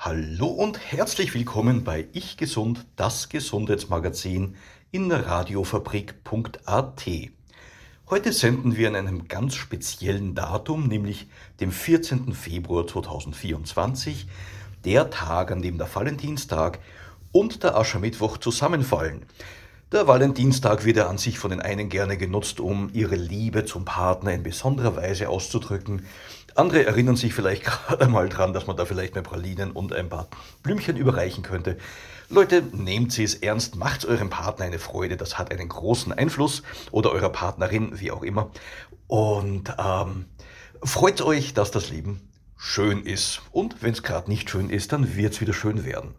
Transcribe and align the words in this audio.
Hallo 0.00 0.46
und 0.46 0.78
herzlich 0.92 1.34
willkommen 1.34 1.82
bei 1.82 2.06
Ich 2.12 2.36
Gesund, 2.36 2.86
das 2.94 3.28
Gesundheitsmagazin 3.30 4.54
in 4.92 5.10
radiofabrik.at. 5.10 7.04
Heute 8.08 8.32
senden 8.32 8.76
wir 8.76 8.86
an 8.86 8.94
einem 8.94 9.26
ganz 9.26 9.56
speziellen 9.56 10.36
Datum, 10.36 10.86
nämlich 10.86 11.26
dem 11.58 11.72
14. 11.72 12.32
Februar 12.32 12.86
2024, 12.86 14.28
der 14.84 15.10
Tag, 15.10 15.50
an 15.50 15.62
dem 15.62 15.78
der 15.78 15.92
Valentinstag 15.92 16.78
und 17.32 17.64
der 17.64 17.76
Aschermittwoch 17.76 18.38
zusammenfallen. 18.38 19.26
Der 19.90 20.06
Valentinstag 20.06 20.84
wird 20.84 20.98
ja 20.98 21.08
an 21.08 21.18
sich 21.18 21.40
von 21.40 21.50
den 21.50 21.60
einen 21.60 21.88
gerne 21.88 22.16
genutzt, 22.16 22.60
um 22.60 22.90
ihre 22.92 23.16
Liebe 23.16 23.64
zum 23.64 23.84
Partner 23.84 24.32
in 24.32 24.44
besonderer 24.44 24.94
Weise 24.94 25.28
auszudrücken. 25.28 26.06
Andere 26.58 26.84
erinnern 26.84 27.14
sich 27.14 27.34
vielleicht 27.34 27.64
gerade 27.86 28.08
mal 28.08 28.28
dran, 28.28 28.52
dass 28.52 28.66
man 28.66 28.76
da 28.76 28.84
vielleicht 28.84 29.14
mehr 29.14 29.22
Pralinen 29.22 29.70
und 29.70 29.92
ein 29.92 30.08
paar 30.08 30.28
Blümchen 30.62 30.96
überreichen 30.96 31.44
könnte. 31.44 31.78
Leute, 32.28 32.62
nehmt 32.72 33.12
sie 33.12 33.24
es 33.24 33.36
ernst, 33.36 33.76
macht 33.76 34.04
eurem 34.04 34.28
Partner 34.28 34.66
eine 34.66 34.78
Freude, 34.78 35.16
das 35.16 35.38
hat 35.38 35.52
einen 35.52 35.68
großen 35.68 36.12
Einfluss 36.12 36.62
oder 36.90 37.12
eurer 37.12 37.30
Partnerin, 37.30 38.00
wie 38.00 38.10
auch 38.10 38.22
immer. 38.22 38.50
Und 39.06 39.72
ähm, 39.78 40.26
freut 40.82 41.22
euch, 41.22 41.54
dass 41.54 41.70
das 41.70 41.90
Leben 41.90 42.28
schön 42.56 43.04
ist. 43.04 43.40
Und 43.52 43.82
wenn 43.82 43.92
es 43.92 44.02
gerade 44.02 44.28
nicht 44.28 44.50
schön 44.50 44.68
ist, 44.68 44.92
dann 44.92 45.16
wird 45.16 45.34
es 45.34 45.40
wieder 45.40 45.54
schön 45.54 45.84
werden. 45.84 46.14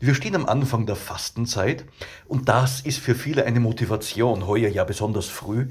Wir 0.00 0.14
stehen 0.14 0.34
am 0.34 0.46
Anfang 0.46 0.86
der 0.86 0.96
Fastenzeit 0.96 1.84
und 2.26 2.48
das 2.48 2.80
ist 2.80 2.98
für 2.98 3.14
viele 3.14 3.44
eine 3.44 3.60
Motivation, 3.60 4.46
heuer 4.46 4.68
ja 4.68 4.82
besonders 4.82 5.26
früh, 5.26 5.68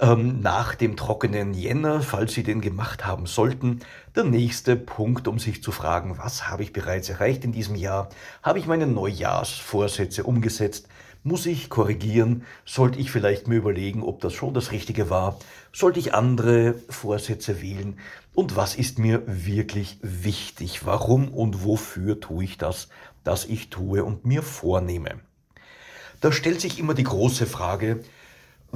ähm, 0.00 0.40
nach 0.40 0.74
dem 0.74 0.96
trockenen 0.96 1.54
Jänner, 1.54 2.02
falls 2.02 2.34
Sie 2.34 2.42
den 2.42 2.60
gemacht 2.60 3.06
haben 3.06 3.26
sollten, 3.26 3.80
der 4.16 4.24
nächste 4.24 4.76
Punkt, 4.76 5.28
um 5.28 5.38
sich 5.38 5.62
zu 5.62 5.72
fragen, 5.72 6.18
was 6.18 6.48
habe 6.48 6.62
ich 6.62 6.72
bereits 6.72 7.08
erreicht 7.08 7.44
in 7.44 7.52
diesem 7.52 7.76
Jahr? 7.76 8.08
Habe 8.42 8.58
ich 8.58 8.66
meine 8.66 8.86
Neujahrsvorsätze 8.86 10.24
umgesetzt? 10.24 10.88
Muss 11.22 11.46
ich 11.46 11.70
korrigieren? 11.70 12.44
Sollte 12.66 12.98
ich 12.98 13.10
vielleicht 13.10 13.48
mir 13.48 13.56
überlegen, 13.56 14.02
ob 14.02 14.20
das 14.20 14.34
schon 14.34 14.52
das 14.52 14.72
Richtige 14.72 15.08
war? 15.08 15.38
Sollte 15.72 15.98
ich 15.98 16.12
andere 16.12 16.74
Vorsätze 16.90 17.62
wählen? 17.62 17.98
Und 18.34 18.56
was 18.56 18.74
ist 18.74 18.98
mir 18.98 19.22
wirklich 19.26 19.98
wichtig? 20.02 20.84
Warum 20.84 21.28
und 21.28 21.64
wofür 21.64 22.20
tue 22.20 22.44
ich 22.44 22.58
das, 22.58 22.88
das 23.22 23.46
ich 23.46 23.70
tue 23.70 24.04
und 24.04 24.26
mir 24.26 24.42
vornehme? 24.42 25.20
Da 26.20 26.30
stellt 26.30 26.60
sich 26.60 26.78
immer 26.78 26.94
die 26.94 27.04
große 27.04 27.46
Frage, 27.46 28.00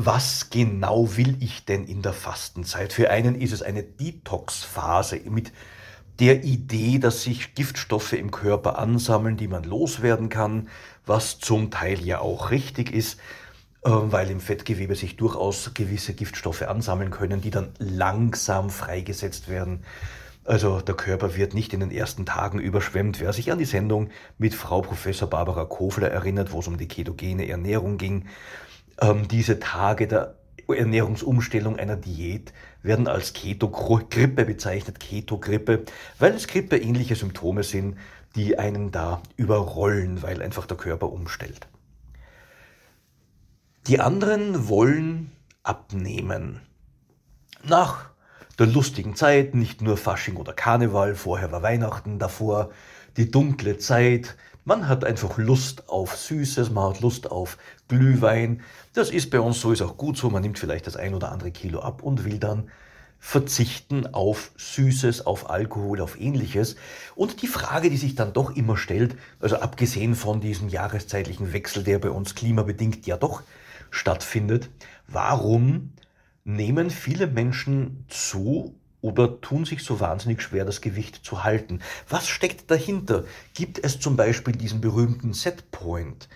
was 0.00 0.50
genau 0.50 1.16
will 1.16 1.36
ich 1.40 1.64
denn 1.64 1.84
in 1.84 2.02
der 2.02 2.12
Fastenzeit? 2.12 2.92
Für 2.92 3.10
einen 3.10 3.34
ist 3.34 3.50
es 3.52 3.62
eine 3.62 3.82
Detox-Phase 3.82 5.22
mit 5.28 5.50
der 6.20 6.44
Idee, 6.44 7.00
dass 7.00 7.24
sich 7.24 7.56
Giftstoffe 7.56 8.12
im 8.12 8.30
Körper 8.30 8.78
ansammeln, 8.78 9.36
die 9.36 9.48
man 9.48 9.64
loswerden 9.64 10.28
kann, 10.28 10.68
was 11.04 11.40
zum 11.40 11.72
Teil 11.72 12.00
ja 12.04 12.20
auch 12.20 12.52
richtig 12.52 12.92
ist, 12.92 13.18
äh, 13.82 13.90
weil 13.90 14.30
im 14.30 14.38
Fettgewebe 14.38 14.94
sich 14.94 15.16
durchaus 15.16 15.74
gewisse 15.74 16.14
Giftstoffe 16.14 16.62
ansammeln 16.62 17.10
können, 17.10 17.40
die 17.40 17.50
dann 17.50 17.72
langsam 17.80 18.70
freigesetzt 18.70 19.48
werden. 19.48 19.82
Also 20.44 20.80
der 20.80 20.94
Körper 20.94 21.34
wird 21.34 21.54
nicht 21.54 21.72
in 21.72 21.80
den 21.80 21.90
ersten 21.90 22.24
Tagen 22.24 22.60
überschwemmt. 22.60 23.18
Wer 23.18 23.32
sich 23.32 23.50
an 23.50 23.58
die 23.58 23.64
Sendung 23.64 24.10
mit 24.38 24.54
Frau 24.54 24.80
Professor 24.80 25.28
Barbara 25.28 25.64
Kofler 25.64 26.12
erinnert, 26.12 26.52
wo 26.52 26.60
es 26.60 26.68
um 26.68 26.78
die 26.78 26.86
ketogene 26.86 27.48
Ernährung 27.48 27.98
ging, 27.98 28.26
diese 29.30 29.60
Tage 29.60 30.08
der 30.08 30.34
Ernährungsumstellung 30.66 31.78
einer 31.78 31.96
Diät 31.96 32.52
werden 32.82 33.08
als 33.08 33.32
Keto-Grippe 33.32 34.44
bezeichnet, 34.44 35.00
Keto-Grippe, 35.00 35.84
weil 36.18 36.34
es 36.34 36.46
Grippe-ähnliche 36.46 37.14
Symptome 37.14 37.62
sind, 37.62 37.96
die 38.34 38.58
einen 38.58 38.90
da 38.90 39.22
überrollen, 39.36 40.22
weil 40.22 40.42
einfach 40.42 40.66
der 40.66 40.76
Körper 40.76 41.10
umstellt. 41.10 41.68
Die 43.86 44.00
anderen 44.00 44.68
wollen 44.68 45.32
abnehmen. 45.62 46.60
Nach 47.64 48.10
der 48.58 48.66
lustigen 48.66 49.16
Zeit, 49.16 49.54
nicht 49.54 49.80
nur 49.80 49.96
Fasching 49.96 50.36
oder 50.36 50.52
Karneval, 50.52 51.14
vorher 51.14 51.52
war 51.52 51.62
Weihnachten, 51.62 52.18
davor 52.18 52.70
die 53.16 53.30
dunkle 53.30 53.78
Zeit, 53.78 54.36
man 54.64 54.86
hat 54.88 55.04
einfach 55.04 55.38
Lust 55.38 55.88
auf 55.88 56.16
Süßes, 56.16 56.70
man 56.70 56.94
hat 56.94 57.00
Lust 57.00 57.30
auf 57.30 57.56
Glühwein. 57.88 58.62
Das 58.92 59.10
ist 59.10 59.30
bei 59.30 59.40
uns 59.40 59.60
so, 59.60 59.72
ist 59.72 59.82
auch 59.82 59.96
gut 59.96 60.16
so. 60.16 60.30
Man 60.30 60.42
nimmt 60.42 60.58
vielleicht 60.58 60.86
das 60.86 60.96
ein 60.96 61.14
oder 61.14 61.32
andere 61.32 61.50
Kilo 61.50 61.80
ab 61.80 62.02
und 62.02 62.24
will 62.24 62.38
dann 62.38 62.70
verzichten 63.18 64.06
auf 64.06 64.52
Süßes, 64.56 65.26
auf 65.26 65.50
Alkohol, 65.50 66.00
auf 66.00 66.20
ähnliches. 66.20 66.76
Und 67.16 67.42
die 67.42 67.48
Frage, 67.48 67.90
die 67.90 67.96
sich 67.96 68.14
dann 68.14 68.32
doch 68.32 68.54
immer 68.54 68.76
stellt, 68.76 69.16
also 69.40 69.56
abgesehen 69.56 70.14
von 70.14 70.40
diesem 70.40 70.68
jahreszeitlichen 70.68 71.52
Wechsel, 71.52 71.82
der 71.82 71.98
bei 71.98 72.10
uns 72.10 72.34
klimabedingt 72.34 73.06
ja 73.06 73.16
doch 73.16 73.42
stattfindet, 73.90 74.70
warum 75.08 75.92
nehmen 76.44 76.90
viele 76.90 77.26
Menschen 77.26 78.04
zu 78.08 78.74
oder 79.00 79.40
tun 79.40 79.64
sich 79.64 79.84
so 79.84 80.00
wahnsinnig 80.00 80.42
schwer, 80.42 80.64
das 80.64 80.80
Gewicht 80.80 81.24
zu 81.24 81.44
halten. 81.44 81.80
Was 82.08 82.28
steckt 82.28 82.70
dahinter? 82.70 83.24
Gibt 83.54 83.84
es 83.84 84.00
zum 84.00 84.16
Beispiel 84.16 84.54
diesen 84.54 84.80
berühmten 84.80 85.34
Setpoint, 85.34 86.28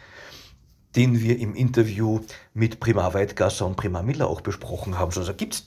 den 0.97 1.21
wir 1.21 1.39
im 1.39 1.55
Interview 1.55 2.21
mit 2.55 2.81
Primar 2.81 3.15
Weidgasser 3.15 3.67
und 3.67 3.77
Primar 3.77 4.03
Miller 4.03 4.29
auch 4.29 4.41
besprochen 4.41 4.99
haben? 4.99 5.13
Also 5.17 5.35
gibt 5.35 5.55
es 5.55 5.67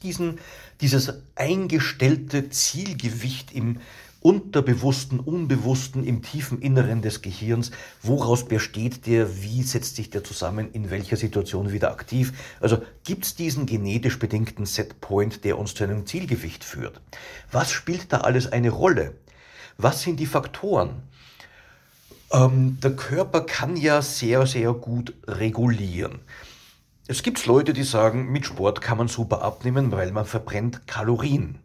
dieses 0.80 1.13
eingestellte 1.36 2.50
Zielgewicht 2.50 3.53
im 3.53 3.80
unterbewussten, 4.25 5.19
unbewussten, 5.19 6.03
im 6.03 6.24
tiefen 6.24 6.59
Inneren 6.59 7.03
des 7.03 7.22
Gehirns. 7.22 7.69
Woraus 8.02 8.47
besteht 8.47 9.06
der? 9.06 9.44
Wie 9.44 9.62
setzt 9.62 9.97
sich 9.97 10.09
der 10.09 10.24
zusammen? 10.24 10.72
In 10.72 10.90
welcher 10.90 11.16
Situation 11.16 11.72
wieder 11.72 11.91
aktiv? 11.91 12.34
Also 12.59 12.81
gibt 13.03 13.25
es 13.25 13.35
diesen 13.35 13.68
genetisch 13.68 14.18
bedingten 14.18 14.66
Setpoint, 14.66 15.44
der 15.44 15.59
uns 15.59 15.75
zu 15.75 15.84
einem 15.84 16.08
Zielgewicht 16.08 16.64
führt? 16.64 17.02
Was 17.52 17.69
spielt 17.69 18.12
da 18.12 18.22
alles 18.22 18.52
eine 18.52 18.72
Rolle? 18.72 19.14
Was 19.78 20.02
sind 20.02 20.19
die 20.19 20.25
Faktoren? 20.25 21.03
Ähm, 22.35 22.78
der 22.81 22.96
Körper 22.96 23.41
kann 23.41 23.78
ja 23.78 24.01
sehr, 24.01 24.46
sehr 24.46 24.73
gut 24.73 25.13
regulieren. 25.28 26.19
Es 27.07 27.23
gibt 27.23 27.46
Leute, 27.46 27.73
die 27.73 27.84
sagen, 27.84 28.31
mit 28.31 28.46
Sport 28.46 28.81
kann 28.81 28.97
man 28.97 29.07
super 29.07 29.41
abnehmen, 29.41 29.91
weil 29.91 30.12
man 30.12 30.25
verbrennt 30.25 30.88
Kalorien 30.88 31.59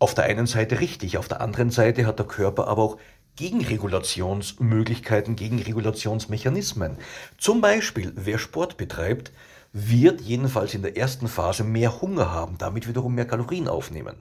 auf 0.00 0.14
der 0.14 0.24
einen 0.24 0.46
Seite 0.46 0.80
richtig, 0.80 1.18
auf 1.18 1.28
der 1.28 1.42
anderen 1.42 1.70
Seite 1.70 2.06
hat 2.06 2.18
der 2.18 2.26
Körper 2.26 2.66
aber 2.66 2.82
auch 2.82 2.96
Gegenregulationsmöglichkeiten, 3.36 5.36
Gegenregulationsmechanismen. 5.36 6.96
Zum 7.38 7.60
Beispiel, 7.60 8.12
wer 8.16 8.38
Sport 8.38 8.78
betreibt, 8.78 9.30
wird 9.72 10.20
jedenfalls 10.22 10.74
in 10.74 10.82
der 10.82 10.96
ersten 10.96 11.28
Phase 11.28 11.62
mehr 11.64 12.00
Hunger 12.00 12.32
haben, 12.32 12.56
damit 12.58 12.88
wiederum 12.88 13.14
mehr 13.14 13.26
Kalorien 13.26 13.68
aufnehmen. 13.68 14.16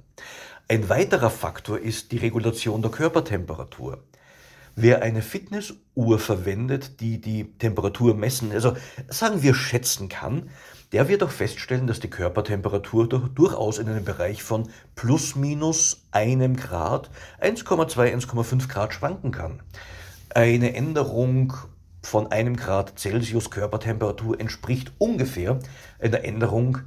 Ein 0.67 0.89
weiterer 0.89 1.31
Faktor 1.31 1.79
ist 1.79 2.11
die 2.11 2.17
Regulation 2.17 2.81
der 2.81 2.91
Körpertemperatur. 2.91 4.03
Wer 4.81 5.01
eine 5.01 5.21
Fitnessuhr 5.21 6.19
verwendet, 6.19 7.01
die 7.01 7.19
die 7.19 7.51
Temperatur 7.57 8.15
messen, 8.15 8.53
also 8.53 8.77
sagen 9.09 9.43
wir 9.43 9.53
schätzen 9.53 10.07
kann, 10.07 10.51
der 10.93 11.09
wird 11.09 11.21
auch 11.21 11.31
feststellen, 11.31 11.85
dass 11.85 11.99
die 11.99 12.09
Körpertemperatur 12.09 13.09
durchaus 13.09 13.77
in 13.77 13.89
einem 13.89 14.05
Bereich 14.05 14.41
von 14.41 14.69
plus 14.95 15.35
minus 15.35 16.05
einem 16.11 16.55
Grad, 16.55 17.09
1,2, 17.41 18.15
1,5 18.25 18.69
Grad 18.69 18.93
schwanken 18.93 19.31
kann. 19.31 19.61
Eine 20.33 20.73
Änderung 20.73 21.51
von 22.01 22.31
einem 22.31 22.55
Grad 22.55 22.97
Celsius 22.97 23.51
Körpertemperatur 23.51 24.39
entspricht 24.39 24.93
ungefähr 24.97 25.59
einer 25.99 26.23
Änderung 26.23 26.77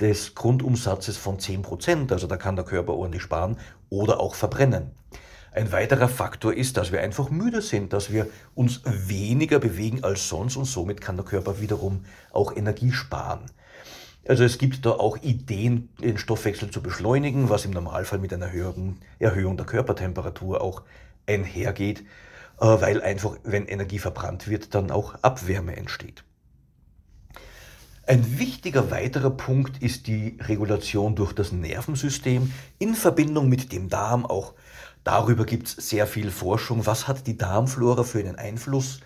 des 0.00 0.34
Grundumsatzes 0.34 1.18
von 1.18 1.38
10 1.38 1.60
Prozent. 1.60 2.12
Also 2.12 2.26
da 2.26 2.38
kann 2.38 2.56
der 2.56 2.64
Körper 2.64 2.94
ordentlich 2.94 3.20
sparen 3.20 3.58
oder 3.90 4.20
auch 4.20 4.36
verbrennen. 4.36 4.92
Ein 5.54 5.70
weiterer 5.70 6.08
Faktor 6.08 6.54
ist, 6.54 6.78
dass 6.78 6.92
wir 6.92 7.02
einfach 7.02 7.28
müde 7.28 7.60
sind, 7.60 7.92
dass 7.92 8.10
wir 8.10 8.26
uns 8.54 8.80
weniger 8.84 9.58
bewegen 9.58 10.02
als 10.02 10.28
sonst 10.28 10.56
und 10.56 10.64
somit 10.64 11.02
kann 11.02 11.16
der 11.16 11.26
Körper 11.26 11.60
wiederum 11.60 12.06
auch 12.32 12.56
Energie 12.56 12.90
sparen. 12.90 13.40
Also 14.26 14.44
es 14.44 14.56
gibt 14.56 14.86
da 14.86 14.92
auch 14.92 15.18
Ideen, 15.18 15.90
den 16.00 16.16
Stoffwechsel 16.16 16.70
zu 16.70 16.80
beschleunigen, 16.80 17.50
was 17.50 17.66
im 17.66 17.72
Normalfall 17.72 18.18
mit 18.18 18.32
einer 18.32 18.50
höheren 18.50 18.98
Erhöhung 19.18 19.58
der 19.58 19.66
Körpertemperatur 19.66 20.62
auch 20.62 20.82
einhergeht, 21.26 22.00
äh, 22.60 22.64
weil 22.64 23.02
einfach, 23.02 23.36
wenn 23.44 23.66
Energie 23.66 23.98
verbrannt 23.98 24.48
wird, 24.48 24.74
dann 24.74 24.90
auch 24.90 25.16
Abwärme 25.22 25.76
entsteht. 25.76 26.24
Ein 28.06 28.38
wichtiger 28.38 28.90
weiterer 28.90 29.30
Punkt 29.30 29.82
ist 29.82 30.06
die 30.06 30.38
Regulation 30.40 31.14
durch 31.14 31.32
das 31.32 31.52
Nervensystem 31.52 32.52
in 32.78 32.94
Verbindung 32.94 33.48
mit 33.48 33.70
dem 33.70 33.88
Darm. 33.88 34.26
Auch 34.26 34.54
darüber 35.04 35.44
gibt 35.44 35.68
es 35.68 35.88
sehr 35.88 36.06
viel 36.06 36.30
Forschung. 36.30 36.86
Was 36.86 37.08
hat 37.08 37.26
die 37.26 37.36
Darmflora 37.36 38.02
für 38.04 38.18
einen 38.20 38.36
Einfluss? 38.36 39.00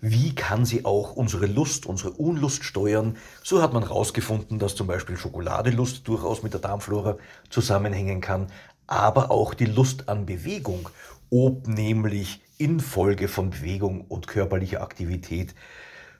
Wie 0.00 0.34
kann 0.34 0.64
sie 0.64 0.84
auch 0.84 1.12
unsere 1.12 1.46
Lust, 1.46 1.86
unsere 1.86 2.10
Unlust 2.10 2.64
steuern? 2.64 3.16
So 3.44 3.62
hat 3.62 3.72
man 3.72 3.84
herausgefunden, 3.84 4.58
dass 4.58 4.74
zum 4.74 4.86
Beispiel 4.88 5.16
Schokoladelust 5.16 6.06
durchaus 6.08 6.42
mit 6.42 6.52
der 6.52 6.60
Darmflora 6.60 7.18
zusammenhängen 7.50 8.20
kann. 8.20 8.48
aber 8.86 9.30
auch 9.30 9.54
die 9.54 9.66
Lust 9.66 10.08
an 10.08 10.26
Bewegung, 10.26 10.88
ob 11.30 11.66
nämlich 11.66 12.40
infolge 12.58 13.28
von 13.28 13.50
Bewegung 13.50 14.02
und 14.02 14.26
körperlicher 14.26 14.82
Aktivität 14.82 15.54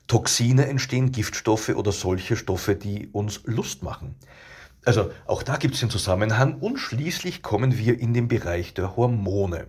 Toxine 0.07 0.67
entstehen, 0.67 1.13
Giftstoffe 1.13 1.71
oder 1.71 1.93
solche 1.93 2.37
Stoffe, 2.37 2.75
die 2.75 3.09
uns 3.13 3.43
Lust 3.45 3.83
machen. 3.83 4.15
Also 4.85 5.11
auch 5.27 5.43
da 5.43 5.57
gibt 5.57 5.75
es 5.75 5.81
den 5.81 5.91
Zusammenhang 5.91 6.57
und 6.57 6.79
schließlich 6.79 7.43
kommen 7.43 7.79
wir 7.79 7.99
in 7.99 8.15
den 8.15 8.29
Bereich 8.29 8.75
der 8.75 8.97
Hormone. 8.97 9.69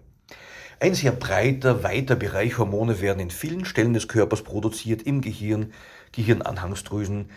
Ein 0.80 0.96
sehr 0.96 1.12
breiter, 1.12 1.84
weiter 1.84 2.16
Bereich 2.16 2.58
Hormone 2.58 3.00
werden 3.00 3.20
in 3.20 3.30
vielen 3.30 3.64
Stellen 3.64 3.94
des 3.94 4.08
Körpers 4.08 4.42
produziert, 4.42 5.04
im 5.04 5.22
Gehirn, 5.22 5.72
Gehirnanhangsdrüsen, 6.12 7.30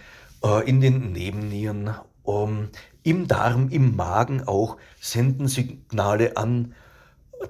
äh, 0.42 0.68
in 0.68 0.80
den 0.80 1.12
Nebennieren, 1.12 1.94
ähm, 2.26 2.70
im 3.02 3.28
Darm, 3.28 3.68
im 3.68 3.94
Magen 3.94 4.42
auch, 4.48 4.78
senden 5.00 5.46
Signale 5.46 6.36
an 6.36 6.74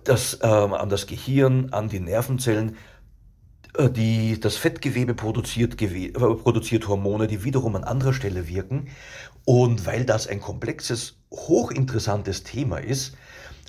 das, 0.05 0.41
ähm, 0.43 0.75
an 0.75 0.89
das 0.89 1.07
Gehirn, 1.07 1.73
an 1.73 1.89
die 1.89 2.01
Nervenzellen, 2.01 2.77
die, 3.79 4.41
das 4.41 4.57
Fettgewebe 4.57 5.15
produziert, 5.15 5.77
Gewe 5.77 6.07
äh, 6.07 6.13
produziert 6.13 6.89
Hormone, 6.89 7.27
die 7.27 7.45
wiederum 7.45 7.77
an 7.77 7.85
anderer 7.85 8.13
Stelle 8.13 8.49
wirken. 8.49 8.89
Und 9.45 9.87
weil 9.87 10.05
das 10.05 10.27
ein 10.27 10.41
komplexes, 10.41 11.19
hochinteressantes 11.31 12.43
Thema 12.43 12.79
ist, 12.79 13.17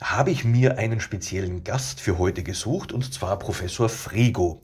habe 0.01 0.31
ich 0.31 0.45
mir 0.45 0.77
einen 0.77 0.99
speziellen 0.99 1.63
Gast 1.63 1.99
für 1.99 2.17
heute 2.17 2.43
gesucht, 2.43 2.91
und 2.91 3.13
zwar 3.13 3.39
Professor 3.39 3.89
Frigo. 3.89 4.61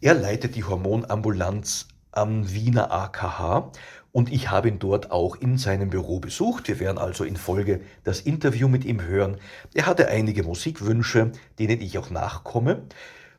Er 0.00 0.14
leitet 0.14 0.56
die 0.56 0.64
Hormonambulanz 0.64 1.88
am 2.12 2.52
Wiener 2.52 2.90
AKH 2.90 3.72
und 4.12 4.32
ich 4.32 4.50
habe 4.50 4.68
ihn 4.68 4.78
dort 4.78 5.10
auch 5.10 5.36
in 5.36 5.58
seinem 5.58 5.90
Büro 5.90 6.18
besucht. 6.18 6.68
Wir 6.68 6.80
werden 6.80 6.98
also 6.98 7.24
in 7.24 7.36
Folge 7.36 7.82
das 8.02 8.20
Interview 8.20 8.66
mit 8.66 8.84
ihm 8.84 9.02
hören. 9.02 9.36
Er 9.74 9.86
hatte 9.86 10.08
einige 10.08 10.42
Musikwünsche, 10.42 11.32
denen 11.58 11.80
ich 11.80 11.96
auch 11.98 12.10
nachkomme. 12.10 12.82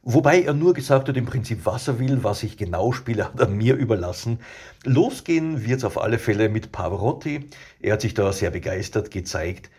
Wobei 0.04 0.42
er 0.42 0.54
nur 0.54 0.74
gesagt 0.74 1.10
hat, 1.10 1.18
im 1.18 1.28
Prinzip, 1.28 1.66
was 1.66 1.88
er 1.88 2.00
will, 2.00 2.24
was 2.24 2.42
ich 2.42 2.58
genau 2.58 2.92
spiele, 2.92 3.26
hat 3.26 3.40
er 3.40 3.48
mir 3.48 3.76
überlassen. 3.76 4.40
Losgehen 4.84 5.64
wird 5.64 5.80
es 5.80 5.84
auf 5.84 6.02
alle 6.02 6.18
Fälle 6.18 6.50
mit 6.50 6.72
Pavarotti. 6.72 7.50
Er 7.80 7.94
hat 7.94 8.02
sich 8.02 8.16
da 8.16 8.34
sehr 8.34 8.50
begeistert 8.50 9.12
gezeigt. 9.12 9.70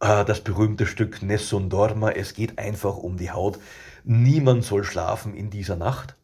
Äh, 0.00 0.24
das 0.24 0.40
berühmte 0.40 0.86
Stück 0.86 1.22
Nessun 1.22 1.70
Dorma. 1.70 2.10
Es 2.10 2.34
geht 2.34 2.58
einfach 2.58 2.96
um 2.96 3.16
die 3.16 3.30
Haut. 3.30 3.58
Niemand 4.02 4.64
soll 4.64 4.82
schlafen 4.82 5.34
in 5.34 5.50
dieser 5.50 5.76
Nacht. 5.76 6.16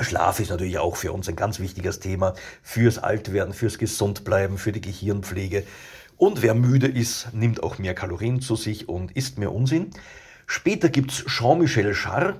Schlaf 0.00 0.40
ist 0.40 0.50
natürlich 0.50 0.78
auch 0.78 0.96
für 0.96 1.12
uns 1.12 1.28
ein 1.28 1.36
ganz 1.36 1.58
wichtiges 1.58 1.98
Thema. 1.98 2.34
Fürs 2.62 2.98
Altwerden, 2.98 3.54
fürs 3.54 3.76
Gesundbleiben, 3.76 4.56
für 4.56 4.72
die 4.72 4.80
Gehirnpflege. 4.80 5.64
Und 6.16 6.42
wer 6.42 6.54
müde 6.54 6.86
ist, 6.86 7.34
nimmt 7.34 7.62
auch 7.62 7.78
mehr 7.78 7.94
Kalorien 7.94 8.40
zu 8.40 8.54
sich 8.54 8.88
und 8.88 9.10
isst 9.12 9.38
mehr 9.38 9.52
Unsinn. 9.52 9.90
Später 10.46 10.88
gibt's 10.88 11.24
Jean-Michel 11.26 11.94
Jarre, 11.94 12.36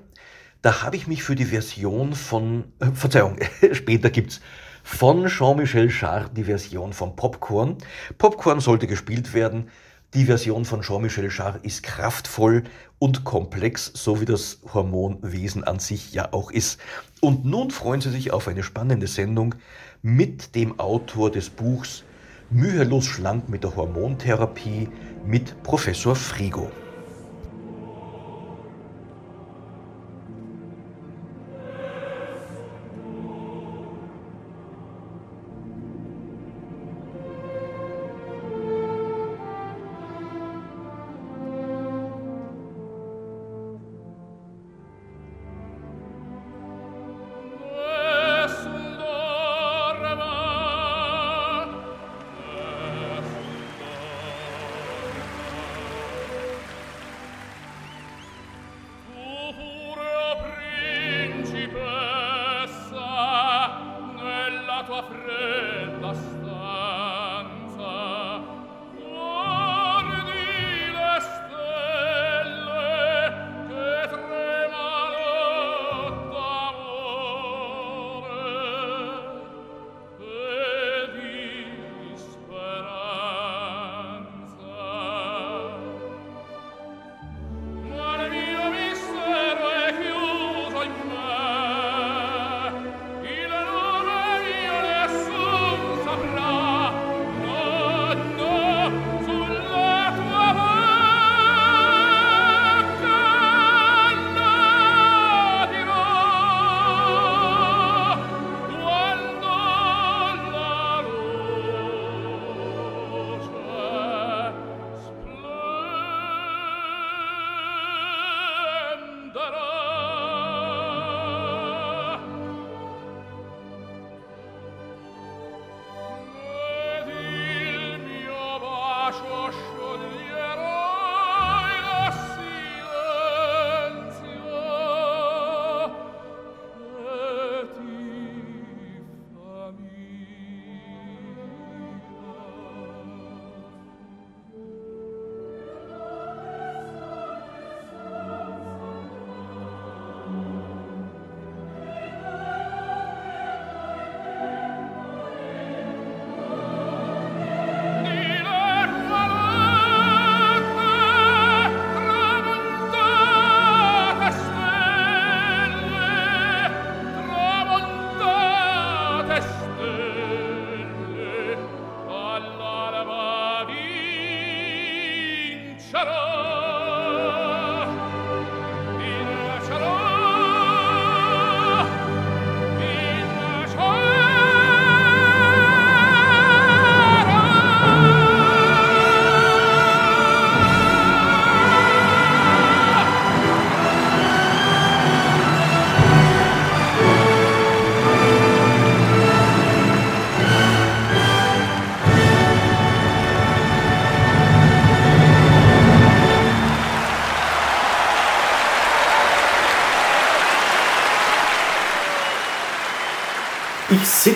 da 0.63 0.83
habe 0.83 0.97
ich 0.97 1.07
mich 1.07 1.23
für 1.23 1.35
die 1.35 1.47
Version 1.47 2.15
von, 2.15 2.65
äh, 2.79 2.87
Verzeihung, 2.93 3.37
später 3.73 4.11
gibt's 4.11 4.41
von 4.85 5.27
Jean-Michel 5.27 5.91
Jarre 5.91 6.31
die 6.35 6.45
Version 6.45 6.93
von 6.93 7.15
Popcorn. 7.15 7.77
Popcorn 8.19 8.61
sollte 8.61 8.87
gespielt 8.87 9.33
werden. 9.35 9.69
Die 10.15 10.25
Version 10.25 10.65
von 10.65 10.83
Jean-Michel 10.83 11.31
Jarre 11.31 11.61
ist 11.63 11.83
kraftvoll 11.83 12.65
und 12.99 13.25
komplex, 13.25 13.91
so 13.95 14.21
wie 14.21 14.25
das 14.25 14.61
Hormonwesen 14.75 15.65
an 15.65 15.79
sich 15.79 16.13
ja 16.13 16.33
auch 16.33 16.51
ist. 16.51 16.81
Und 17.21 17.45
nun 17.45 17.71
freuen 17.71 18.01
Sie 18.01 18.11
sich 18.11 18.33
auf 18.33 18.49
eine 18.49 18.63
spannende 18.63 19.07
Sendung 19.07 19.55
mit 20.03 20.55
dem 20.55 20.79
Autor 20.81 21.31
des 21.31 21.49
Buchs 21.49 22.05
Mühelos 22.51 23.07
schlank 23.07 23.49
mit 23.49 23.65
der 23.65 23.75
Hormontherapie 23.75 24.89
mit 25.25 25.63
Professor 25.63 26.15
Frigo. 26.15 26.71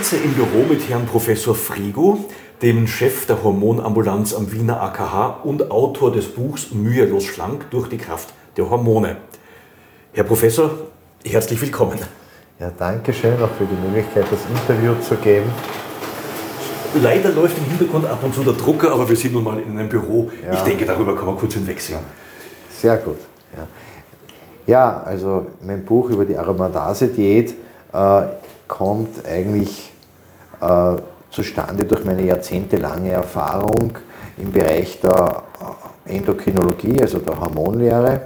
Sitze 0.06 0.22
im 0.22 0.34
Büro 0.34 0.64
mit 0.68 0.88
Herrn 0.88 1.04
Professor 1.04 1.52
Frigo, 1.52 2.18
dem 2.62 2.86
Chef 2.86 3.26
der 3.26 3.42
Hormonambulanz 3.42 4.34
am 4.34 4.52
Wiener 4.52 4.80
AKH 4.80 5.40
und 5.42 5.72
Autor 5.72 6.12
des 6.12 6.26
Buchs 6.26 6.70
Mühelos 6.70 7.25
schlank 7.25 7.68
durch 7.72 7.88
die 7.88 7.98
Kraft 7.98 8.32
der 8.56 8.70
Hormone. 8.70 9.16
Herr 10.12 10.22
Professor, 10.22 10.70
herzlich 11.25 11.60
willkommen. 11.60 11.98
Ja, 12.60 12.70
danke 12.78 13.12
schön 13.12 13.34
auch 13.42 13.50
für 13.58 13.64
die 13.64 13.75
Möglichkeit, 13.84 14.26
das 14.30 14.38
Interview 14.48 14.94
zu 15.02 15.16
geben. 15.16 15.50
Leider 17.02 17.30
läuft 17.30 17.58
im 17.58 17.64
Hintergrund 17.64 18.06
ab 18.06 18.20
und 18.22 18.32
zu 18.32 18.44
der 18.44 18.52
Drucker, 18.52 18.92
aber 18.92 19.08
wir 19.08 19.16
sind 19.16 19.34
nun 19.34 19.42
mal 19.42 19.58
in 19.58 19.76
einem 19.76 19.88
Büro. 19.88 20.30
Ja. 20.44 20.52
Ich 20.52 20.60
denke, 20.60 20.84
darüber 20.84 21.16
kann 21.16 21.26
man 21.26 21.36
kurz 21.36 21.54
hinwegsehen. 21.54 21.98
Sehr 22.80 22.96
gut. 22.98 23.18
Ja, 23.56 23.66
ja 24.72 25.02
also 25.02 25.48
mein 25.62 25.84
Buch 25.84 26.10
über 26.10 26.25
die 26.25 26.36
Aromatase-Diät 26.36 27.54
äh, 27.92 28.22
kommt 28.68 29.26
eigentlich 29.26 29.95
äh, 30.60 30.96
zustande 31.30 31.84
durch 31.84 32.04
meine 32.04 32.22
jahrzehntelange 32.22 33.10
Erfahrung 33.10 33.96
im 34.38 34.52
Bereich 34.52 35.00
der 35.00 35.42
Endokrinologie, 36.04 37.00
also 37.00 37.18
der 37.18 37.38
Hormonlehre 37.38 38.22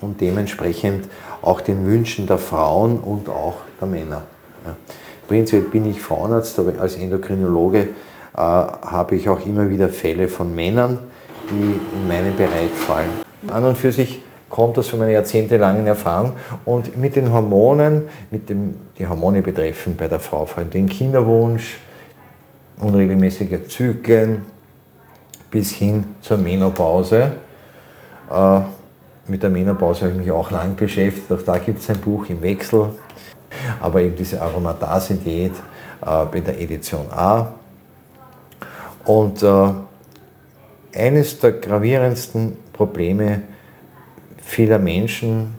und 0.00 0.20
dementsprechend 0.20 1.08
auch 1.42 1.60
den 1.60 1.86
Wünschen 1.86 2.26
der 2.26 2.38
Frauen 2.38 2.98
und 2.98 3.28
auch 3.28 3.56
der 3.80 3.88
Männer. 3.88 4.22
Ja. 4.64 4.76
Prinzipiell 5.26 5.62
bin 5.62 5.90
ich 5.90 6.00
Frauenarzt, 6.00 6.58
aber 6.58 6.80
als 6.80 6.96
Endokrinologe 6.96 7.80
äh, 7.80 7.88
habe 8.36 9.16
ich 9.16 9.28
auch 9.28 9.44
immer 9.46 9.68
wieder 9.68 9.88
Fälle 9.88 10.28
von 10.28 10.54
Männern, 10.54 10.98
die 11.50 11.80
in 11.96 12.08
meinen 12.08 12.36
Bereich 12.36 12.70
fallen. 12.70 13.10
An 13.48 13.64
und 13.64 13.76
für 13.76 13.92
sich 13.92 14.22
kommt 14.48 14.76
das 14.76 14.88
von 14.88 15.00
meiner 15.00 15.12
jahrzehntelangen 15.12 15.86
Erfahrung. 15.86 16.32
Und 16.64 16.96
mit 16.96 17.16
den 17.16 17.32
Hormonen, 17.32 18.02
mit 18.30 18.48
dem, 18.48 18.76
die 18.98 19.06
Hormone 19.06 19.42
betreffen 19.42 19.96
bei 19.96 20.08
der 20.08 20.20
Frau 20.20 20.46
vor 20.46 20.58
allem 20.58 20.70
den 20.70 20.88
Kinderwunsch, 20.88 21.78
unregelmäßige 22.80 23.68
Zyklen 23.68 24.44
bis 25.50 25.72
hin 25.72 26.04
zur 26.20 26.38
Menopause. 26.38 27.32
Äh, 28.30 28.60
mit 29.26 29.42
der 29.42 29.50
Menopause 29.50 30.02
habe 30.02 30.12
ich 30.12 30.18
mich 30.18 30.30
auch 30.30 30.50
lang 30.50 30.76
beschäftigt. 30.76 31.32
Auch 31.32 31.42
da 31.42 31.58
gibt 31.58 31.80
es 31.80 31.88
ein 31.90 31.98
Buch 31.98 32.26
im 32.28 32.42
Wechsel. 32.42 32.90
Aber 33.80 34.00
eben 34.02 34.16
diese 34.16 34.42
Aromatase-Diät 34.42 35.52
äh, 35.52 36.24
bei 36.30 36.40
der 36.40 36.60
Edition 36.60 37.06
A. 37.10 37.54
Und 39.04 39.42
äh, 39.42 39.70
eines 40.94 41.38
der 41.38 41.52
gravierendsten 41.52 42.56
Probleme 42.72 43.42
vieler 44.44 44.78
Menschen 44.78 45.54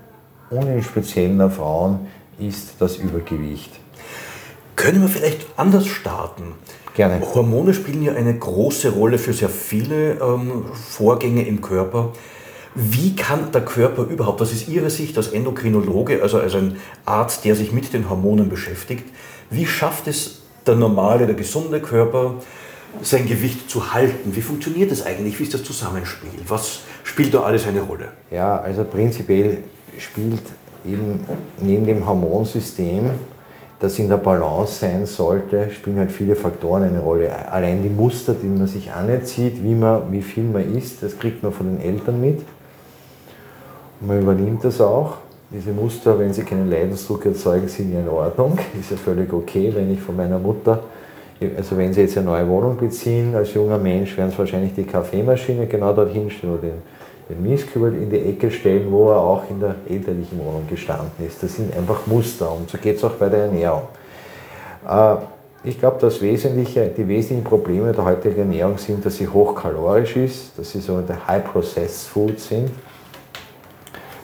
und 0.49 0.67
im 0.67 0.83
Speziellen 0.83 1.37
der 1.37 1.49
Frauen 1.49 2.07
ist 2.39 2.75
das 2.79 2.97
Übergewicht. 2.97 3.71
Können 4.75 5.01
wir 5.01 5.09
vielleicht 5.09 5.45
anders 5.57 5.87
starten? 5.87 6.53
Gerne. 6.95 7.21
Hormone 7.33 7.73
spielen 7.73 8.03
ja 8.03 8.13
eine 8.13 8.37
große 8.37 8.91
Rolle 8.91 9.17
für 9.17 9.33
sehr 9.33 9.49
viele 9.49 10.13
ähm, 10.13 10.65
Vorgänge 10.73 11.45
im 11.45 11.61
Körper. 11.61 12.13
Wie 12.73 13.15
kann 13.15 13.51
der 13.53 13.63
Körper 13.63 14.03
überhaupt, 14.03 14.41
das 14.41 14.51
ist 14.51 14.67
Ihre 14.67 14.89
Sicht 14.89 15.17
als 15.17 15.29
Endokrinologe, 15.29 16.21
also 16.21 16.39
als 16.39 16.55
ein 16.55 16.77
Arzt, 17.05 17.45
der 17.45 17.55
sich 17.55 17.71
mit 17.71 17.93
den 17.93 18.09
Hormonen 18.09 18.49
beschäftigt, 18.49 19.05
wie 19.49 19.65
schafft 19.65 20.07
es 20.07 20.41
der 20.67 20.75
normale, 20.75 21.25
der 21.25 21.35
gesunde 21.35 21.79
Körper, 21.79 22.35
sein 23.01 23.27
Gewicht 23.27 23.69
zu 23.69 23.93
halten? 23.93 24.35
Wie 24.35 24.41
funktioniert 24.41 24.91
das 24.91 25.05
eigentlich? 25.05 25.39
Wie 25.39 25.43
ist 25.43 25.53
das 25.53 25.63
Zusammenspiel? 25.63 26.29
Was 26.47 26.81
spielt 27.03 27.33
da 27.33 27.41
alles 27.41 27.67
eine 27.67 27.81
Rolle? 27.81 28.09
Ja, 28.31 28.59
also 28.59 28.83
prinzipiell 28.83 29.59
spielt 29.97 30.41
eben 30.85 31.25
neben 31.61 31.85
dem 31.85 32.05
Hormonsystem, 32.05 33.11
das 33.79 33.99
in 33.99 34.07
der 34.07 34.17
Balance 34.17 34.79
sein 34.79 35.05
sollte, 35.05 35.69
spielen 35.71 35.99
halt 35.99 36.11
viele 36.11 36.35
Faktoren 36.35 36.83
eine 36.83 36.99
Rolle. 36.99 37.29
Allein 37.51 37.83
die 37.83 37.89
Muster, 37.89 38.33
die 38.33 38.47
man 38.47 38.67
sich 38.67 38.91
anerzieht, 38.91 39.61
wie, 39.63 39.75
man, 39.75 40.11
wie 40.11 40.21
viel 40.21 40.45
man 40.45 40.75
isst, 40.75 41.03
das 41.03 41.19
kriegt 41.19 41.43
man 41.43 41.51
von 41.51 41.77
den 41.77 41.81
Eltern 41.81 42.21
mit. 42.21 42.39
Und 43.99 44.07
man 44.07 44.21
übernimmt 44.21 44.63
das 44.63 44.79
auch. 44.79 45.17
Diese 45.51 45.71
Muster, 45.71 46.17
wenn 46.17 46.33
sie 46.33 46.43
keinen 46.43 46.69
Leidensdruck 46.69 47.25
erzeugen, 47.25 47.67
sind 47.67 47.93
ja 47.93 47.99
in 47.99 48.09
Ordnung. 48.09 48.57
Ist 48.79 48.91
ja 48.91 48.97
völlig 48.97 49.31
okay, 49.31 49.71
wenn 49.75 49.93
ich 49.93 49.99
von 49.99 50.15
meiner 50.15 50.39
Mutter 50.39 50.81
also 51.57 51.77
wenn 51.77 51.93
Sie 51.93 52.01
jetzt 52.01 52.17
eine 52.17 52.27
neue 52.27 52.47
Wohnung 52.47 52.77
beziehen, 52.77 53.35
als 53.35 53.53
junger 53.53 53.77
Mensch, 53.77 54.17
werden 54.17 54.31
Sie 54.31 54.37
wahrscheinlich 54.37 54.73
die 54.73 54.83
Kaffeemaschine 54.83 55.67
genau 55.67 55.93
dorthin 55.93 56.29
stellen 56.29 56.53
oder 56.53 56.61
den, 56.63 56.81
den 57.29 57.43
Mieskübel 57.43 57.93
in 57.93 58.09
die 58.09 58.19
Ecke 58.19 58.49
stellen, 58.51 58.91
wo 58.91 59.09
er 59.11 59.17
auch 59.17 59.43
in 59.49 59.59
der 59.59 59.75
elterlichen 59.89 60.39
Wohnung 60.39 60.65
gestanden 60.69 61.11
ist. 61.25 61.43
Das 61.43 61.55
sind 61.55 61.75
einfach 61.75 62.07
Muster 62.07 62.51
und 62.51 62.69
so 62.69 62.77
geht 62.77 62.97
es 62.97 63.03
auch 63.03 63.13
bei 63.13 63.27
der 63.29 63.45
Ernährung. 63.45 63.83
Äh, 64.87 65.15
ich 65.65 65.79
glaube, 65.79 65.97
das 65.99 66.21
Wesentliche, 66.21 66.87
die 66.95 67.07
wesentlichen 67.07 67.43
Probleme 67.43 67.91
der 67.91 68.05
heutigen 68.05 68.37
Ernährung 68.37 68.77
sind, 68.77 69.03
dass 69.03 69.15
sie 69.17 69.27
hochkalorisch 69.27 70.15
ist, 70.15 70.59
dass 70.59 70.71
sie 70.71 70.79
so 70.79 71.01
der 71.01 71.27
High-Processed 71.27 72.07
Food 72.07 72.39
sind, 72.39 72.69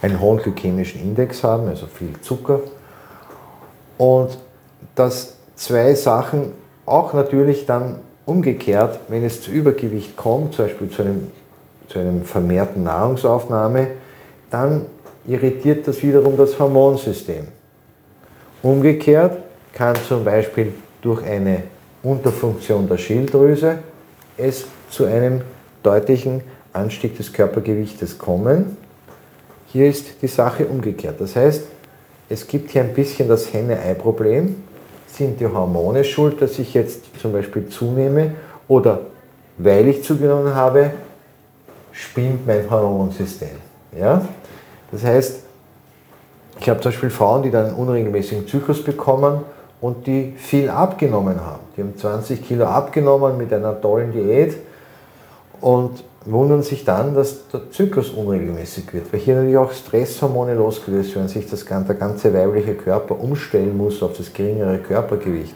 einen 0.04 0.20
hohen 0.20 0.38
glykämischen 0.38 1.02
Index 1.02 1.44
haben, 1.44 1.68
also 1.68 1.88
viel 1.88 2.14
Zucker 2.22 2.60
und 3.98 4.38
dass 4.96 5.36
zwei 5.56 5.94
Sachen 5.96 6.54
auch 6.86 7.14
natürlich 7.14 7.66
dann 7.66 7.98
umgekehrt, 8.26 9.00
wenn 9.08 9.24
es 9.24 9.42
zu 9.42 9.52
Übergewicht 9.52 10.16
kommt, 10.16 10.54
zum 10.54 10.66
Beispiel 10.66 10.90
zu 10.90 11.02
einem, 11.04 11.32
zu 11.90 12.00
einem 12.00 12.24
vermehrten 12.24 12.84
Nahrungsaufnahme, 12.84 13.88
dann 14.50 14.86
irritiert 15.28 15.88
das 15.88 16.02
wiederum 16.04 16.38
das 16.38 16.58
Hormonsystem. 16.60 17.48
Umgekehrt 18.64 19.38
kann 19.74 19.96
zum 20.08 20.24
Beispiel 20.24 20.74
durch 21.02 21.24
eine 21.24 21.64
Unterfunktion 22.04 22.88
der 22.88 22.98
Schilddrüse 22.98 23.80
es 24.38 24.66
zu 24.90 25.06
einem 25.06 25.42
deutlichen 25.84 26.42
Anstieg 26.74 27.18
des 27.18 27.32
Körpergewichtes 27.32 28.18
kommen. 28.18 28.78
Hier 29.68 29.88
ist 29.88 30.22
die 30.22 30.28
Sache 30.28 30.66
umgekehrt. 30.66 31.20
Das 31.20 31.36
heißt, 31.36 31.64
es 32.30 32.48
gibt 32.48 32.72
hier 32.72 32.82
ein 32.82 32.94
bisschen 32.94 33.28
das 33.28 33.54
Henne-Ei-Problem 33.54 34.56
sind 35.16 35.40
die 35.40 35.48
Hormone 35.48 36.04
schuld, 36.04 36.42
dass 36.42 36.58
ich 36.60 36.74
jetzt 36.74 37.02
zum 37.20 37.34
Beispiel 37.34 37.68
zunehme 37.70 38.34
oder 38.68 39.00
weil 39.58 39.88
ich 39.88 40.04
zugenommen 40.04 40.56
habe, 40.56 40.92
spinnt 41.92 42.48
mein 42.48 42.70
Hormonsystem. 42.70 43.50
Ja? 43.98 44.26
Das 44.92 45.04
heißt, 45.04 45.44
ich 46.60 46.70
habe 46.70 46.80
zum 46.80 46.92
Beispiel 46.92 47.10
Frauen, 47.10 47.44
die 47.44 47.52
dann 47.52 47.68
einen 47.68 47.76
unregelmäßigen 47.76 48.48
Zyklus 48.48 48.84
bekommen 48.84 49.42
und 49.82 50.06
die 50.06 50.34
viel 50.38 50.70
abgenommen 50.70 51.40
haben. 51.42 51.62
Die 51.76 51.82
haben 51.82 51.98
20 51.98 52.48
Kilo 52.48 52.66
abgenommen 52.66 53.38
mit 53.38 53.52
einer 53.52 53.80
tollen 53.80 54.12
Diät 54.12 54.56
und 55.60 56.04
wundern 56.26 56.62
sich 56.62 56.86
dann, 56.86 57.16
dass 57.16 57.48
der 57.48 57.72
Zyklus 57.72 58.12
unregelmäßig 58.12 58.94
wird, 58.94 59.12
weil 59.12 59.20
hier 59.20 59.36
natürlich 59.36 59.58
auch 59.58 59.72
Stresshormone 59.72 60.54
losgelöst 60.54 61.16
werden, 61.16 61.28
sich 61.28 61.50
das, 61.50 61.66
der 61.66 61.96
ganze 61.96 62.34
weibliche 62.34 62.76
Körper 62.76 63.20
umstellen 63.20 63.76
muss 63.76 64.04
auf 64.04 64.18
das 64.18 64.32
geringere 64.32 64.78
Körpergewicht. 64.78 65.56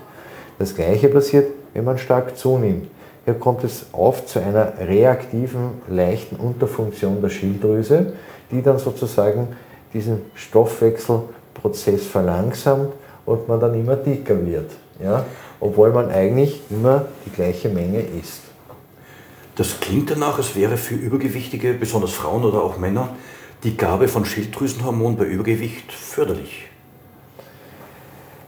Das 0.57 0.73
gleiche 0.73 1.09
passiert, 1.09 1.47
wenn 1.73 1.83
man 1.83 1.97
stark 1.97 2.37
zunimmt. 2.37 2.87
Hier 3.25 3.35
kommt 3.35 3.63
es 3.63 3.87
oft 3.91 4.29
zu 4.29 4.39
einer 4.39 4.73
reaktiven, 4.79 5.81
leichten 5.87 6.35
Unterfunktion 6.35 7.21
der 7.21 7.29
Schilddrüse, 7.29 8.13
die 8.51 8.61
dann 8.61 8.77
sozusagen 8.77 9.49
diesen 9.93 10.21
Stoffwechselprozess 10.35 12.05
verlangsamt 12.05 12.93
und 13.25 13.47
man 13.47 13.59
dann 13.59 13.73
immer 13.73 13.95
dicker 13.95 14.45
wird. 14.45 14.71
Ja? 15.03 15.25
Obwohl 15.59 15.91
man 15.91 16.09
eigentlich 16.11 16.61
immer 16.69 17.05
die 17.25 17.31
gleiche 17.31 17.69
Menge 17.69 17.99
isst. 17.99 18.44
Das 19.55 19.79
klingt 19.79 20.11
danach, 20.11 20.37
als 20.37 20.55
wäre 20.55 20.77
für 20.77 20.95
Übergewichtige, 20.95 21.73
besonders 21.73 22.11
Frauen 22.11 22.43
oder 22.43 22.61
auch 22.61 22.77
Männer, 22.77 23.09
die 23.63 23.77
Gabe 23.77 24.07
von 24.07 24.25
Schilddrüsenhormon 24.25 25.15
bei 25.15 25.25
Übergewicht 25.25 25.91
förderlich. 25.91 26.67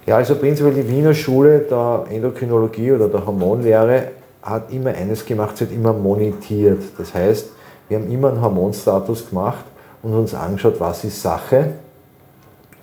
Ja, 0.05 0.17
also 0.17 0.35
prinzipiell 0.35 0.73
die 0.73 0.87
Wiener 0.87 1.13
Schule 1.13 1.59
der 1.59 2.05
Endokrinologie 2.09 2.91
oder 2.93 3.07
der 3.09 3.25
Hormonlehre 3.25 4.11
hat 4.41 4.71
immer 4.71 4.91
eines 4.91 5.25
gemacht, 5.25 5.57
sie 5.57 5.65
hat 5.65 5.73
immer 5.73 5.93
monetiert. 5.93 6.81
Das 6.97 7.13
heißt, 7.13 7.49
wir 7.89 7.99
haben 7.99 8.11
immer 8.11 8.29
einen 8.29 8.41
Hormonstatus 8.41 9.29
gemacht 9.29 9.65
und 10.01 10.13
uns 10.13 10.33
angeschaut, 10.33 10.79
was 10.79 11.03
ist 11.03 11.21
Sache 11.21 11.73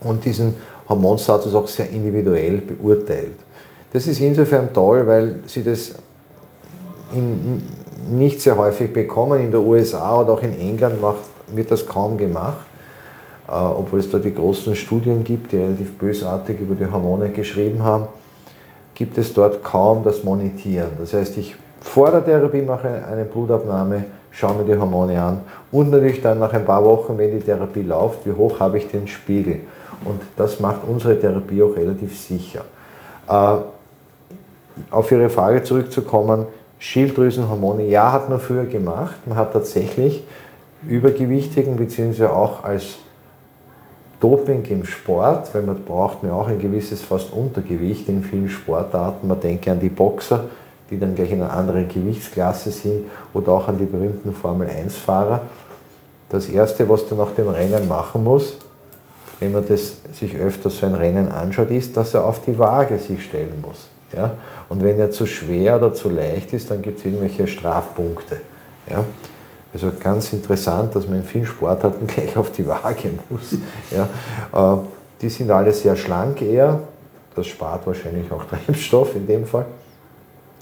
und 0.00 0.24
diesen 0.24 0.54
Hormonstatus 0.88 1.54
auch 1.54 1.68
sehr 1.68 1.88
individuell 1.90 2.58
beurteilt. 2.58 3.36
Das 3.92 4.06
ist 4.06 4.20
insofern 4.20 4.72
toll, 4.72 5.06
weil 5.06 5.40
sie 5.46 5.62
das 5.62 5.92
in, 7.12 7.62
nicht 8.10 8.40
sehr 8.40 8.56
häufig 8.56 8.92
bekommen. 8.92 9.40
In 9.40 9.50
den 9.50 9.60
USA 9.60 10.20
oder 10.20 10.32
auch 10.32 10.42
in 10.42 10.58
England 10.58 11.00
macht, 11.00 11.18
wird 11.48 11.70
das 11.70 11.86
kaum 11.86 12.16
gemacht, 12.16 12.66
äh, 13.48 13.52
obwohl 13.52 14.00
es 14.00 14.10
da 14.10 14.18
die 14.18 14.34
großen 14.34 14.74
Studien 14.74 15.24
gibt, 15.24 15.52
die 15.52 15.58
relativ 15.58 15.96
bösartig 15.98 16.60
über 16.60 16.74
die 16.74 16.90
Hormone 16.90 17.30
geschrieben 17.30 17.82
haben, 17.82 18.06
gibt 18.94 19.18
es 19.18 19.32
dort 19.34 19.62
kaum 19.62 20.04
das 20.04 20.24
Monetieren. 20.24 20.90
Das 20.98 21.12
heißt, 21.12 21.36
ich 21.38 21.56
vor 21.80 22.10
der 22.10 22.24
Therapie 22.24 22.62
mache 22.62 22.88
eine 22.88 23.24
Blutabnahme, 23.24 24.04
schaue 24.30 24.54
mir 24.54 24.64
die 24.64 24.78
Hormone 24.78 25.20
an 25.20 25.40
und 25.70 25.90
natürlich 25.90 26.22
dann 26.22 26.38
nach 26.38 26.52
ein 26.52 26.64
paar 26.64 26.82
Wochen, 26.84 27.18
wenn 27.18 27.30
die 27.30 27.44
Therapie 27.44 27.82
läuft, 27.82 28.26
wie 28.26 28.32
hoch 28.32 28.58
habe 28.58 28.78
ich 28.78 28.88
den 28.88 29.06
Spiegel. 29.06 29.60
Und 30.04 30.20
das 30.36 30.60
macht 30.60 30.80
unsere 30.88 31.18
Therapie 31.20 31.62
auch 31.62 31.76
relativ 31.76 32.18
sicher. 32.18 32.64
Äh, 33.28 33.56
auf 34.90 35.12
Ihre 35.12 35.30
Frage 35.30 35.62
zurückzukommen, 35.62 36.46
Schilddrüsenhormone, 36.78 37.84
ja, 37.84 38.12
hat 38.12 38.28
man 38.28 38.40
früher 38.40 38.64
gemacht. 38.64 39.14
Man 39.26 39.36
hat 39.36 39.52
tatsächlich 39.52 40.22
Übergewichtigen 40.86 41.76
bzw. 41.76 42.26
auch 42.26 42.64
als 42.64 42.96
Doping 44.20 44.64
im 44.66 44.84
Sport, 44.84 45.54
weil 45.54 45.62
man 45.62 45.84
braucht 45.84 46.22
man 46.22 46.32
auch 46.32 46.48
ein 46.48 46.58
gewisses 46.58 47.02
fast 47.02 47.32
Untergewicht 47.32 48.08
in 48.08 48.22
vielen 48.22 48.48
Sportarten. 48.48 49.28
Man 49.28 49.40
denke 49.40 49.70
an 49.70 49.80
die 49.80 49.88
Boxer, 49.88 50.44
die 50.90 50.98
dann 50.98 51.14
gleich 51.14 51.30
in 51.30 51.42
einer 51.42 51.52
anderen 51.52 51.88
Gewichtsklasse 51.88 52.70
sind 52.70 53.04
oder 53.32 53.52
auch 53.52 53.68
an 53.68 53.78
die 53.78 53.84
berühmten 53.84 54.32
Formel-1-Fahrer. 54.32 55.42
Das 56.28 56.48
Erste, 56.48 56.88
was 56.88 57.06
du 57.06 57.14
nach 57.14 57.32
dem 57.32 57.48
Rennen 57.48 57.86
machen 57.88 58.24
muss, 58.24 58.56
wenn 59.40 59.52
man 59.52 59.66
das 59.66 59.96
sich 60.12 60.36
öfters 60.36 60.78
so 60.78 60.86
ein 60.86 60.94
Rennen 60.94 61.30
anschaut, 61.30 61.70
ist, 61.70 61.96
dass 61.96 62.14
er 62.14 62.24
auf 62.24 62.40
die 62.42 62.58
Waage 62.58 62.98
sich 62.98 63.24
stellen 63.24 63.62
muss. 63.66 63.88
Ja? 64.14 64.34
Und 64.68 64.82
wenn 64.82 64.98
er 64.98 65.10
zu 65.10 65.26
schwer 65.26 65.76
oder 65.76 65.94
zu 65.94 66.08
leicht 66.08 66.52
ist, 66.52 66.70
dann 66.70 66.82
gibt 66.82 66.98
es 66.98 67.04
irgendwelche 67.04 67.46
Strafpunkte. 67.46 68.40
Ja? 68.90 69.04
Also 69.72 69.90
ganz 69.98 70.32
interessant, 70.32 70.94
dass 70.94 71.08
man 71.08 71.18
in 71.18 71.24
vielen 71.24 71.46
Sportarten 71.46 72.06
gleich 72.14 72.36
auf 72.36 72.52
die 72.52 72.66
Waage 72.66 73.10
muss. 73.28 73.56
Ja? 73.90 74.08
Äh, 74.74 74.78
die 75.20 75.28
sind 75.28 75.50
alle 75.50 75.72
sehr 75.72 75.96
schlank 75.96 76.42
eher. 76.42 76.80
Das 77.34 77.46
spart 77.46 77.86
wahrscheinlich 77.86 78.30
auch 78.30 78.44
Treibstoff 78.44 79.16
in 79.16 79.26
dem 79.26 79.46
Fall. 79.46 79.66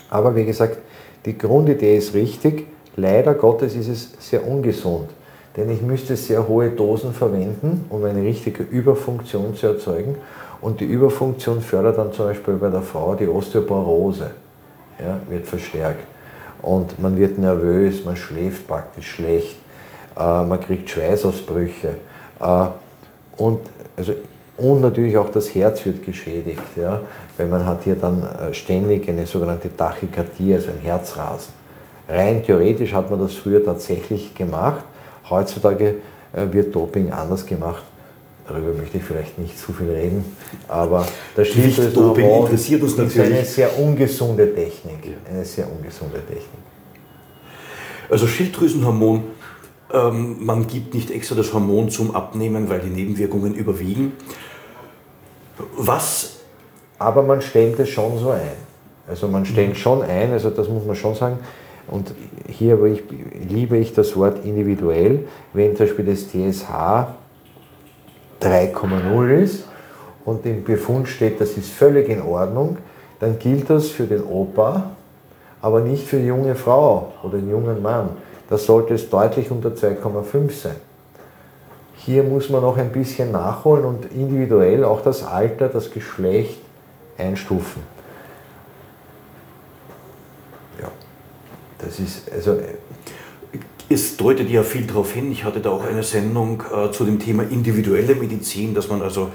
Aber 0.09 0.35
wie 0.35 0.45
gesagt, 0.45 0.79
die 1.25 1.37
Grundidee 1.37 1.97
ist 1.97 2.15
richtig. 2.15 2.67
Leider 2.97 3.35
Gottes 3.35 3.75
ist 3.75 3.89
es 3.89 4.13
sehr 4.19 4.47
ungesund. 4.47 5.09
Denn 5.57 5.71
ich 5.71 5.83
müsste 5.83 6.17
sehr 6.17 6.49
hohe 6.49 6.71
Dosen 6.71 7.13
verwenden, 7.13 7.85
um 7.91 8.05
eine 8.05 8.23
richtige 8.23 8.63
Überfunktion 8.63 9.55
zu 9.55 9.67
erzeugen. 9.67 10.17
Und 10.63 10.81
die 10.81 10.85
Überfunktion 10.85 11.61
fördert 11.61 11.99
dann 11.99 12.13
zum 12.13 12.27
Beispiel 12.27 12.55
bei 12.55 12.71
der 12.71 12.83
Frau 12.83 13.17
die 13.17 13.27
Osteoporose, 13.27 14.31
ja, 15.01 15.19
wird 15.29 15.45
verstärkt. 15.45 16.07
Und 16.63 17.01
man 17.01 17.19
wird 17.19 17.37
nervös, 17.37 18.05
man 18.05 18.15
schläft 18.15 18.69
praktisch 18.69 19.11
schlecht, 19.11 19.57
äh, 20.17 20.45
man 20.45 20.61
kriegt 20.61 20.89
Schweißausbrüche. 20.89 21.97
Äh, 22.41 22.67
und, 23.37 23.59
also, 23.97 24.13
und 24.57 24.81
natürlich 24.83 25.17
auch 25.19 25.31
das 25.31 25.53
Herz 25.53 25.85
wird 25.85 26.05
geschädigt, 26.05 26.63
ja, 26.77 27.01
weil 27.37 27.49
man 27.49 27.67
hat 27.67 27.83
hier 27.83 27.97
dann 27.97 28.23
äh, 28.23 28.55
ständig 28.55 29.09
eine 29.09 29.27
sogenannte 29.27 29.77
Tachykardie, 29.77 30.55
also 30.55 30.69
ein 30.71 30.79
Herzrasen. 30.81 31.53
Rein 32.09 32.45
theoretisch 32.45 32.93
hat 32.93 33.11
man 33.11 33.19
das 33.19 33.35
früher 33.35 33.65
tatsächlich 33.65 34.33
gemacht. 34.33 34.85
Heutzutage 35.29 35.97
äh, 36.33 36.53
wird 36.53 36.73
Doping 36.73 37.11
anders 37.11 37.45
gemacht 37.45 37.83
darüber 38.47 38.73
möchte 38.73 38.99
ich 38.99 39.05
vielleicht 39.05 39.39
nicht 39.39 39.59
zu 39.59 39.73
viel 39.73 39.91
reden, 39.91 40.25
aber 40.69 41.07
das 41.37 41.49
Doping 41.95 42.29
interessiert 42.29 42.83
uns 42.83 42.97
natürlich. 42.97 43.17
ist 43.17 43.33
eine 43.33 43.45
sehr 43.45 43.79
ungesunde 43.79 44.55
Technik. 44.55 45.17
Eine 45.29 45.45
sehr 45.45 45.71
ungesunde 45.71 46.21
Technik. 46.21 46.63
Also 48.11 48.27
Schilddrüsenhormon, 48.27 49.23
ähm, 49.93 50.37
man 50.45 50.67
gibt 50.67 50.95
nicht 50.95 51.11
extra 51.11 51.35
das 51.35 51.53
Hormon 51.53 51.91
zum 51.91 52.15
Abnehmen, 52.15 52.69
weil 52.69 52.81
die 52.81 52.91
Nebenwirkungen 52.91 53.55
überwiegen. 53.55 54.13
Was? 55.77 56.37
Aber 56.99 57.23
man 57.23 57.41
stellt 57.41 57.79
es 57.79 57.89
schon 57.89 58.19
so 58.19 58.31
ein. 58.31 58.73
Also 59.09 59.29
man 59.29 59.45
stellt 59.45 59.71
mhm. 59.71 59.75
schon 59.75 60.03
ein, 60.03 60.33
also 60.33 60.51
das 60.51 60.69
muss 60.69 60.85
man 60.85 60.97
schon 60.97 61.15
sagen. 61.15 61.39
Und 61.89 62.15
hier 62.49 62.83
ich, 62.85 63.03
liebe 63.49 63.77
ich 63.77 63.93
das 63.93 64.17
Wort 64.17 64.45
individuell, 64.45 65.27
wenn 65.53 65.77
zum 65.77 65.87
Beispiel 65.87 66.05
das 66.05 66.29
TSH 66.29 67.07
3,0 68.43 69.39
ist 69.39 69.65
und 70.25 70.45
im 70.47 70.65
Befund 70.65 71.09
steht, 71.09 71.41
das 71.41 71.57
ist 71.57 71.71
völlig 71.71 72.09
in 72.09 72.23
Ordnung, 72.23 72.79
dann 73.21 73.39
gilt 73.39 73.71
das 73.71 73.89
für 73.89 74.05
den 74.05 74.25
Opa, 74.25 74.91
aber 75.61 75.81
nicht 75.81 76.07
für 76.07 76.19
die 76.19 76.27
junge 76.27 76.55
Frau 76.55 77.13
oder 77.23 77.39
den 77.39 77.51
jungen 77.51 77.81
Mann. 77.83 78.11
Da 78.51 78.59
sollte 78.59 78.95
es 78.95 79.09
deutlich 79.09 79.51
unter 79.51 79.71
2,5 79.71 80.51
sein. 80.51 80.77
Hier 81.97 82.25
muss 82.25 82.51
man 82.51 82.63
noch 82.63 82.77
ein 82.77 82.91
bisschen 82.91 83.31
nachholen 83.31 83.85
und 83.85 84.13
individuell 84.13 84.85
auch 84.85 85.03
das 85.03 85.25
Alter, 85.25 85.69
das 85.69 85.93
Geschlecht 85.93 86.59
einstufen. 87.17 87.83
Ja, 90.81 90.89
das 91.79 92.01
ist 92.01 92.31
also 92.33 92.59
es 93.93 94.17
deutet 94.17 94.51
ja 94.51 94.63
viel 94.63 94.87
darauf 94.87 95.13
hin. 95.13 95.31
Ich 95.33 95.45
hatte 95.45 95.61
da 95.61 95.71
auch 95.71 95.85
eine 95.85 96.03
Sendung 96.03 96.63
äh, 96.75 96.91
zu 96.91 97.05
dem 97.05 97.19
Thema 97.19 97.45
individuelle 97.45 98.15
Medizin, 98.15 98.75
dass 98.75 98.89
man 98.89 99.03
also 99.03 99.31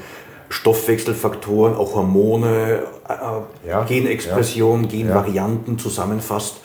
Stoffwechselfaktoren, 0.50 1.76
auch 1.76 1.96
Hormone, 1.96 2.84
äh, 3.08 3.67
ja, 3.67 3.84
Genexpression, 3.84 4.84
ja, 4.84 4.89
Genvarianten 4.89 5.76
ja. 5.76 5.84
zusammenfasst, 5.84 6.58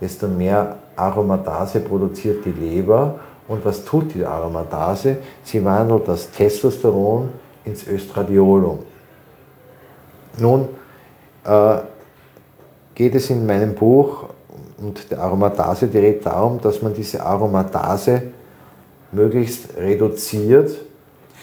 desto 0.00 0.28
mehr 0.28 0.76
Aromatase 0.96 1.80
produziert 1.80 2.44
die 2.44 2.52
Leber. 2.52 3.20
Und 3.48 3.64
was 3.64 3.84
tut 3.84 4.14
die 4.14 4.24
Aromatase? 4.24 5.16
Sie 5.42 5.64
wandelt 5.64 6.06
das 6.06 6.30
Testosteron 6.30 7.30
ins 7.64 7.84
Östradiolum. 7.86 8.80
Nun, 10.38 10.68
äh, 11.44 11.78
geht 12.94 13.14
es 13.14 13.30
in 13.30 13.46
meinem 13.46 13.74
Buch 13.74 14.24
und 14.78 15.10
der 15.10 15.20
Aromatase 15.20 15.86
direkt 15.86 16.26
darum, 16.26 16.60
dass 16.60 16.82
man 16.82 16.94
diese 16.94 17.22
Aromatase 17.22 18.22
möglichst 19.12 19.76
reduziert, 19.76 20.78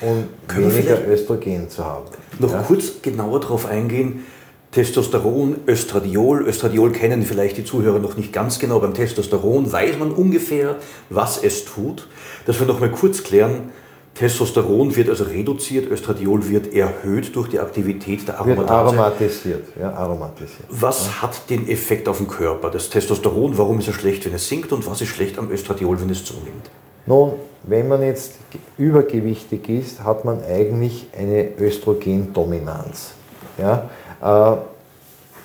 um 0.01 0.25
Können 0.47 0.73
weniger 0.73 1.07
Östrogen 1.07 1.69
zu 1.69 1.85
haben. 1.85 2.05
Noch 2.39 2.51
ja? 2.51 2.61
kurz 2.61 3.01
genauer 3.01 3.39
darauf 3.39 3.65
eingehen. 3.65 4.25
Testosteron, 4.71 5.61
Östradiol. 5.67 6.47
Östradiol 6.47 6.91
kennen 6.91 7.23
vielleicht 7.23 7.57
die 7.57 7.65
Zuhörer 7.65 7.99
noch 7.99 8.17
nicht 8.17 8.31
ganz 8.31 8.59
genau. 8.59 8.79
Beim 8.79 8.93
Testosteron 8.93 9.71
weiß 9.71 9.97
man 9.97 10.11
ungefähr, 10.11 10.75
was 11.09 11.41
es 11.41 11.65
tut. 11.65 12.07
Dass 12.45 12.59
wir 12.59 12.67
noch 12.67 12.79
mal 12.79 12.91
kurz 12.91 13.23
klären, 13.23 13.71
Testosteron 14.19 14.93
wird 14.97 15.07
also 15.07 15.23
reduziert, 15.23 15.89
Östradiol 15.89 16.49
wird 16.49 16.73
erhöht 16.73 17.33
durch 17.37 17.47
die 17.47 17.57
Aktivität 17.57 18.27
der 18.27 18.37
Aromatase. 18.37 18.59
Wird 18.59 18.69
aromatisiert, 18.69 19.63
ja, 19.79 19.93
aromatisiert. 19.93 20.67
Was 20.67 21.05
ja. 21.05 21.21
hat 21.21 21.49
den 21.49 21.69
Effekt 21.69 22.09
auf 22.09 22.17
den 22.17 22.27
Körper? 22.27 22.69
Das 22.69 22.89
Testosteron, 22.89 23.57
warum 23.57 23.79
ist 23.79 23.87
es 23.87 23.95
schlecht, 23.95 24.25
wenn 24.25 24.33
es 24.33 24.49
sinkt 24.49 24.73
und 24.73 24.85
was 24.85 24.99
ist 24.99 25.07
schlecht 25.07 25.39
am 25.39 25.49
Östradiol, 25.49 26.01
wenn 26.01 26.09
es 26.09 26.25
zunimmt? 26.25 26.69
Nun, 27.05 27.31
wenn 27.63 27.87
man 27.87 28.01
jetzt 28.03 28.33
übergewichtig 28.77 29.69
ist, 29.69 30.03
hat 30.03 30.25
man 30.25 30.43
eigentlich 30.43 31.07
eine 31.17 31.57
Östrogendominanz. 31.57 33.13
Ja? 33.57 33.89
Äh, 34.21 34.57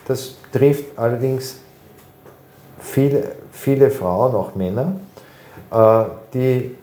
das 0.08 0.34
trifft 0.52 0.98
allerdings 0.98 1.60
viele, 2.80 3.36
viele 3.52 3.92
Frauen, 3.92 4.34
auch 4.34 4.56
Männer, 4.56 4.96
äh, 5.70 6.04
die 6.34 6.74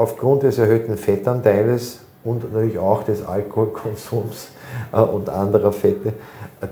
aufgrund 0.00 0.44
des 0.44 0.56
erhöhten 0.56 0.96
Fettanteiles 0.96 2.00
und 2.24 2.50
natürlich 2.54 2.78
auch 2.78 3.02
des 3.02 3.22
Alkoholkonsums 3.22 4.48
äh, 4.92 5.00
und 5.00 5.28
anderer 5.28 5.72
Fette 5.72 6.14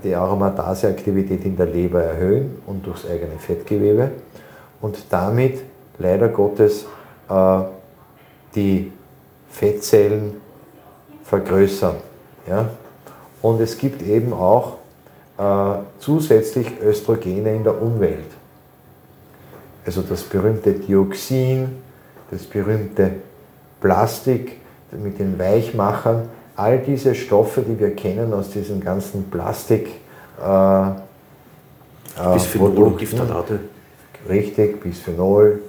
die 0.03 0.15
Aromataseaktivität 0.15 1.45
in 1.45 1.55
der 1.55 1.67
Leber 1.67 2.03
erhöhen 2.03 2.59
und 2.65 2.85
durchs 2.85 3.05
eigene 3.05 3.37
Fettgewebe 3.37 4.11
und 4.81 4.97
damit 5.11 5.59
leider 5.99 6.29
Gottes 6.29 6.85
äh, 7.29 7.59
die 8.55 8.91
Fettzellen 9.51 10.37
vergrößern. 11.23 11.97
Ja? 12.47 12.69
Und 13.43 13.61
es 13.61 13.77
gibt 13.77 14.01
eben 14.01 14.33
auch 14.33 14.77
äh, 15.37 15.43
zusätzlich 15.99 16.81
Östrogene 16.81 17.55
in 17.55 17.63
der 17.63 17.79
Umwelt. 17.79 18.25
Also 19.85 20.01
das 20.01 20.23
berühmte 20.23 20.73
Dioxin, 20.73 21.88
das 22.31 22.43
berühmte 22.43 23.11
Plastik 23.81 24.57
mit 24.91 25.19
den 25.19 25.37
Weichmachern, 25.37 26.29
all 26.55 26.79
diese 26.79 27.15
Stoffe, 27.15 27.61
die 27.61 27.79
wir 27.79 27.95
kennen 27.95 28.33
aus 28.33 28.49
diesen 28.51 28.81
ganzen 28.81 29.29
Plastik. 29.29 29.87
Äh, 30.43 30.89
äh 30.89 30.93
Bisphenol 32.33 32.83
und 32.83 32.97
Giftalate. 32.97 33.59
Richtig, 34.27 34.81
Bisphenol. 34.81 35.61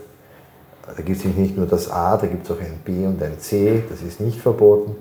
Da 0.96 1.03
gibt 1.03 1.25
es 1.25 1.25
nicht 1.25 1.57
nur 1.57 1.66
das 1.66 1.88
A, 1.90 2.16
da 2.16 2.27
gibt 2.27 2.44
es 2.44 2.51
auch 2.51 2.61
ein 2.61 2.81
B 2.85 3.07
und 3.07 3.23
ein 3.23 3.38
C, 3.38 3.85
das 3.88 4.03
ist 4.03 4.20
nicht 4.20 4.40
verboten. 4.40 4.96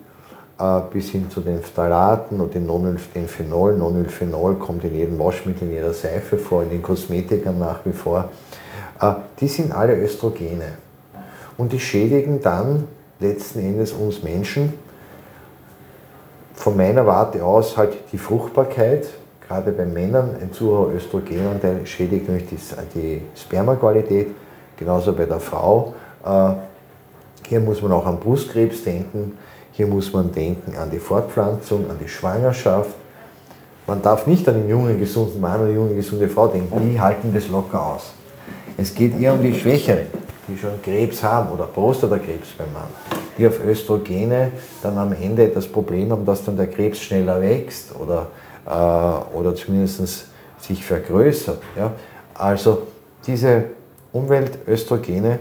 Äh, 0.60 0.82
bis 0.92 1.10
hin 1.10 1.30
zu 1.30 1.40
den 1.40 1.62
Phthalaten 1.62 2.42
und 2.42 2.54
den, 2.54 2.68
den 2.68 3.28
Phenol. 3.30 3.78
Nonylphenol 3.78 4.56
kommt 4.56 4.84
in 4.84 4.94
jedem 4.94 5.18
Waschmittel, 5.18 5.70
in 5.70 5.74
jeder 5.74 5.94
Seife 5.94 6.38
vor, 6.38 6.64
in 6.64 6.70
den 6.70 6.82
Kosmetikern 6.82 7.58
nach 7.58 7.80
wie 7.86 7.94
vor. 7.94 8.30
Äh, 9.00 9.14
die 9.40 9.48
sind 9.48 9.72
alle 9.72 9.96
Östrogene. 9.96 10.74
Und 11.60 11.74
die 11.74 11.80
schädigen 11.80 12.40
dann 12.42 12.88
letzten 13.20 13.60
Endes 13.60 13.92
uns 13.92 14.24
Menschen. 14.24 14.74
Von 16.56 16.78
meiner 16.78 17.06
Warte 17.06 17.44
aus 17.44 17.76
halt 17.76 17.98
die 18.14 18.18
Fruchtbarkeit, 18.18 19.10
gerade 19.46 19.74
bei 19.74 19.86
Männern 19.86 20.38
ein 20.42 20.54
zu 20.54 20.72
hoher 20.72 20.94
Östrogenanteil 20.94 21.86
schädigt 21.86 22.30
nämlich 22.30 22.48
die, 22.48 22.58
die 22.96 23.22
Spermaqualität, 23.36 24.28
genauso 24.78 25.12
bei 25.12 25.26
der 25.26 25.42
Frau. 25.42 25.96
Äh, 26.26 26.52
hier 27.50 27.60
muss 27.60 27.82
man 27.82 27.92
auch 27.92 28.06
an 28.06 28.22
Brustkrebs 28.22 28.86
denken, 28.86 29.38
hier 29.74 29.88
muss 29.88 30.14
man 30.14 30.32
denken 30.32 30.78
an 30.78 30.90
die 30.90 31.00
Fortpflanzung, 31.00 31.90
an 31.90 31.98
die 32.02 32.08
Schwangerschaft. 32.08 32.96
Man 33.86 34.02
darf 34.02 34.28
nicht 34.28 34.48
an 34.48 34.54
den 34.54 34.70
jungen, 34.70 34.98
gesunden 34.98 35.42
Mann 35.42 35.60
oder 35.60 35.72
junge, 35.72 35.94
gesunde 35.94 36.30
Frau 36.30 36.48
denken, 36.48 36.90
die 36.90 37.02
halten 37.02 37.34
das 37.34 37.50
locker 37.50 37.86
aus. 37.86 38.14
Es 38.78 38.96
geht 38.96 39.20
eher 39.20 39.34
um 39.34 39.42
die 39.42 39.54
Schwächeren, 39.54 40.08
die 40.50 40.58
schon 40.58 40.82
Krebs 40.82 41.24
haben 41.24 41.52
oder 41.52 41.66
Prostatakrebs 41.66 42.50
beim 42.58 42.72
Mann, 42.74 42.90
die 43.38 43.48
auf 43.48 43.64
Östrogene 43.64 44.52
dann 44.82 44.98
am 44.98 45.14
Ende 45.14 45.48
das 45.50 45.68
Problem 45.68 46.12
haben, 46.12 46.26
dass 46.26 46.44
dann 46.44 46.58
der 46.58 46.68
Krebs 46.68 47.00
schneller 47.00 47.42
wächst 47.42 47.96
oder, 47.96 48.28
äh, 48.66 49.36
oder 49.36 49.56
zumindest 49.56 50.26
sich 50.60 50.84
vergrößert. 50.84 51.62
Ja? 51.78 51.92
Also 52.34 52.88
diese 53.26 53.66
Umweltöstrogene 54.12 55.40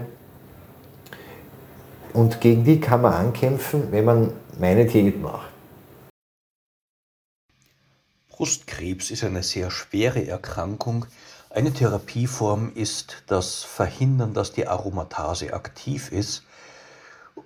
und 2.13 2.41
gegen 2.41 2.63
die 2.63 2.79
kann 2.79 3.01
man 3.01 3.13
ankämpfen, 3.13 3.91
wenn 3.91 4.05
man 4.05 4.31
meine 4.59 4.85
Diät 4.85 5.21
macht. 5.21 5.49
Brustkrebs 8.29 9.11
ist 9.11 9.23
eine 9.23 9.43
sehr 9.43 9.69
schwere 9.69 10.25
Erkrankung. 10.25 11.05
Eine 11.51 11.73
Therapieform 11.73 12.71
ist 12.75 13.23
das 13.25 13.63
Verhindern, 13.63 14.35
dass 14.35 14.53
die 14.53 14.67
Aromatase 14.67 15.53
aktiv 15.53 16.11
ist. 16.11 16.43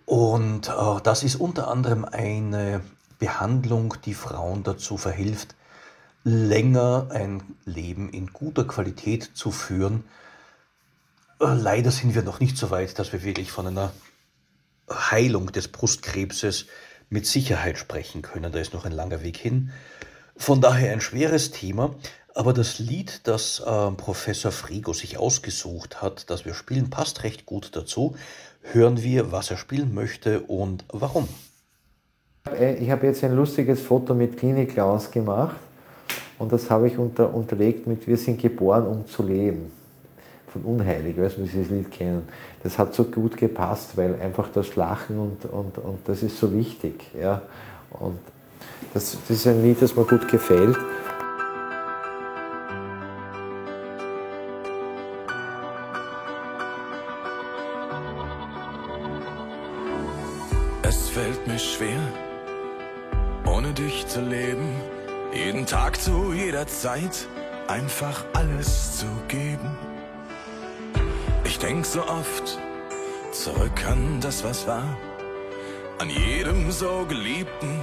Und 0.05 0.67
äh, 0.67 1.01
das 1.03 1.23
ist 1.23 1.35
unter 1.35 1.69
anderem 1.69 2.03
eine 2.03 2.81
Behandlung, 3.19 3.95
die 4.03 4.13
Frauen 4.13 4.63
dazu 4.63 4.97
verhilft, 4.97 5.55
länger 6.25 7.07
ein 7.11 7.43
Leben 7.63 8.09
in 8.09 8.27
guter 8.27 8.65
Qualität 8.65 9.31
zu 9.33 9.51
führen. 9.51 10.03
Äh, 11.39 11.53
leider 11.53 11.91
sind 11.91 12.13
wir 12.13 12.23
noch 12.23 12.41
nicht 12.41 12.57
so 12.57 12.71
weit, 12.71 12.99
dass 12.99 13.13
wir 13.13 13.23
wirklich 13.23 13.51
von 13.53 13.67
einer 13.67 13.93
Heilung 14.89 15.53
des 15.53 15.69
Brustkrebses 15.69 16.65
mit 17.09 17.25
Sicherheit 17.25 17.77
sprechen 17.77 18.21
können. 18.21 18.51
Da 18.51 18.59
ist 18.59 18.73
noch 18.73 18.85
ein 18.85 18.91
langer 18.91 19.23
Weg 19.23 19.37
hin. 19.37 19.71
Von 20.35 20.59
daher 20.59 20.91
ein 20.91 21.01
schweres 21.01 21.51
Thema. 21.51 21.95
Aber 22.35 22.53
das 22.53 22.79
Lied, 22.79 23.21
das 23.25 23.59
äh, 23.59 23.91
Professor 23.91 24.51
Frigo 24.51 24.93
sich 24.93 25.17
ausgesucht 25.17 26.01
hat, 26.01 26.29
das 26.29 26.45
wir 26.45 26.53
spielen, 26.53 26.89
passt 26.89 27.23
recht 27.23 27.45
gut 27.45 27.75
dazu. 27.75 28.15
Hören 28.61 29.03
wir, 29.03 29.31
was 29.31 29.51
er 29.51 29.57
spielen 29.57 29.93
möchte 29.93 30.41
und 30.41 30.83
warum. 30.89 31.27
Äh, 32.49 32.75
ich 32.75 32.89
habe 32.89 33.05
jetzt 33.05 33.23
ein 33.23 33.35
lustiges 33.35 33.81
Foto 33.81 34.15
mit 34.15 34.37
Klinik 34.37 34.73
Klaus 34.73 35.11
gemacht 35.11 35.57
und 36.39 36.51
das 36.51 36.71
habe 36.71 36.87
ich 36.87 36.97
unter, 36.97 37.33
unterlegt 37.33 37.85
mit 37.85 38.07
Wir 38.07 38.17
sind 38.17 38.41
geboren, 38.41 38.87
um 38.87 39.07
zu 39.07 39.21
leben 39.21 39.71
von 40.53 40.61
Unheilig, 40.63 41.17
man, 41.17 41.47
Sie 41.47 41.59
das 41.59 41.69
Lied 41.69 41.91
kennen. 41.91 42.27
Das 42.61 42.77
hat 42.77 42.93
so 42.93 43.05
gut 43.05 43.37
gepasst, 43.37 43.97
weil 43.97 44.19
einfach 44.21 44.49
das 44.53 44.75
Lachen 44.75 45.17
und, 45.17 45.45
und, 45.45 45.77
und 45.79 45.99
das 46.05 46.21
ist 46.21 46.37
so 46.37 46.53
wichtig. 46.53 47.05
Ja? 47.19 47.41
Und 47.89 48.19
das, 48.93 49.17
das 49.27 49.37
ist 49.37 49.47
ein 49.47 49.63
Lied, 49.63 49.81
das 49.81 49.95
mir 49.95 50.05
gut 50.05 50.27
gefällt. 50.29 50.77
Zeit 66.83 67.29
einfach 67.69 68.25
alles 68.33 68.97
zu 68.97 69.05
geben 69.29 69.71
denk 71.63 71.85
so 71.85 72.05
oft 72.05 72.59
zurück 73.31 73.85
an 73.87 74.19
das, 74.19 74.43
was 74.43 74.67
war, 74.67 74.83
an 75.97 76.09
jedem 76.09 76.69
so 76.71 77.05
geliebten, 77.07 77.79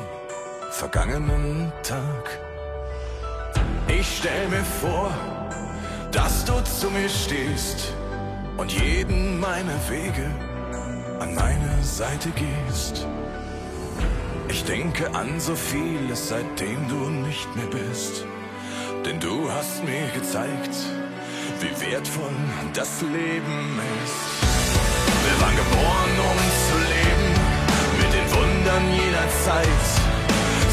vergangenen 0.70 1.72
Tag. 1.82 2.38
Ich 3.88 4.18
stell 4.18 4.48
mir 4.48 4.64
vor, 4.82 5.10
dass 6.12 6.44
du 6.44 6.62
zu 6.64 6.90
mir 6.90 7.08
stehst 7.08 7.94
und 8.58 8.70
jeden 8.70 9.40
meiner 9.40 9.78
Wege 9.88 10.30
an 11.18 11.34
meine 11.34 11.82
Seite 11.82 12.28
gehst. 12.32 13.06
Ich 14.48 14.62
denke 14.64 15.08
an 15.14 15.40
so 15.40 15.54
vieles, 15.54 16.28
seitdem 16.28 16.86
du 16.88 17.08
nicht 17.08 17.48
mehr 17.56 17.66
bist, 17.66 18.26
denn 19.04 19.20
du 19.20 19.50
hast 19.50 19.82
mir 19.84 20.06
gezeigt, 20.14 20.74
wie 21.60 21.74
wertvoll 21.84 22.36
das 22.74 23.02
Leben 23.02 23.80
ist. 24.02 24.20
Wir 25.24 25.36
waren 25.40 25.56
geboren, 25.56 26.14
um 26.30 26.38
zu 26.66 26.76
leben, 26.94 27.30
mit 28.00 28.10
den 28.16 28.26
Wundern 28.36 28.84
jener 28.92 29.28
Zeit, 29.44 29.86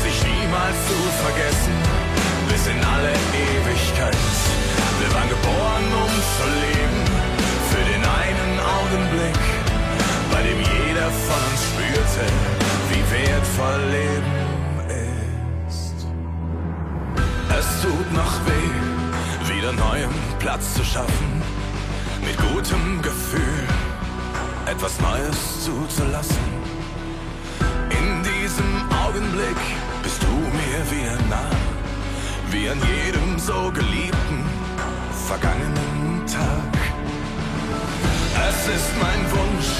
sich 0.03 0.17
niemals 0.23 0.77
zu 0.89 0.97
vergessen, 1.23 1.75
bis 2.49 2.63
in 2.67 2.79
alle 2.93 3.13
Ewigkeit. 3.47 4.25
Wir 4.99 5.09
waren 5.15 5.29
geboren, 5.29 5.87
um 6.03 6.13
zu 6.37 6.45
leben, 6.65 7.01
für 7.71 7.83
den 7.91 8.03
einen 8.03 8.53
Augenblick, 8.77 9.43
bei 10.31 10.41
dem 10.47 10.59
jeder 10.59 11.09
von 11.27 11.41
uns 11.51 11.61
spürte, 11.69 12.25
wie 12.89 13.03
wertvoll 13.11 13.81
Leben 13.91 14.46
Es 17.59 17.81
tut 17.81 18.13
noch 18.13 18.35
weh 18.45 19.51
wieder 19.51 19.71
neuem 19.71 20.13
Platz 20.37 20.75
zu 20.75 20.83
schaffen, 20.83 21.41
mit 22.21 22.37
gutem 22.37 23.01
Gefühl 23.01 23.63
etwas 24.67 24.99
Neues 25.01 25.65
zuzulassen. 25.65 26.47
In 27.89 28.21
diesem 28.21 28.71
Augenblick 29.03 29.61
bist 30.03 30.21
du 30.21 30.33
mir 30.59 30.81
wieder 30.91 31.17
nah, 31.31 31.49
wie 32.51 32.69
an 32.69 32.79
jedem 32.95 33.39
so 33.39 33.71
geliebten, 33.71 34.39
vergangenen 35.27 36.25
Tag. 36.27 36.73
Es 38.49 38.59
ist 38.75 38.91
mein 39.01 39.21
Wunsch, 39.31 39.71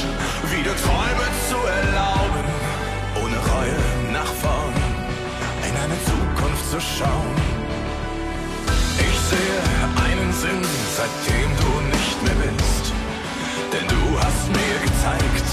wieder 0.52 0.76
Träume 0.84 1.28
zu 1.50 1.58
erlauben, 1.78 2.46
ohne 3.22 3.38
Reue 3.54 4.12
nach 4.12 4.34
vorn 4.42 4.74
in 5.68 5.76
eine 5.84 5.98
Zukunft 6.06 6.72
zu 6.72 6.82
schauen 6.82 7.27
seitdem 10.98 11.50
du 11.62 11.72
nicht 11.94 12.18
mehr 12.26 12.40
bist. 12.42 12.86
Denn 13.72 13.86
du 13.86 14.02
hast 14.18 14.46
mir 14.50 14.76
gezeigt, 14.88 15.50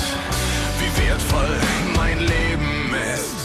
wie 0.80 0.90
wertvoll 1.04 1.54
mein 2.00 2.18
Leben 2.18 2.76
ist. 3.12 3.40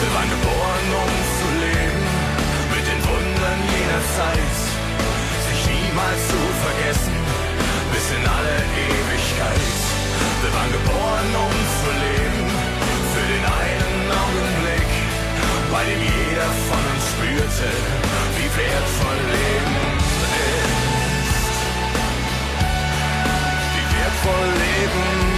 Wir 0.00 0.10
waren 0.16 0.30
geboren, 0.36 0.86
um 1.04 1.12
zu 1.38 1.48
leben, 1.66 2.04
mit 2.72 2.84
den 2.90 3.00
Wundern 3.10 3.60
jener 3.76 4.02
Zeit, 4.16 4.56
sich 5.46 5.60
niemals 5.76 6.20
zu 6.32 6.40
vergessen, 6.64 7.16
bis 7.92 8.06
in 8.16 8.24
alle 8.24 8.56
Ewigkeit. 8.88 9.76
Wir 10.42 10.52
waren 10.56 10.72
geboren, 10.80 11.30
um 11.44 11.54
zu 11.80 11.90
leben, 12.06 12.46
für 13.12 13.26
den 13.32 13.44
einen 13.64 14.04
Augenblick, 14.24 14.90
bei 15.72 15.82
dem 15.84 16.00
jeder 16.16 16.50
von 16.68 16.82
uns 16.92 17.04
spürte, 17.12 17.70
wertvoll 18.58 19.16
Leben 19.16 19.76
ist. 19.98 20.24
Wie 23.74 23.86
wertvoll 23.96 24.48
Leben 24.62 25.32
ist. 25.32 25.37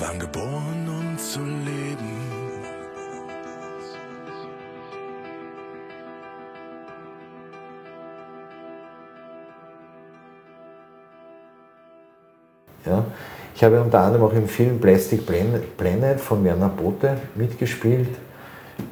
Wir 0.00 0.06
waren 0.06 0.18
geboren, 0.18 0.88
um 0.88 1.18
zu 1.18 1.40
leben. 1.40 2.08
Ja. 12.86 13.04
Ich 13.54 13.62
habe 13.62 13.82
unter 13.82 14.00
anderem 14.00 14.24
auch 14.24 14.32
im 14.32 14.48
Film 14.48 14.80
Plastic 14.80 15.26
Planet 15.26 16.18
von 16.18 16.42
Werner 16.44 16.70
Bote 16.70 17.18
mitgespielt. 17.34 18.08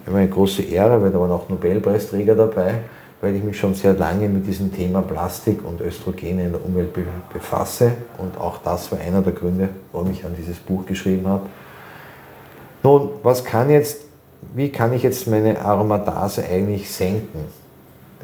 Immer 0.06 0.18
eine 0.18 0.28
große 0.28 0.60
Ehre, 0.60 1.00
weil 1.00 1.10
da 1.10 1.18
waren 1.18 1.30
auch 1.30 1.48
Nobelpreisträger 1.48 2.34
dabei, 2.34 2.80
weil 3.20 3.34
ich 3.34 3.42
mich 3.42 3.58
schon 3.58 3.74
sehr 3.74 3.94
lange 3.94 4.28
mit 4.28 4.46
diesem 4.46 4.72
Thema 4.72 5.02
Plastik 5.02 5.64
und 5.64 5.80
Östrogene 5.80 6.44
in 6.44 6.52
der 6.52 6.64
Umwelt 6.64 6.90
befasse. 7.32 7.92
Und 8.16 8.38
auch 8.38 8.58
das 8.62 8.92
war 8.92 9.00
einer 9.00 9.22
der 9.22 9.32
Gründe, 9.32 9.70
warum 9.92 10.10
ich 10.10 10.24
an 10.24 10.34
dieses 10.38 10.58
Buch 10.58 10.86
geschrieben 10.86 11.26
habe. 11.26 11.46
Nun, 12.82 13.10
was 13.22 13.44
kann 13.44 13.70
jetzt, 13.70 14.02
wie 14.54 14.70
kann 14.70 14.92
ich 14.92 15.02
jetzt 15.02 15.26
meine 15.26 15.60
Aromatase 15.60 16.44
eigentlich 16.44 16.90
senken? 16.90 17.40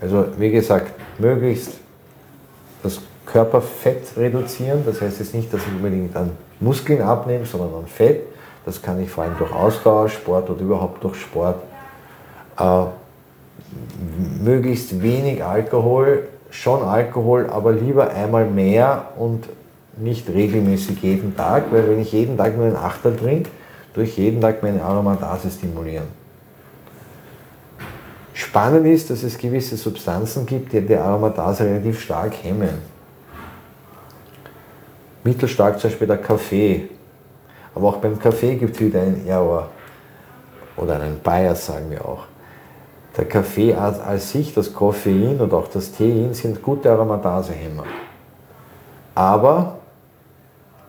Also 0.01 0.27
wie 0.39 0.51
gesagt, 0.51 0.93
möglichst 1.19 1.73
das 2.83 3.01
Körperfett 3.27 4.17
reduzieren. 4.17 4.85
Das 4.87 5.01
heißt 5.01 5.19
jetzt 5.19 5.35
nicht, 5.35 5.53
dass 5.53 5.61
ich 5.63 5.75
unbedingt 5.75 6.15
an 6.15 6.31
Muskeln 6.61 7.03
abnehme, 7.03 7.47
sondern 7.47 7.75
an 7.75 7.87
Fett. 7.87 8.23
Das 8.65 8.81
kann 8.81 9.03
ich 9.03 9.11
vor 9.11 9.25
allem 9.25 9.37
durch 9.39 9.53
Ausdauersport 9.53 10.49
oder 10.51 10.61
überhaupt 10.61 11.03
durch 11.03 11.21
Sport. 11.21 11.57
Äh, 12.59 12.85
möglichst 14.43 15.03
wenig 15.03 15.45
Alkohol, 15.45 16.29
schon 16.51 16.83
Alkohol, 16.83 17.49
aber 17.51 17.73
lieber 17.73 18.11
einmal 18.11 18.47
mehr 18.47 19.09
und 19.17 19.45
nicht 19.97 20.29
regelmäßig 20.29 21.03
jeden 21.03 21.37
Tag, 21.37 21.65
weil 21.71 21.89
wenn 21.89 22.01
ich 22.01 22.13
jeden 22.13 22.37
Tag 22.37 22.57
nur 22.57 22.67
einen 22.67 22.77
Achtel 22.77 23.17
trinke, 23.17 23.51
durch 23.95 24.19
jeden 24.19 24.41
Tag 24.41 24.63
meine 24.63 24.83
Aromatase 24.83 25.51
stimulieren. 25.51 26.07
Spannend 28.33 28.87
ist, 28.87 29.11
dass 29.11 29.23
es 29.23 29.39
gewisse 29.39 29.77
Substanzen 29.77 30.45
gibt, 30.47 30.73
die 30.73 30.81
die 30.81 30.97
Aromatase 30.97 31.65
relativ 31.65 32.01
stark 32.01 32.35
hemmen 32.43 32.95
mittelstark 35.25 35.81
zum 35.81 35.91
Beispiel 35.91 36.07
der 36.07 36.19
Kaffee. 36.19 36.89
Aber 37.75 37.89
auch 37.89 37.97
beim 37.97 38.19
Kaffee 38.19 38.55
gibt 38.55 38.77
es 38.77 38.81
wieder 38.81 39.01
ein 39.01 39.27
Error 39.27 39.69
oder 40.77 41.01
einen 41.01 41.19
Bias, 41.19 41.67
sagen 41.67 41.91
wir 41.91 42.05
auch. 42.05 42.25
Der 43.17 43.27
Kaffee 43.27 43.75
als, 43.75 44.33
sich, 44.33 44.55
das 44.55 44.73
Koffein 44.73 45.41
und 45.41 45.53
auch 45.53 45.69
das 45.69 45.93
Tein 45.93 46.35
sind 46.35 46.63
gute 46.63 46.91
Aromatasehemmer. 46.91 47.85
Aber 49.15 49.79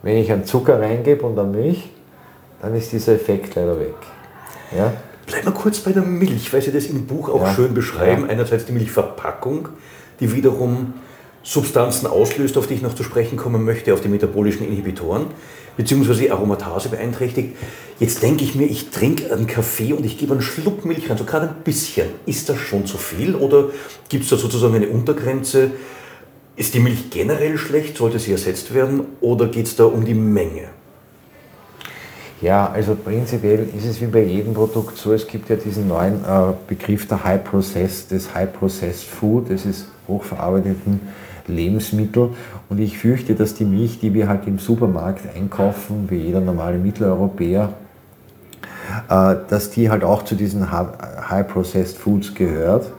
wenn 0.02 0.18
ich 0.18 0.32
einen 0.32 0.46
Zucker 0.46 0.82
reingebe 0.82 1.26
und 1.26 1.38
eine 1.38 1.50
Milch, 1.50 1.90
dann 2.62 2.76
ist 2.76 2.92
dieser 2.92 3.14
Effekt 3.14 3.56
leider 3.56 3.80
weg. 3.80 3.96
Ja? 4.76 4.94
Bleiben 5.28 5.46
wir 5.46 5.54
kurz 5.54 5.80
bei 5.80 5.92
der 5.92 6.04
Milch, 6.04 6.52
weil 6.54 6.62
Sie 6.62 6.72
das 6.72 6.86
im 6.86 7.06
Buch 7.06 7.30
auch 7.30 7.42
ja. 7.42 7.54
schön 7.54 7.74
beschreiben. 7.74 8.24
Ja. 8.24 8.30
Einerseits 8.30 8.66
die 8.66 8.74
Milchverpackung, 8.74 9.70
die 10.20 10.32
wiederum 10.34 10.94
Substanzen 11.44 12.08
auslöst, 12.08 12.58
auf 12.58 12.68
die 12.68 12.76
ich 12.76 12.82
noch 12.82 12.96
zu 12.96 13.04
sprechen 13.04 13.38
kommen 13.38 13.64
möchte, 13.66 13.94
auf 13.94 14.02
die 14.02 14.08
metabolischen 14.08 14.68
Inhibitoren, 14.68 15.28
beziehungsweise 15.78 16.32
Aromatase 16.32 16.90
beeinträchtigt. 16.90 17.56
Jetzt 18.00 18.24
denke 18.24 18.44
ich 18.44 18.56
mir, 18.56 18.66
ich 18.66 18.90
trinke 18.90 19.32
einen 19.32 19.48
Kaffee 19.48 19.94
und 19.94 20.06
ich 20.06 20.18
gebe 20.18 20.34
einen 20.34 20.42
Schluck 20.42 20.86
Milch 20.86 21.10
rein, 21.10 21.18
so 21.18 21.24
gerade 21.24 21.50
ein 21.50 21.64
bisschen. 21.64 22.08
Ist 22.26 22.50
das 22.50 22.58
schon 22.58 22.86
zu 22.86 22.98
viel 22.98 23.36
oder 23.36 23.70
gibt 24.10 24.24
es 24.24 24.30
da 24.30 24.38
sozusagen 24.38 24.76
eine 24.76 24.88
Untergrenze? 24.88 25.72
Ist 26.56 26.74
die 26.74 26.80
Milch 26.80 27.10
generell 27.10 27.58
schlecht? 27.58 27.98
Sollte 27.98 28.20
sie 28.20 28.32
ersetzt 28.32 28.74
werden? 28.74 29.02
Oder 29.22 29.48
geht 29.48 29.68
es 29.68 29.76
da 29.76 29.86
um 29.86 30.06
die 30.06 30.14
Menge? 30.14 30.70
Ja, 32.42 32.70
also 32.70 32.96
prinzipiell 32.96 33.68
ist 33.78 33.86
es 33.86 34.02
wie 34.02 34.08
bei 34.08 34.24
jedem 34.24 34.54
Produkt 34.54 34.98
so, 34.98 35.14
es 35.14 35.26
gibt 35.26 35.50
ja 35.50 35.56
diesen 35.56 35.88
neuen 35.88 36.24
äh, 36.26 36.54
Begriff 36.68 37.08
der 37.08 37.24
High 37.24 37.44
Processed, 37.44 38.12
des 38.12 38.34
High 38.36 38.52
Processed 38.52 39.08
Food, 39.08 39.50
das 39.50 39.66
ist 39.66 39.88
hochverarbeiteten 40.08 41.00
Lebensmittel. 41.48 42.32
Und 42.70 42.80
ich 42.80 42.98
fürchte, 42.98 43.36
dass 43.36 43.54
die 43.54 43.66
Milch, 43.66 44.00
die 44.00 44.14
wir 44.14 44.28
halt 44.28 44.48
im 44.48 44.60
Supermarkt 44.60 45.24
einkaufen, 45.36 46.06
wie 46.10 46.18
jeder 46.18 46.42
normale 46.42 46.78
Mitteleuropäer, 46.78 47.74
äh, 49.10 49.36
dass 49.50 49.72
die 49.72 49.90
halt 49.90 50.04
auch 50.04 50.24
zu 50.24 50.36
diesen 50.36 50.72
High-Processed 50.72 51.98
Foods 51.98 52.34
gehört 52.34 52.92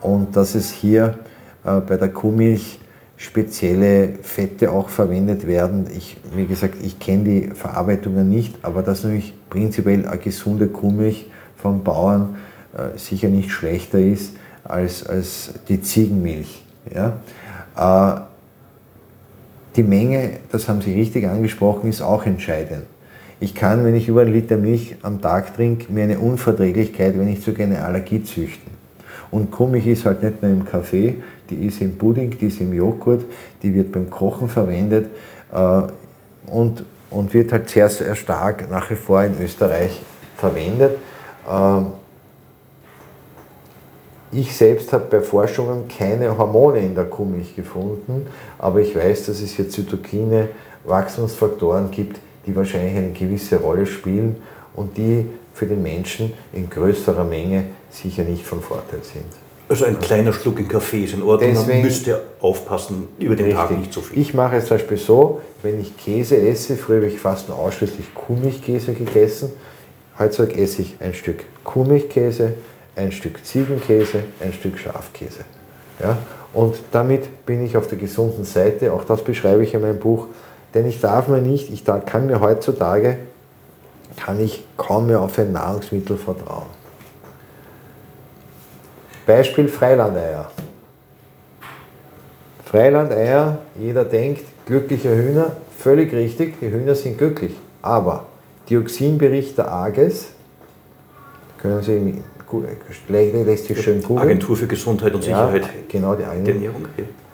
und 0.00 0.36
dass 0.36 0.54
es 0.54 0.70
hier 0.70 1.18
äh, 1.64 1.80
bei 1.80 1.96
der 1.96 2.08
Kuhmilch 2.08 2.78
spezielle 3.16 4.14
Fette 4.22 4.72
auch 4.72 4.88
verwendet 4.88 5.46
werden. 5.46 5.86
Ich, 5.96 6.16
wie 6.34 6.46
gesagt, 6.46 6.74
ich 6.82 6.98
kenne 6.98 7.24
die 7.24 7.50
Verarbeitungen 7.54 8.28
nicht, 8.28 8.56
aber 8.62 8.82
dass 8.82 9.04
natürlich 9.04 9.32
prinzipiell 9.48 10.06
eine 10.06 10.18
gesunde 10.18 10.66
Kuhmilch 10.66 11.30
vom 11.56 11.84
Bauern 11.84 12.36
äh, 12.76 12.98
sicher 12.98 13.28
nicht 13.28 13.50
schlechter 13.52 14.00
ist 14.00 14.34
als, 14.64 15.06
als 15.06 15.54
die 15.68 15.80
Ziegenmilch. 15.80 16.64
Ja? 16.92 17.18
Äh, 17.76 18.20
die 19.76 19.82
Menge, 19.82 20.38
das 20.50 20.68
haben 20.68 20.82
Sie 20.82 20.92
richtig 20.92 21.26
angesprochen, 21.26 21.88
ist 21.88 22.02
auch 22.02 22.26
entscheidend. 22.26 22.84
Ich 23.40 23.54
kann, 23.54 23.84
wenn 23.84 23.94
ich 23.94 24.06
über 24.06 24.20
einen 24.20 24.32
Liter 24.32 24.56
Milch 24.56 24.96
am 25.02 25.20
Tag 25.20 25.56
trinke, 25.56 25.92
mir 25.92 26.04
eine 26.04 26.18
Unverträglichkeit, 26.18 27.18
wenn 27.18 27.28
ich 27.28 27.42
sogar 27.42 27.66
eine 27.66 27.82
Allergie 27.82 28.22
züchten. 28.22 28.70
Und 29.30 29.50
Kuhmilch 29.50 29.86
ist 29.86 30.04
halt 30.04 30.22
nicht 30.22 30.42
nur 30.42 30.52
im 30.52 30.64
Kaffee, 30.64 31.16
die 31.48 31.66
ist 31.66 31.80
im 31.80 31.96
Pudding, 31.96 32.36
die 32.38 32.46
ist 32.46 32.60
im 32.60 32.72
Joghurt, 32.72 33.24
die 33.62 33.74
wird 33.74 33.90
beim 33.90 34.10
Kochen 34.10 34.48
verwendet 34.48 35.06
äh, 35.52 35.82
und, 36.46 36.84
und 37.10 37.32
wird 37.32 37.50
halt 37.50 37.70
sehr, 37.70 37.88
sehr 37.88 38.14
stark 38.14 38.70
nach 38.70 38.90
wie 38.90 38.94
vor 38.94 39.24
in 39.24 39.34
Österreich 39.42 40.02
verwendet. 40.36 40.98
Äh, 41.48 41.80
ich 44.32 44.56
selbst 44.56 44.92
habe 44.92 45.04
bei 45.10 45.20
Forschungen 45.20 45.88
keine 45.88 46.36
Hormone 46.36 46.80
in 46.80 46.94
der 46.94 47.04
Kuhmilch 47.04 47.54
gefunden, 47.54 48.26
aber 48.58 48.80
ich 48.80 48.96
weiß, 48.96 49.26
dass 49.26 49.40
es 49.40 49.52
hier 49.52 49.68
Zytokine, 49.68 50.48
Wachstumsfaktoren 50.84 51.90
gibt, 51.90 52.18
die 52.46 52.56
wahrscheinlich 52.56 52.96
eine 52.96 53.12
gewisse 53.12 53.56
Rolle 53.56 53.86
spielen 53.86 54.36
und 54.74 54.96
die 54.96 55.26
für 55.54 55.66
den 55.66 55.82
Menschen 55.82 56.32
in 56.52 56.68
größerer 56.68 57.24
Menge 57.24 57.64
sicher 57.90 58.24
nicht 58.24 58.44
von 58.44 58.60
Vorteil 58.62 59.00
sind. 59.02 59.26
Also 59.68 59.84
ein 59.84 59.98
kleiner 60.00 60.32
Schluck 60.32 60.58
in 60.58 60.68
Kaffee 60.68 61.04
ist 61.04 61.14
in 61.14 61.22
Ordnung, 61.22 61.50
Deswegen, 61.50 61.78
man 61.78 61.86
müsste 61.86 62.22
aufpassen, 62.40 63.08
über 63.18 63.36
den 63.36 63.46
richtig. 63.46 63.62
Tag 63.62 63.78
nicht 63.78 63.92
zu 63.92 64.00
so 64.00 64.06
viel. 64.06 64.20
Ich 64.20 64.34
mache 64.34 64.56
es 64.56 64.66
zum 64.66 64.76
Beispiel 64.76 64.96
so, 64.96 65.40
wenn 65.62 65.80
ich 65.80 65.96
Käse 65.96 66.36
esse, 66.36 66.76
früher 66.76 66.96
habe 66.96 67.06
ich 67.06 67.18
fast 67.18 67.48
nur 67.48 67.58
ausschließlich 67.58 68.14
Kuhmilchkäse 68.14 68.92
gegessen, 68.92 69.52
heutzutage 70.18 70.60
esse 70.60 70.82
ich 70.82 70.96
ein 71.00 71.14
Stück 71.14 71.44
Kuhmilchkäse, 71.64 72.54
ein 72.96 73.12
Stück 73.12 73.44
Ziegenkäse, 73.44 74.24
ein 74.40 74.52
Stück 74.52 74.78
Schafkäse. 74.78 75.44
Ja? 76.00 76.18
Und 76.52 76.76
damit 76.92 77.46
bin 77.46 77.64
ich 77.64 77.76
auf 77.76 77.88
der 77.88 77.98
gesunden 77.98 78.44
Seite, 78.44 78.92
auch 78.92 79.04
das 79.04 79.24
beschreibe 79.24 79.64
ich 79.64 79.74
in 79.74 79.80
meinem 79.80 79.98
Buch, 79.98 80.26
denn 80.74 80.86
ich 80.86 81.00
darf 81.00 81.28
mir 81.28 81.40
nicht, 81.40 81.70
ich 81.70 81.84
kann 81.84 82.26
mir 82.26 82.40
heutzutage, 82.40 83.18
kann 84.16 84.40
ich 84.40 84.64
kaum 84.76 85.06
mehr 85.06 85.20
auf 85.20 85.38
ein 85.38 85.52
Nahrungsmittel 85.52 86.16
vertrauen. 86.16 86.66
Beispiel 89.26 89.68
Freilandeier. 89.68 90.50
Freilandeier, 92.66 93.58
jeder 93.78 94.04
denkt, 94.04 94.44
glückliche 94.66 95.14
Hühner, 95.14 95.56
völlig 95.78 96.12
richtig, 96.12 96.58
die 96.60 96.70
Hühner 96.70 96.94
sind 96.94 97.18
glücklich. 97.18 97.54
Aber 97.82 98.26
Dioxinbericht 98.68 99.58
der 99.58 99.70
AGES, 99.72 100.28
können 101.58 101.82
Sie 101.82 102.22
lässt 103.08 103.66
sich 103.66 103.80
schön 103.80 104.02
googeln. 104.02 104.28
Agentur 104.28 104.56
für 104.56 104.66
Gesundheit 104.66 105.14
und 105.14 105.22
Sicherheit. 105.22 105.62
Ja, 105.62 105.68
genau, 105.88 106.14
die 106.14 106.22
Ernährung. 106.22 106.86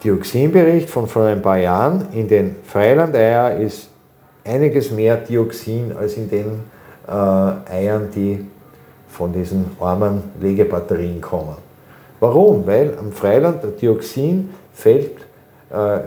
Dioxinbericht 0.03 0.89
von 0.89 1.07
vor 1.07 1.25
ein 1.25 1.41
paar 1.41 1.57
Jahren. 1.57 2.07
In 2.13 2.27
den 2.27 2.55
Freilandeier 2.65 3.57
ist 3.57 3.89
einiges 4.45 4.91
mehr 4.91 5.17
Dioxin 5.17 5.93
als 5.97 6.15
in 6.15 6.29
den 6.29 6.45
äh, 7.07 7.11
Eiern, 7.11 8.09
die 8.15 8.45
von 9.09 9.33
diesen 9.33 9.71
armen 9.79 10.23
Legebatterien 10.39 11.19
kommen. 11.19 11.55
Warum? 12.19 12.65
Weil 12.65 12.97
am 12.97 13.11
Freiland 13.11 13.63
der 13.63 13.71
Dioxin 13.71 14.49
fällt 14.73 15.17
äh, 15.69 15.99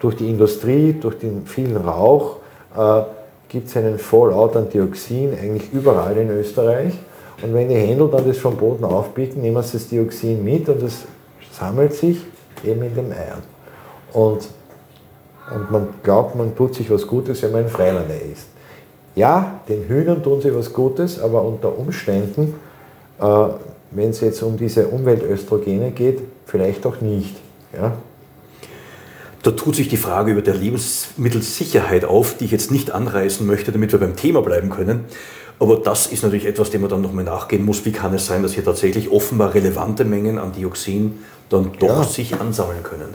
durch 0.00 0.16
die 0.16 0.30
Industrie, 0.30 0.94
durch 0.94 1.18
den 1.18 1.46
vielen 1.46 1.76
Rauch, 1.76 2.36
äh, 2.76 3.02
gibt 3.48 3.68
es 3.68 3.76
einen 3.76 3.98
Fallout 3.98 4.56
an 4.56 4.68
Dioxin 4.68 5.32
eigentlich 5.32 5.72
überall 5.72 6.16
in 6.16 6.30
Österreich. 6.30 6.94
Und 7.42 7.54
wenn 7.54 7.68
die 7.68 7.74
Händler 7.74 8.08
dann 8.08 8.26
das 8.26 8.38
vom 8.38 8.56
Boden 8.56 8.84
aufpicken, 8.84 9.42
nehmen 9.42 9.62
sie 9.62 9.78
das 9.78 9.88
Dioxin 9.88 10.42
mit 10.42 10.68
und 10.68 10.82
es 10.82 11.04
sammelt 11.52 11.94
sich 11.94 12.18
eben 12.64 12.82
in 12.82 12.94
den 12.94 13.12
Eiern. 13.12 13.42
Und, 14.12 14.48
und 15.54 15.70
man 15.70 15.88
glaubt, 16.02 16.34
man 16.34 16.56
tut 16.56 16.74
sich 16.74 16.90
was 16.90 17.06
Gutes, 17.06 17.42
wenn 17.42 17.52
man 17.52 17.68
Freilander 17.68 18.20
isst. 18.20 18.48
Ja, 19.14 19.60
den 19.68 19.88
Hühnern 19.88 20.22
tun 20.22 20.40
sie 20.40 20.54
was 20.54 20.72
Gutes, 20.72 21.20
aber 21.20 21.42
unter 21.42 21.76
Umständen, 21.76 22.54
äh, 23.20 23.24
wenn 23.90 24.10
es 24.10 24.20
jetzt 24.20 24.42
um 24.42 24.56
diese 24.56 24.88
Umweltöstrogene 24.88 25.92
geht, 25.92 26.20
vielleicht 26.46 26.86
auch 26.86 27.00
nicht. 27.00 27.36
Ja? 27.72 27.92
Da 29.42 29.52
tut 29.52 29.76
sich 29.76 29.88
die 29.88 29.96
Frage 29.96 30.32
über 30.32 30.42
der 30.42 30.54
Lebensmittelsicherheit 30.54 32.04
auf, 32.04 32.36
die 32.36 32.46
ich 32.46 32.50
jetzt 32.50 32.70
nicht 32.70 32.90
anreißen 32.90 33.46
möchte, 33.46 33.72
damit 33.72 33.92
wir 33.92 34.00
beim 34.00 34.16
Thema 34.16 34.42
bleiben 34.42 34.68
können. 34.70 35.04
Aber 35.60 35.76
das 35.76 36.06
ist 36.06 36.22
natürlich 36.22 36.46
etwas, 36.46 36.70
dem 36.70 36.82
man 36.82 36.90
dann 36.90 37.02
nochmal 37.02 37.24
nachgehen 37.24 37.64
muss. 37.64 37.84
Wie 37.84 37.92
kann 37.92 38.14
es 38.14 38.26
sein, 38.26 38.42
dass 38.42 38.52
hier 38.52 38.64
tatsächlich 38.64 39.10
offenbar 39.10 39.54
relevante 39.54 40.04
Mengen 40.04 40.38
an 40.38 40.52
Dioxin 40.52 41.18
dann 41.48 41.72
doch 41.78 41.88
ja. 41.88 42.04
sich 42.04 42.40
ansammeln 42.40 42.82
können? 42.82 43.14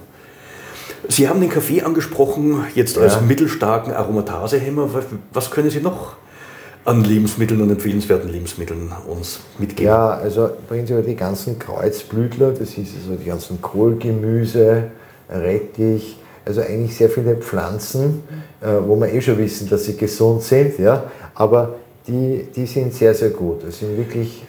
Sie 1.08 1.28
haben 1.28 1.42
den 1.42 1.50
Kaffee 1.50 1.82
angesprochen, 1.82 2.66
jetzt 2.76 2.98
als 2.98 3.16
ja. 3.16 3.22
mittelstarken 3.22 3.94
Aromatasehemmer. 3.94 4.90
Was 5.34 5.52
können 5.52 5.70
Sie 5.70 5.82
noch 5.82 6.14
an 6.86 7.04
Lebensmitteln 7.04 7.62
und 7.62 7.70
empfehlenswerten 7.70 8.30
Lebensmitteln 8.30 8.92
uns 9.08 9.40
mitgeben? 9.58 9.86
Ja, 9.86 10.10
also 10.10 10.50
prinzipiell 10.68 11.04
die 11.04 11.16
ganzen 11.16 11.60
Kreuzblütler, 11.60 12.52
das 12.52 12.78
ist 12.78 12.96
also 13.02 13.16
die 13.20 13.26
ganzen 13.26 13.62
Kohlgemüse, 13.62 14.92
Rettich, 15.30 16.18
also 16.46 16.62
eigentlich 16.62 16.96
sehr 16.98 17.10
viele 17.10 17.36
Pflanzen, 17.38 18.24
äh, 18.62 18.68
wo 18.86 18.96
wir 18.98 19.12
eh 19.12 19.22
schon 19.22 19.38
wissen, 19.38 19.70
dass 19.70 19.86
sie 19.86 19.96
gesund 19.96 20.44
sind, 20.44 20.78
ja, 20.80 21.06
aber 21.36 21.76
die, 22.08 22.48
die 22.56 22.66
sind 22.66 22.94
sehr, 22.94 23.14
sehr 23.14 23.30
gut. 23.30 23.64
Das 23.64 23.80
sind 23.80 23.98
wirklich 23.98 24.44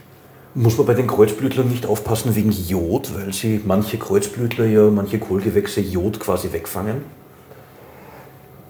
muss 0.55 0.79
man 0.79 0.87
bei 0.87 0.95
den 0.95 1.09
Kreuzblütlern 1.09 1.69
nicht 1.69 1.85
aufpassen 1.85 2.35
wegen 2.37 2.53
Jod, 2.53 3.12
weil 3.14 3.33
sie 3.33 3.61
manche 3.64 3.99
Kreuzblütler 3.99 4.67
ja, 4.67 4.83
manche 4.83 5.19
Kohlgewächse 5.19 5.81
Jod 5.81 6.21
quasi 6.21 6.53
wegfangen? 6.53 7.03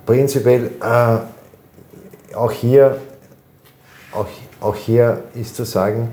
Prinzipiell, 0.07 0.71
äh, 0.81 2.35
auch, 2.35 2.53
hier, 2.53 2.99
auch, 4.13 4.27
auch 4.61 4.77
hier 4.77 5.25
ist 5.35 5.57
zu 5.57 5.65
sagen, 5.65 6.09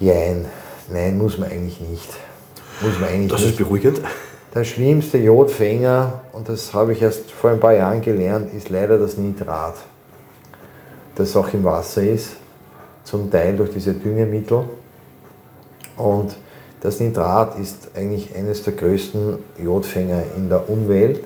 jein, 0.00 0.46
nein, 0.92 1.16
muss 1.16 1.38
man 1.38 1.50
eigentlich 1.50 1.80
nicht. 1.80 2.08
Muss 2.80 2.98
man 2.98 3.10
eigentlich 3.10 3.30
das 3.30 3.42
nicht. 3.42 3.50
ist 3.50 3.58
beruhigend. 3.58 4.00
Der 4.54 4.64
schlimmste 4.64 5.18
Jodfänger, 5.18 6.22
und 6.32 6.48
das 6.48 6.74
habe 6.74 6.92
ich 6.92 7.02
erst 7.02 7.30
vor 7.30 7.50
ein 7.50 7.60
paar 7.60 7.74
Jahren 7.74 8.00
gelernt, 8.02 8.52
ist 8.52 8.70
leider 8.70 8.98
das 8.98 9.16
Nitrat, 9.16 9.76
das 11.20 11.36
auch 11.36 11.52
im 11.52 11.64
Wasser 11.64 12.02
ist 12.02 12.36
zum 13.04 13.30
Teil 13.30 13.56
durch 13.56 13.70
diese 13.70 13.94
Düngemittel. 13.94 14.64
Und 15.96 16.36
das 16.80 17.00
Nitrat 17.00 17.58
ist 17.58 17.90
eigentlich 17.94 18.34
eines 18.34 18.62
der 18.62 18.72
größten 18.72 19.38
Jodfänger 19.62 20.22
in 20.36 20.48
der 20.48 20.68
Umwelt. 20.68 21.24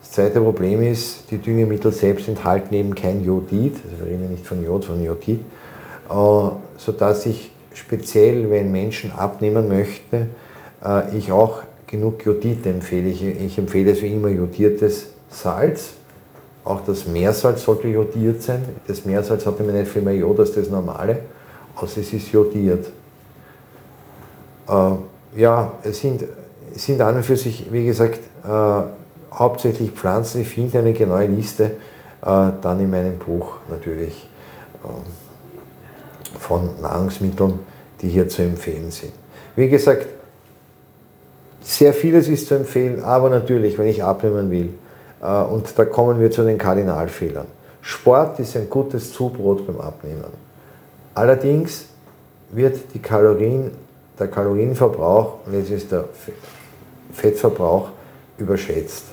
Das 0.00 0.12
zweite 0.12 0.40
Problem 0.40 0.82
ist, 0.82 1.30
die 1.30 1.38
Düngemittel 1.38 1.92
selbst 1.92 2.28
enthalten 2.28 2.74
eben 2.74 2.94
kein 2.94 3.22
Jodid, 3.24 3.74
also 3.84 4.04
wir 4.04 4.12
reden 4.12 4.30
nicht 4.30 4.46
von 4.46 4.64
Jod, 4.64 4.84
von 4.84 5.02
Jodid, 5.04 5.40
äh, 6.08 6.48
sodass 6.78 7.26
ich 7.26 7.50
speziell, 7.74 8.50
wenn 8.50 8.72
Menschen 8.72 9.12
abnehmen 9.12 9.68
möchte, 9.68 10.28
äh, 10.82 11.16
ich 11.16 11.30
auch 11.32 11.62
genug 11.86 12.24
Jodid 12.24 12.64
empfehle. 12.64 13.08
Ich 13.08 13.58
empfehle 13.58 13.92
es 13.92 14.02
wie 14.02 14.12
immer 14.12 14.28
jodiertes 14.28 15.08
Salz, 15.30 15.94
auch 16.68 16.82
das 16.84 17.06
Meersalz 17.06 17.64
sollte 17.64 17.88
jodiert 17.88 18.42
sein. 18.42 18.62
Das 18.86 19.04
Meersalz 19.04 19.46
hat 19.46 19.58
nämlich 19.58 19.76
nicht 19.76 19.92
viel 19.92 20.02
mehr 20.02 20.14
Jod 20.14 20.38
als 20.38 20.52
das 20.52 20.68
normale, 20.68 21.20
außer 21.76 22.00
es 22.00 22.12
ist 22.12 22.30
jodiert. 22.30 22.86
Äh, 24.68 24.90
ja, 25.36 25.72
es 25.82 26.00
sind, 26.00 26.24
sind 26.74 27.00
an 27.00 27.16
und 27.16 27.24
für 27.24 27.36
sich, 27.36 27.72
wie 27.72 27.86
gesagt, 27.86 28.20
äh, 28.44 28.82
hauptsächlich 29.32 29.92
Pflanzen. 29.92 30.42
Ich 30.42 30.48
finde 30.48 30.80
eine 30.80 30.92
genaue 30.92 31.26
Liste 31.26 31.64
äh, 31.64 32.50
dann 32.60 32.80
in 32.80 32.90
meinem 32.90 33.18
Buch 33.18 33.54
natürlich 33.70 34.28
äh, 34.84 36.38
von 36.38 36.80
Nahrungsmitteln, 36.82 37.60
die 38.02 38.08
hier 38.08 38.28
zu 38.28 38.42
empfehlen 38.42 38.90
sind. 38.90 39.12
Wie 39.56 39.68
gesagt, 39.68 40.06
sehr 41.62 41.94
vieles 41.94 42.28
ist 42.28 42.46
zu 42.46 42.54
empfehlen, 42.56 43.02
aber 43.02 43.30
natürlich, 43.30 43.78
wenn 43.78 43.88
ich 43.88 44.04
abnehmen 44.04 44.50
will, 44.50 44.74
und 45.20 45.66
da 45.76 45.84
kommen 45.84 46.20
wir 46.20 46.30
zu 46.30 46.44
den 46.44 46.58
Kardinalfehlern. 46.58 47.46
Sport 47.80 48.38
ist 48.40 48.56
ein 48.56 48.68
gutes 48.68 49.12
Zubrot 49.12 49.66
beim 49.66 49.80
Abnehmen. 49.80 50.24
Allerdings 51.14 51.86
wird 52.50 52.94
die 52.94 53.00
Kalorien, 53.00 53.70
der 54.18 54.28
Kalorienverbrauch 54.28 55.46
und 55.46 55.54
jetzt 55.54 55.70
ist 55.70 55.92
der 55.92 56.04
Fettverbrauch 57.12 57.88
überschätzt. 58.38 59.04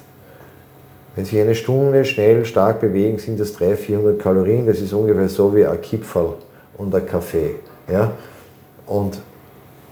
Wenn 1.15 1.26
Sie 1.26 1.39
eine 1.39 1.56
Stunde 1.56 2.04
schnell, 2.04 2.44
stark 2.46 2.82
bewegen, 2.82 3.18
sind 3.20 3.39
das 3.39 3.54
300, 3.54 3.80
400 3.80 4.20
Kalorien. 4.22 4.68
Das 4.68 4.82
ist 4.82 4.91
ungefähr 4.91 5.30
so 5.30 5.56
wie 5.56 5.65
ein 5.65 5.80
Kipferl 5.82 6.34
und 6.78 6.94
ein 6.94 7.06
Kaffee. 7.06 7.56
Ja? 7.89 8.12
Und 8.86 9.18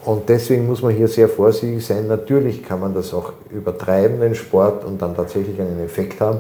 und 0.05 0.27
deswegen 0.27 0.67
muss 0.67 0.81
man 0.81 0.93
hier 0.93 1.07
sehr 1.07 1.29
vorsichtig 1.29 1.85
sein. 1.85 2.07
Natürlich 2.07 2.63
kann 2.63 2.79
man 2.79 2.93
das 2.93 3.13
auch 3.13 3.33
übertreiben, 3.49 4.19
den 4.19 4.35
Sport, 4.35 4.83
und 4.83 5.01
dann 5.01 5.15
tatsächlich 5.15 5.59
einen 5.59 5.79
Effekt 5.79 6.19
haben. 6.19 6.39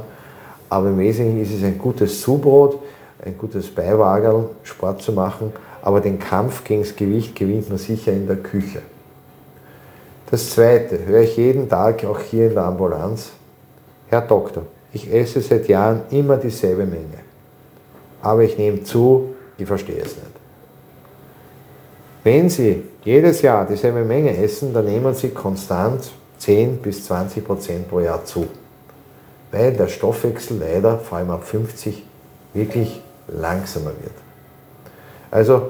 Aber 0.69 0.89
im 0.89 0.97
Wesentlichen 0.99 1.41
ist 1.41 1.53
es 1.53 1.63
ein 1.63 1.77
gutes 1.77 2.21
Zubrot, 2.21 2.79
ein 3.23 3.37
gutes 3.37 3.73
Beiwagerl, 3.73 4.49
Sport 4.63 5.01
zu 5.01 5.13
machen. 5.13 5.53
Aber 5.81 6.01
den 6.01 6.19
Kampf 6.19 6.63
gegen 6.63 6.81
das 6.81 6.95
Gewicht 6.95 7.35
gewinnt 7.35 7.69
man 7.69 7.77
sicher 7.77 8.11
in 8.11 8.27
der 8.27 8.37
Küche. 8.37 8.81
Das 10.29 10.49
Zweite 10.49 11.05
höre 11.05 11.21
ich 11.21 11.37
jeden 11.37 11.69
Tag 11.69 12.03
auch 12.05 12.19
hier 12.19 12.47
in 12.47 12.55
der 12.55 12.63
Ambulanz. 12.63 13.31
Herr 14.07 14.21
Doktor, 14.21 14.63
ich 14.91 15.13
esse 15.13 15.41
seit 15.41 15.67
Jahren 15.67 16.01
immer 16.09 16.37
dieselbe 16.37 16.85
Menge. 16.85 17.19
Aber 18.21 18.43
ich 18.43 18.57
nehme 18.57 18.83
zu, 18.83 19.35
ich 19.57 19.67
verstehe 19.67 20.01
es 20.01 20.15
nicht. 20.15 20.42
Wenn 22.23 22.49
Sie 22.49 22.83
jedes 23.03 23.41
Jahr 23.41 23.67
dieselbe 23.67 24.05
Menge 24.05 24.37
essen, 24.37 24.73
dann 24.73 24.85
nehmen 24.85 25.13
Sie 25.13 25.29
konstant 25.29 26.09
10 26.37 26.77
bis 26.77 27.05
20 27.05 27.45
Prozent 27.45 27.89
pro 27.89 27.99
Jahr 27.99 28.23
zu. 28.23 28.47
Weil 29.51 29.73
der 29.73 29.87
Stoffwechsel 29.87 30.57
leider, 30.57 30.97
vor 30.99 31.17
allem 31.17 31.31
ab 31.31 31.43
50, 31.43 32.03
wirklich 32.53 33.01
langsamer 33.27 33.91
wird. 34.01 34.15
Also, 35.31 35.69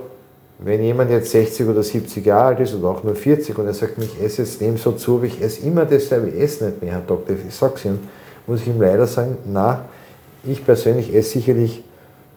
wenn 0.60 0.82
jemand 0.84 1.10
jetzt 1.10 1.32
60 1.32 1.68
oder 1.68 1.82
70 1.82 2.24
Jahre 2.26 2.46
alt 2.46 2.60
ist 2.60 2.76
oder 2.76 2.90
auch 2.90 3.04
nur 3.04 3.16
40 3.16 3.58
und 3.58 3.66
er 3.66 3.74
sagt, 3.74 3.98
ich 3.98 4.22
esse 4.22 4.44
jetzt 4.44 4.62
dem 4.62 4.78
so 4.78 4.92
zu, 4.92 5.16
aber 5.16 5.26
ich 5.26 5.42
esse 5.42 5.66
immer 5.66 5.86
dasselbe, 5.86 6.30
ich 6.30 6.40
esse 6.40 6.66
nicht 6.66 6.82
mehr, 6.82 6.94
Herr 6.94 7.02
Doktor, 7.02 7.36
ich 7.36 7.54
sag's 7.54 7.84
Ihnen, 7.84 8.08
muss 8.46 8.62
ich 8.62 8.68
ihm 8.68 8.80
leider 8.80 9.08
sagen, 9.08 9.38
na, 9.46 9.86
ich 10.44 10.66
persönlich 10.66 11.14
esse 11.14 11.32
sicherlich 11.32 11.84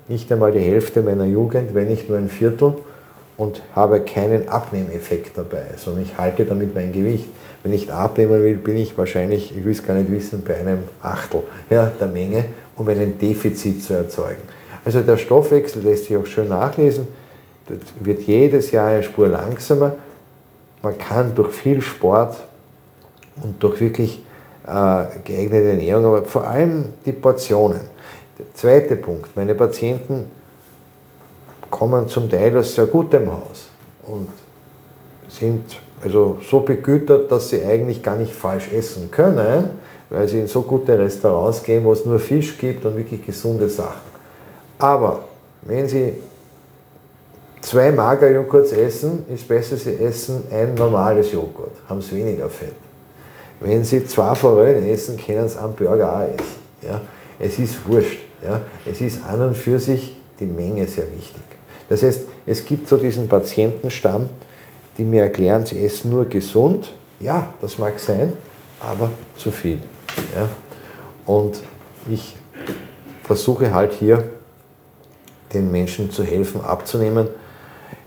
nicht 0.09 0.31
einmal 0.33 0.53
die 0.53 0.61
Hälfte 0.61 1.03
meiner 1.03 1.25
Jugend, 1.25 1.75
wenn 1.75 1.89
nicht 1.89 2.09
nur 2.09 2.19
ein 2.19 2.29
Viertel 2.29 2.75
und 3.37 3.63
habe 3.75 4.01
keinen 4.01 4.49
Abnehmeffekt 4.49 5.37
dabei, 5.37 5.67
sondern 5.77 6.05
ich 6.05 6.17
halte 6.17 6.45
damit 6.45 6.75
mein 6.75 6.93
Gewicht. 6.93 7.29
Wenn 7.63 7.73
ich 7.73 7.93
abnehmen 7.93 8.43
will, 8.43 8.57
bin 8.57 8.77
ich 8.77 8.97
wahrscheinlich, 8.97 9.57
ich 9.57 9.65
will 9.65 9.73
es 9.73 9.85
gar 9.85 9.95
nicht 9.95 10.11
wissen, 10.11 10.43
bei 10.47 10.57
einem 10.57 10.85
Achtel 11.03 11.43
ja, 11.69 11.93
der 12.01 12.07
Menge, 12.07 12.45
um 12.77 12.89
einen 12.89 13.19
Defizit 13.19 13.83
zu 13.83 13.95
erzeugen. 13.95 14.43
Also 14.85 15.01
der 15.01 15.17
Stoffwechsel 15.17 15.83
lässt 15.83 16.05
sich 16.05 16.17
auch 16.17 16.27
schön 16.27 16.49
nachlesen, 16.49 17.09
das 17.69 17.79
wird 17.99 18.23
jedes 18.23 18.71
Jahr 18.71 18.89
eine 18.89 19.03
Spur 19.03 19.27
langsamer. 19.27 19.97
Man 20.83 20.97
kann 20.97 21.35
durch 21.35 21.53
viel 21.53 21.83
Sport 21.83 22.37
und 23.43 23.61
durch 23.61 23.81
wirklich 23.81 24.23
äh, 24.67 25.05
geeignete 25.25 25.71
Ernährung, 25.71 26.05
aber 26.05 26.25
vor 26.25 26.47
allem 26.47 26.87
die 27.05 27.13
Portionen. 27.13 27.81
Der 28.39 28.47
zweite 28.55 28.95
Punkt, 28.97 29.35
meine 29.37 29.55
Patienten 29.55 30.31
kommen 31.77 32.09
zum 32.09 32.31
Teil 32.31 32.57
aus 32.57 32.75
sehr 32.75 32.87
gutem 32.87 33.31
Haus 33.31 33.69
und 34.07 34.29
sind 35.29 35.63
also 36.03 36.39
so 36.49 36.61
begütert, 36.61 37.31
dass 37.31 37.51
sie 37.51 37.63
eigentlich 37.63 38.03
gar 38.03 38.17
nicht 38.17 38.33
falsch 38.33 38.73
essen 38.73 39.11
können, 39.11 39.71
weil 40.09 40.27
sie 40.27 40.41
in 40.41 40.47
so 40.47 40.63
gute 40.63 40.99
Restaurants 40.99 41.63
gehen, 41.63 41.85
wo 41.85 41.93
es 41.93 42.07
nur 42.07 42.19
Fisch 42.19 42.57
gibt 42.57 42.87
und 42.87 42.97
wirklich 42.97 43.27
gesunde 43.27 43.69
Sachen. 43.69 44.01
Aber 44.79 45.25
wenn 45.63 45.87
sie 45.87 46.15
zwei 47.61 47.93
Magerjoghurts 47.93 48.73
essen, 48.73 49.27
ist 49.29 49.47
besser, 49.47 49.77
sie 49.77 49.97
essen 49.97 50.45
ein 50.51 50.75
normales 50.75 51.31
Joghurt, 51.33 51.73
haben 51.89 52.01
sie 52.01 52.17
weniger 52.17 52.49
Fett. 52.49 52.75
Wenn 53.61 53.85
sie 53.85 54.07
zwei 54.07 54.35
Forellen 54.35 54.89
essen, 54.89 55.19
können 55.19 55.49
sie 55.49 55.59
einen 55.59 55.75
Burger 55.75 56.11
auch 56.11 56.23
essen. 56.23 56.57
Ja? 56.83 57.03
Es 57.39 57.59
ist 57.59 57.87
wurscht. 57.87 58.21
Ja? 58.43 58.63
Es 58.91 59.01
ist 59.03 59.23
an 59.27 59.43
und 59.43 59.57
für 59.57 59.79
sich 59.79 60.17
die 60.41 60.47
Menge 60.47 60.87
sehr 60.87 61.07
wichtig. 61.15 61.56
Das 61.89 62.03
heißt, 62.03 62.23
es 62.47 62.65
gibt 62.65 62.89
so 62.89 62.97
diesen 62.97 63.29
Patientenstamm, 63.29 64.29
die 64.99 65.05
mir 65.05 65.23
erklären, 65.23 65.67
sie 65.67 65.85
essen 65.85 66.11
nur 66.11 66.25
gesund. 66.27 66.93
Ja, 67.21 67.55
das 67.61 67.79
mag 67.79 67.99
sein, 67.99 68.33
aber 68.81 69.11
zu 69.37 69.51
viel. 69.51 69.81
Ja? 70.35 70.49
Und 71.25 71.63
ich 72.09 72.37
versuche 73.25 73.73
halt 73.73 73.93
hier 73.93 74.31
den 75.53 75.71
Menschen 75.71 76.11
zu 76.11 76.25
helfen, 76.25 76.61
abzunehmen. 76.61 77.29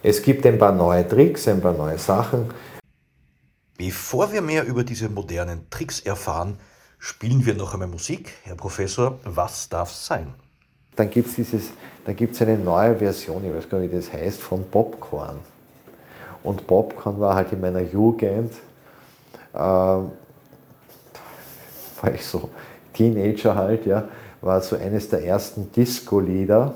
Es 0.03 0.21
gibt 0.21 0.45
ein 0.45 0.57
paar 0.57 0.71
neue 0.71 1.07
Tricks, 1.07 1.47
ein 1.47 1.61
paar 1.61 1.73
neue 1.73 1.97
Sachen. 1.97 2.49
Bevor 3.77 4.31
wir 4.31 4.41
mehr 4.41 4.65
über 4.65 4.83
diese 4.83 5.09
modernen 5.09 5.69
Tricks 5.69 6.01
erfahren, 6.01 6.59
spielen 6.97 7.45
wir 7.45 7.53
noch 7.53 7.73
einmal 7.73 7.87
Musik. 7.87 8.33
Herr 8.43 8.55
Professor, 8.55 9.19
was 9.23 9.69
darf 9.69 9.91
sein? 9.91 10.33
Dann 10.99 11.09
gibt 11.09 11.29
es 11.29 11.35
dieses 11.35 11.71
da 12.09 12.13
gibt 12.13 12.41
eine 12.41 12.57
neue 12.57 12.95
Version, 12.95 13.45
ich 13.45 13.53
weiß 13.53 13.69
gar 13.69 13.77
nicht, 13.77 13.91
wie 13.91 13.97
das 13.97 14.11
heißt, 14.11 14.41
von 14.41 14.63
Popcorn. 14.63 15.37
Und 16.41 16.65
Popcorn 16.65 17.19
war 17.19 17.35
halt 17.35 17.53
in 17.53 17.61
meiner 17.61 17.81
Jugend, 17.81 18.51
äh, 19.53 19.57
war 19.57 20.09
ich 22.11 22.25
so 22.25 22.49
Teenager 22.95 23.53
halt, 23.53 23.85
ja, 23.85 24.05
war 24.41 24.59
so 24.61 24.75
eines 24.75 25.07
der 25.09 25.23
ersten 25.23 25.71
Disco-Lieder 25.71 26.73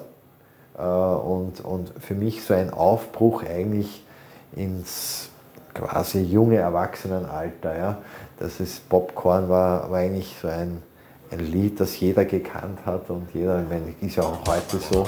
äh, 0.78 0.84
und, 0.84 1.62
und 1.62 1.92
für 2.00 2.14
mich 2.14 2.44
so 2.44 2.54
ein 2.54 2.70
Aufbruch 2.70 3.44
eigentlich 3.44 4.06
ins 4.56 5.30
quasi 5.74 6.22
junge 6.22 6.58
Erwachsenenalter. 6.58 7.76
Ja. 7.76 7.98
Das 8.38 8.60
ist 8.60 8.88
Popcorn 8.88 9.50
war, 9.50 9.90
war 9.90 9.98
eigentlich 9.98 10.36
so 10.40 10.48
ein, 10.48 10.84
ein 11.34 11.52
Lied, 11.52 11.80
das 11.80 12.00
jeder 12.00 12.26
gekannt 12.26 12.80
hat 12.86 13.10
und 13.10 13.28
jeder, 13.34 13.62
ich 13.62 13.70
meine, 13.70 13.94
ist 14.02 14.16
ja 14.16 14.24
auch 14.24 14.40
heute 14.48 14.78
so. 14.78 15.08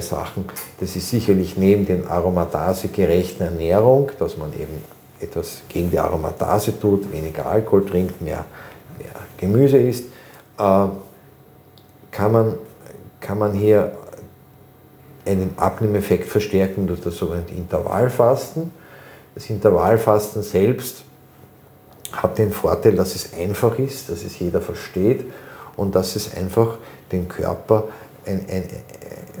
Neue 0.00 0.02
Sachen. 0.02 0.44
Das 0.78 0.96
ist 0.96 1.10
sicherlich 1.10 1.56
neben 1.56 1.86
den 1.86 2.06
aromatasegerechten 2.06 3.46
Ernährung, 3.46 4.10
dass 4.18 4.36
man 4.36 4.52
eben 4.54 4.82
etwas 5.20 5.62
gegen 5.68 5.90
die 5.90 5.98
Aromatase 5.98 6.78
tut, 6.78 7.12
weniger 7.12 7.46
Alkohol 7.46 7.84
trinkt, 7.86 8.20
mehr, 8.20 8.44
mehr 8.98 9.10
Gemüse 9.36 9.78
isst, 9.78 10.04
äh, 10.58 10.86
kann, 12.10 12.32
man, 12.32 12.54
kann 13.20 13.38
man 13.38 13.52
hier 13.52 13.92
einen 15.26 15.54
Abnehmeffekt 15.56 16.28
verstärken 16.28 16.86
durch 16.86 17.02
das 17.02 17.16
sogenannte 17.16 17.54
Intervallfasten. 17.54 18.72
Das 19.34 19.48
Intervallfasten 19.50 20.42
selbst 20.42 21.04
hat 22.12 22.38
den 22.38 22.52
Vorteil, 22.52 22.96
dass 22.96 23.14
es 23.14 23.34
einfach 23.34 23.78
ist, 23.78 24.08
dass 24.08 24.24
es 24.24 24.38
jeder 24.38 24.60
versteht 24.60 25.26
und 25.76 25.94
dass 25.94 26.16
es 26.16 26.34
einfach 26.34 26.78
den 27.12 27.28
Körper 27.28 27.84
ein, 28.26 28.44
ein, 28.50 28.64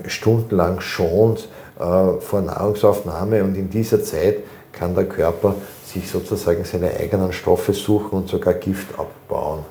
stundenlang 0.06 0.80
schont 0.80 1.48
äh, 1.78 2.20
vor 2.20 2.40
Nahrungsaufnahme 2.42 3.42
und 3.44 3.56
in 3.56 3.70
dieser 3.70 4.02
Zeit 4.02 4.38
kann 4.72 4.94
der 4.94 5.04
Körper 5.04 5.54
sich 5.84 6.08
sozusagen 6.08 6.64
seine 6.64 6.90
eigenen 6.96 7.32
Stoffe 7.32 7.72
suchen 7.72 8.10
und 8.10 8.28
sogar 8.28 8.54
Gift 8.54 8.98
abbauen. 8.98 9.64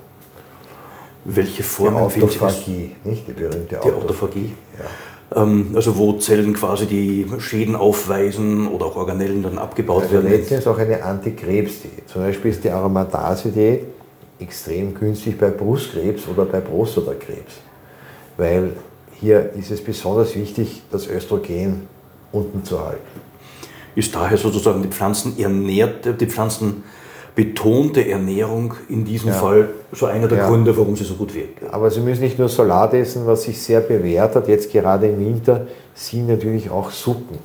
Welche 1.26 1.64
Formen 1.64 2.10
die 2.14 2.24
Autophagie, 2.24 2.96
nicht 3.04 3.28
die 3.28 3.34
berühmte 3.34 3.80
die 3.84 3.92
Autophagie? 3.92 4.54
Ja. 5.32 5.42
ähm, 5.42 5.72
also 5.76 5.98
wo 5.98 6.14
Zellen 6.14 6.54
quasi 6.54 6.86
die 6.86 7.28
Schäden 7.40 7.76
aufweisen 7.76 8.68
oder 8.68 8.86
auch 8.86 8.96
Organellen 8.96 9.44
dann 9.44 9.58
abgebaut 9.58 10.04
also 10.04 10.14
werden. 10.16 10.30
Letztens 10.30 10.66
auch 10.66 10.78
eine 10.78 11.04
Antikrebsdiät. 11.04 12.08
Zum 12.08 12.22
Beispiel 12.22 12.52
ist 12.52 12.64
die 12.64 12.70
Aromatase-Diät 12.70 13.84
extrem 14.40 14.94
günstig 14.94 15.38
bei 15.38 15.50
Brustkrebs 15.50 16.28
oder 16.28 16.46
bei 16.46 16.62
Prostatakrebs, 16.62 17.56
weil 18.38 18.72
hier 19.20 19.52
ist 19.54 19.72
es 19.72 19.84
besonders 19.84 20.36
wichtig, 20.36 20.82
das 20.92 21.08
Östrogen 21.08 21.88
unten 22.32 22.64
zu 22.64 22.84
halten. 22.84 23.02
Ist 23.96 24.16
daher 24.16 24.38
sozusagen 24.38 24.82
die 24.82 24.88
Pflanzen 24.88 25.38
ernährt, 25.38 26.22
die 26.22 26.26
Pflanzen 26.28 26.84
betonte 27.36 28.08
Ernährung 28.08 28.74
in 28.90 29.06
diesem 29.06 29.30
ja. 29.30 29.36
Fall 29.36 29.70
so 29.92 30.06
einer 30.06 30.28
der 30.28 30.40
ja. 30.40 30.50
Gründe, 30.50 30.76
warum 30.78 30.96
sie 30.96 31.04
so 31.04 31.16
gut 31.16 31.34
wirkt. 31.34 31.64
Aber 31.72 31.90
Sie 31.90 32.02
müssen 32.02 32.22
nicht 32.22 32.38
nur 32.38 32.50
Salat 32.50 32.94
essen, 32.94 33.26
was 33.26 33.44
sich 33.44 33.62
sehr 33.62 33.80
bewährt 33.82 34.36
hat, 34.36 34.48
jetzt 34.48 34.72
gerade 34.72 35.08
im 35.08 35.20
Winter, 35.20 35.68
sind 35.96 36.28
natürlich 36.28 36.70
auch 36.70 36.92
Suppen. 36.92 37.38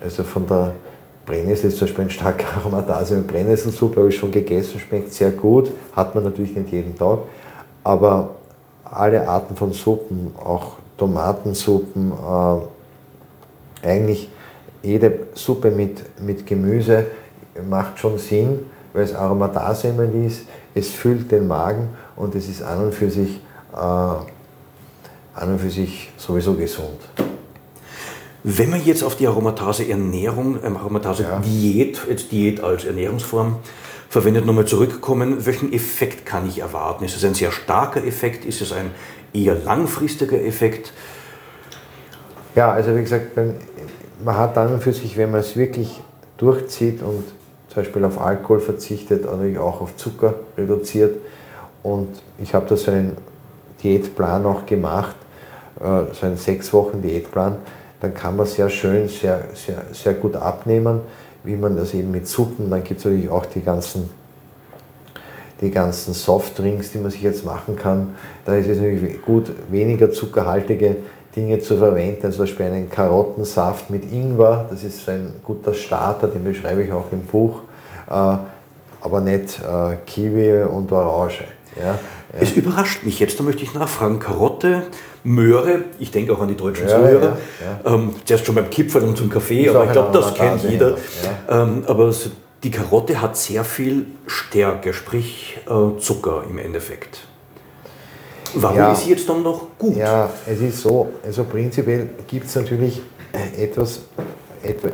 Also 0.00 0.24
von 0.24 0.46
der 0.46 0.74
Brennnessel 1.24 1.68
ist 1.68 1.78
zum 1.78 1.86
Beispiel 1.86 2.04
ein 2.04 2.10
starker 2.10 2.56
Aromatase. 2.58 3.16
Brennnesselsuppe 3.22 4.00
habe 4.00 4.08
ich 4.08 4.16
schon 4.16 4.30
gegessen, 4.30 4.80
schmeckt 4.80 5.12
sehr 5.12 5.30
gut, 5.30 5.70
hat 5.94 6.14
man 6.14 6.24
natürlich 6.24 6.54
nicht 6.54 6.72
jeden 6.72 6.96
Tag. 6.96 7.20
Aber 7.84 8.36
alle 8.92 9.28
Arten 9.28 9.56
von 9.56 9.72
Suppen, 9.72 10.34
auch 10.42 10.72
Tomatensuppen, 10.98 12.12
äh, 12.12 13.86
eigentlich 13.86 14.28
jede 14.82 15.26
Suppe 15.34 15.70
mit, 15.70 16.20
mit 16.20 16.46
Gemüse 16.46 17.06
macht 17.68 17.98
schon 17.98 18.18
Sinn, 18.18 18.66
weil 18.92 19.04
es 19.04 19.14
Aromatase 19.14 19.88
ist, 20.26 20.42
es 20.74 20.90
füllt 20.90 21.30
den 21.30 21.46
Magen 21.46 21.90
und 22.16 22.34
es 22.34 22.48
ist 22.48 22.62
an 22.62 22.84
und 22.84 22.94
für 22.94 23.10
sich, 23.10 23.40
äh, 23.72 23.76
an 23.76 24.24
und 25.34 25.58
für 25.60 25.70
sich 25.70 26.10
sowieso 26.16 26.54
gesund. 26.54 27.00
Wenn 28.44 28.70
man 28.70 28.84
jetzt 28.84 29.04
auf 29.04 29.14
die 29.14 29.26
Aromatase-Ernährung, 29.28 30.58
ähm, 30.64 30.76
Aromatase-Diät, 30.76 31.96
ja. 31.96 32.10
jetzt 32.10 32.32
Diät 32.32 32.60
als 32.60 32.84
Ernährungsform 32.84 33.56
verwendet, 34.12 34.44
nochmal 34.44 34.66
zurückkommen, 34.66 35.46
welchen 35.46 35.72
Effekt 35.72 36.26
kann 36.26 36.46
ich 36.46 36.58
erwarten? 36.58 37.02
Ist 37.02 37.16
es 37.16 37.24
ein 37.24 37.32
sehr 37.32 37.50
starker 37.50 38.04
Effekt? 38.04 38.44
Ist 38.44 38.60
es 38.60 38.70
ein 38.70 38.90
eher 39.32 39.54
langfristiger 39.54 40.38
Effekt? 40.38 40.92
Ja, 42.54 42.72
also 42.72 42.94
wie 42.94 43.00
gesagt, 43.00 43.30
man 44.22 44.36
hat 44.36 44.58
an 44.58 44.74
und 44.74 44.82
für 44.82 44.92
sich, 44.92 45.16
wenn 45.16 45.30
man 45.30 45.40
es 45.40 45.56
wirklich 45.56 45.98
durchzieht 46.36 47.00
und 47.00 47.24
zum 47.70 47.82
Beispiel 47.82 48.04
auf 48.04 48.20
Alkohol 48.20 48.60
verzichtet, 48.60 49.24
natürlich 49.24 49.58
auch 49.58 49.80
auf 49.80 49.96
Zucker 49.96 50.34
reduziert. 50.58 51.16
Und 51.82 52.08
ich 52.36 52.52
habe 52.52 52.66
da 52.68 52.76
so 52.76 52.90
einen 52.90 53.16
Diätplan 53.82 54.44
auch 54.44 54.66
gemacht, 54.66 55.16
äh, 55.80 56.02
so 56.12 56.26
einen 56.26 56.36
sechs 56.36 56.70
Wochen 56.74 57.00
Diätplan. 57.00 57.56
Dann 58.02 58.12
kann 58.12 58.36
man 58.36 58.44
sehr 58.44 58.68
schön, 58.68 59.08
sehr, 59.08 59.46
sehr, 59.54 59.84
sehr 59.92 60.12
gut 60.12 60.36
abnehmen, 60.36 61.00
wie 61.44 61.56
man 61.56 61.76
das 61.76 61.94
eben 61.94 62.10
mit 62.10 62.28
Suppen, 62.28 62.70
dann 62.70 62.84
gibt 62.84 63.00
es 63.00 63.04
natürlich 63.04 63.30
auch 63.30 63.46
die 63.46 63.62
ganzen, 63.62 64.10
die 65.60 65.70
ganzen 65.70 66.14
Softdrinks, 66.14 66.92
die 66.92 66.98
man 66.98 67.10
sich 67.10 67.22
jetzt 67.22 67.44
machen 67.44 67.76
kann. 67.76 68.14
Da 68.44 68.54
ist 68.54 68.68
es 68.68 68.78
natürlich 68.78 69.22
gut, 69.22 69.52
weniger 69.70 70.10
zuckerhaltige 70.10 70.96
Dinge 71.34 71.60
zu 71.60 71.78
verwenden, 71.78 72.26
also 72.26 72.36
zum 72.36 72.46
Beispiel 72.46 72.66
einen 72.66 72.90
Karottensaft 72.90 73.88
mit 73.88 74.10
Ingwer, 74.12 74.66
das 74.68 74.84
ist 74.84 75.08
ein 75.08 75.32
guter 75.42 75.72
Starter, 75.72 76.28
den 76.28 76.44
beschreibe 76.44 76.82
ich 76.82 76.92
auch 76.92 77.10
im 77.10 77.22
Buch, 77.22 77.60
äh, 78.08 78.12
aber 78.12 79.20
nicht 79.20 79.58
äh, 79.60 79.96
Kiwi 80.04 80.64
und 80.64 80.92
Orange. 80.92 81.44
Ja. 81.80 81.98
Es 82.38 82.52
überrascht 82.52 83.02
mich 83.04 83.18
jetzt, 83.18 83.38
da 83.40 83.44
möchte 83.44 83.62
ich 83.62 83.72
nachfragen, 83.74 84.18
Karotte, 84.18 84.82
Möhre, 85.24 85.84
ich 85.98 86.10
denke 86.10 86.32
auch 86.32 86.40
an 86.40 86.48
die 86.48 86.56
deutschen 86.56 86.88
ja, 86.88 86.96
Zuhörer, 86.96 87.38
ja. 87.84 87.94
Ähm, 87.94 88.14
zuerst 88.24 88.46
schon 88.46 88.54
beim 88.54 88.70
Kipferl 88.70 89.04
und 89.04 89.16
zum 89.16 89.30
Kaffee, 89.30 89.68
aber 89.68 89.84
ich 89.84 89.92
glaube, 89.92 90.18
das 90.18 90.34
kennt 90.34 90.64
jeder. 90.64 90.96
Ähm, 91.48 91.84
aber 91.86 92.12
die 92.62 92.70
Karotte 92.70 93.20
hat 93.20 93.36
sehr 93.36 93.64
viel 93.64 94.06
Stärke, 94.26 94.92
sprich 94.92 95.58
äh, 95.66 96.00
Zucker 96.00 96.44
im 96.48 96.58
Endeffekt. 96.58 97.20
Warum 98.54 98.92
ist 98.92 99.04
sie 99.04 99.10
jetzt 99.10 99.28
dann 99.28 99.42
noch 99.42 99.68
gut? 99.78 99.96
Ja, 99.96 100.30
es 100.46 100.60
ist 100.60 100.82
so, 100.82 101.12
also 101.24 101.44
prinzipiell 101.44 102.10
gibt 102.26 102.46
es 102.46 102.54
natürlich 102.54 103.00
etwas, 103.56 104.02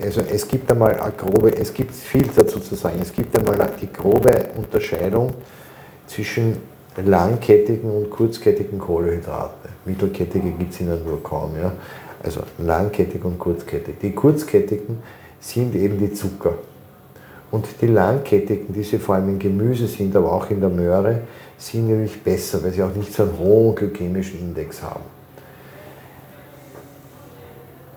also 0.03 0.22
es 0.31 0.47
gibt 0.47 0.70
einmal 0.70 0.99
eine 0.99 1.12
grobe, 1.12 1.57
es 1.57 1.74
gibt 1.74 1.95
viel 1.95 2.29
dazu 2.35 2.61
zu 2.61 2.74
sagen, 2.76 2.99
es 3.03 3.12
gibt 3.12 3.37
einmal 3.37 3.68
die 3.81 3.93
grobe 3.93 4.51
Unterscheidung 4.57 5.35
zwischen 6.07 6.59
langkettigen 7.05 7.90
und 7.90 8.11
kurzkettigen 8.11 8.78
Kohlenhydraten. 8.78 9.70
Mittelkettige 9.84 10.51
gibt 10.51 10.72
es 10.72 10.80
ihnen 10.80 11.05
nur 11.05 11.22
kaum. 11.22 11.53
Ja? 11.61 11.72
Also 12.22 12.40
langkettig 12.59 13.24
und 13.24 13.38
kurzkettig. 13.38 13.96
Die 14.01 14.12
kurzkettigen 14.12 15.03
sind 15.40 15.74
eben 15.74 15.99
die 15.99 16.12
Zucker. 16.12 16.55
Und 17.51 17.66
die 17.80 17.86
langkettigen, 17.86 18.74
die 18.74 18.82
sie 18.82 18.99
vor 18.99 19.14
allem 19.14 19.30
im 19.30 19.38
Gemüse 19.38 19.86
sind, 19.86 20.14
aber 20.14 20.32
auch 20.32 20.51
in 20.51 20.61
der 20.61 20.68
Möhre, 20.68 21.20
sind 21.57 21.88
nämlich 21.88 22.22
besser, 22.22 22.62
weil 22.62 22.72
sie 22.72 22.82
auch 22.82 22.94
nicht 22.94 23.12
so 23.12 23.22
einen 23.22 23.38
hohen 23.38 23.74
glykämischen 23.74 24.38
Index 24.40 24.82
haben. 24.82 25.05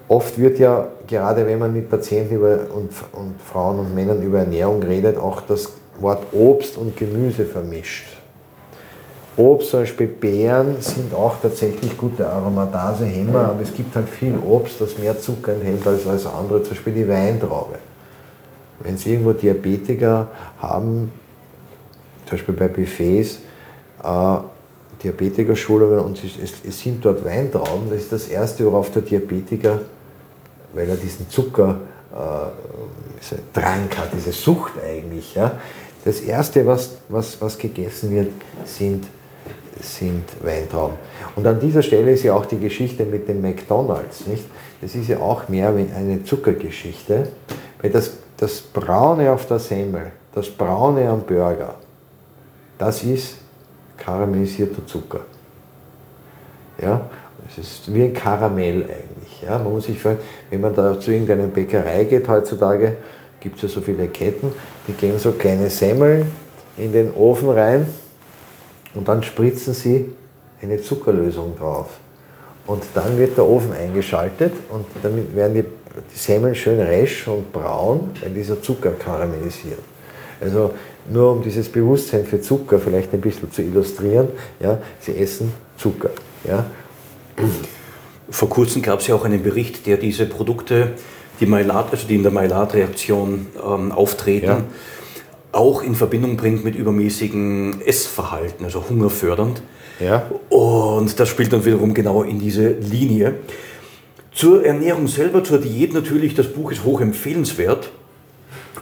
Oft 0.08 0.38
wird 0.38 0.60
ja, 0.60 0.88
gerade 1.08 1.46
wenn 1.46 1.60
man 1.60 1.74
mit 1.74 1.90
Patienten 1.90 2.36
über, 2.36 2.60
und, 2.74 2.92
und 3.14 3.42
Frauen 3.42 3.80
und 3.80 3.96
Männern 3.96 4.22
über 4.22 4.40
Ernährung 4.40 4.84
redet, 4.84 5.18
auch 5.18 5.42
das 5.42 5.72
Wort 6.00 6.34
Obst 6.34 6.78
und 6.78 6.98
Gemüse 6.98 7.46
vermischt. 7.46 8.21
Obst, 9.38 9.70
zum 9.70 9.82
Beispiel 9.82 10.08
Beeren, 10.08 10.76
sind 10.82 11.14
auch 11.14 11.36
tatsächlich 11.42 11.98
gute 11.98 12.28
Aromatasehemmer, 12.28 13.50
aber 13.50 13.62
es 13.62 13.74
gibt 13.74 13.96
halt 13.96 14.10
viel 14.10 14.38
Obst, 14.38 14.82
das 14.82 14.98
mehr 14.98 15.20
Zucker 15.20 15.54
enthält 15.54 15.88
als, 15.88 16.06
als 16.06 16.26
andere, 16.26 16.64
zum 16.64 16.72
Beispiel 16.72 16.94
die 16.94 17.08
Weintraube. 17.08 17.76
Wenn 18.80 18.98
Sie 18.98 19.12
irgendwo 19.12 19.34
Diabetiker 19.34 20.28
haben, 20.60 21.12
zum 22.26 22.38
Beispiel 22.38 22.56
bei 22.56 22.68
Buffets, 22.68 23.40
äh, 24.04 24.38
Diabetikerschulungen 25.04 26.00
und 26.00 26.24
es, 26.24 26.54
es, 26.68 26.80
sind 26.80 27.04
dort 27.04 27.26
Weintrauben. 27.26 27.90
Das 27.90 28.00
ist 28.02 28.12
das 28.12 28.28
Erste, 28.28 28.66
worauf 28.66 28.92
der 28.92 29.02
Diabetiker, 29.02 29.82
weil 30.74 30.90
er 30.90 30.96
diesen 30.96 31.30
Zucker 31.30 31.80
äh, 32.14 33.36
Drang 33.54 33.90
hat, 33.98 34.10
diese 34.16 34.32
Sucht 34.32 34.74
eigentlich. 34.84 35.36
Ja. 35.36 35.60
Das 36.06 36.22
Erste, 36.22 36.66
was, 36.66 36.98
was, 37.10 37.40
was 37.42 37.58
gegessen 37.58 38.12
wird, 38.12 38.32
sind, 38.66 39.06
sind 39.82 40.24
Weintrauben. 40.44 40.98
Und 41.36 41.46
an 41.46 41.60
dieser 41.60 41.82
Stelle 41.82 42.12
ist 42.12 42.24
ja 42.24 42.34
auch 42.34 42.46
die 42.46 42.60
Geschichte 42.60 43.06
mit 43.06 43.28
dem 43.28 43.42
McDonalds. 43.42 44.28
Nicht? 44.28 44.46
Das 44.82 44.96
ist 44.96 45.08
ja 45.08 45.20
auch 45.20 45.48
mehr 45.50 45.70
eine 45.70 46.24
Zuckergeschichte, 46.24 47.28
weil 47.82 47.92
das, 47.92 48.14
das 48.38 48.62
Braune 48.62 49.32
auf 49.32 49.46
der 49.48 49.60
Semmel, 49.60 50.12
das 50.34 50.50
Braune 50.50 51.08
am 51.10 51.22
Burger, 51.22 51.76
das 52.78 53.04
ist 53.04 53.38
karamellisierter 53.98 54.86
Zucker. 54.88 55.22
Ja, 56.82 57.10
es 57.48 57.58
ist 57.60 57.94
wie 57.94 58.04
ein 58.04 58.14
Karamell 58.14 58.84
eigentlich. 58.84 59.42
Ja, 59.44 59.60
man 59.60 59.74
muss 59.74 59.86
sich 59.86 60.00
fragen, 60.00 60.20
wenn 60.50 60.62
man 60.62 60.74
da 60.74 61.00
zu 61.00 61.12
irgendeiner 61.12 61.48
Bäckerei 61.48 62.06
geht 62.06 62.28
heutzutage, 62.28 62.98
gibt 63.40 63.58
es 63.58 63.64
ja 63.64 63.70
so 63.70 63.82
viele 63.82 64.08
Ketten, 64.08 64.52
die 64.88 64.94
geben 64.94 65.20
so 65.20 65.32
kleine 65.34 65.70
Semmeln 65.70 66.32
in 66.78 66.92
den 66.92 67.14
Ofen 67.14 67.50
rein 67.50 67.86
und 68.94 69.08
dann 69.08 69.24
spritzen 69.24 69.74
sie 69.74 70.12
eine 70.62 70.82
Zuckerlösung 70.82 71.58
drauf. 71.58 71.88
Und 72.68 72.84
dann 72.94 73.18
wird 73.18 73.38
der 73.38 73.46
Ofen 73.46 73.74
eingeschaltet 73.74 74.54
und 74.70 74.86
damit 75.02 75.36
werden 75.36 75.56
die, 75.56 75.64
die 75.64 76.18
Semmeln 76.18 76.56
schön 76.56 76.80
resch 76.80 77.28
und 77.28 77.52
braun, 77.52 78.12
weil 78.22 78.32
dieser 78.32 78.62
Zucker 78.62 78.92
karamellisiert. 78.92 79.80
Also 80.40 80.74
nur 81.10 81.32
um 81.32 81.42
dieses 81.42 81.70
Bewusstsein 81.70 82.26
für 82.26 82.42
Zucker 82.42 82.80
vielleicht 82.80 83.14
ein 83.14 83.22
bisschen 83.22 83.52
zu 83.52 83.62
illustrieren, 83.62 84.30
ja, 84.60 84.80
sie 85.00 85.18
essen 85.18 85.54
Zucker. 85.78 86.12
Ja. 86.48 86.66
Vor 88.30 88.50
kurzem 88.50 88.82
gab 88.82 89.00
es 89.00 89.08
ja 89.08 89.16
auch 89.16 89.26
einen 89.26 89.44
Bericht, 89.44 89.86
der 89.88 89.98
diese 89.98 90.26
Produkte, 90.26 90.94
die, 91.40 91.46
Mylat, 91.46 91.92
also 91.92 92.08
die 92.08 92.16
in 92.16 92.24
der 92.24 92.32
Maillard-Reaktion 92.32 93.48
ähm, 93.66 93.92
auftreten, 93.92 94.46
ja. 94.46 94.64
Auch 95.52 95.84
in 95.84 95.96
Verbindung 95.96 96.38
bringt 96.38 96.64
mit 96.64 96.76
übermäßigem 96.76 97.82
Essverhalten, 97.86 98.66
also 98.66 98.84
hungerfördernd. 98.90 99.62
Ja. 100.00 100.30
Und 100.50 101.20
das 101.20 101.30
spielt 101.30 101.54
dann 101.54 101.66
wiederum 101.66 101.94
genau 101.94 102.24
in 102.24 102.40
diese 102.40 102.70
Linie. 102.70 103.36
Zur 104.34 104.66
Ernährung 104.66 105.08
selber, 105.08 105.44
zur 105.44 105.60
Diät 105.60 105.94
natürlich, 105.94 106.36
das 106.36 106.48
Buch 106.48 106.72
ist 106.72 106.84
hoch 106.84 107.02
empfehlenswert 107.02 107.92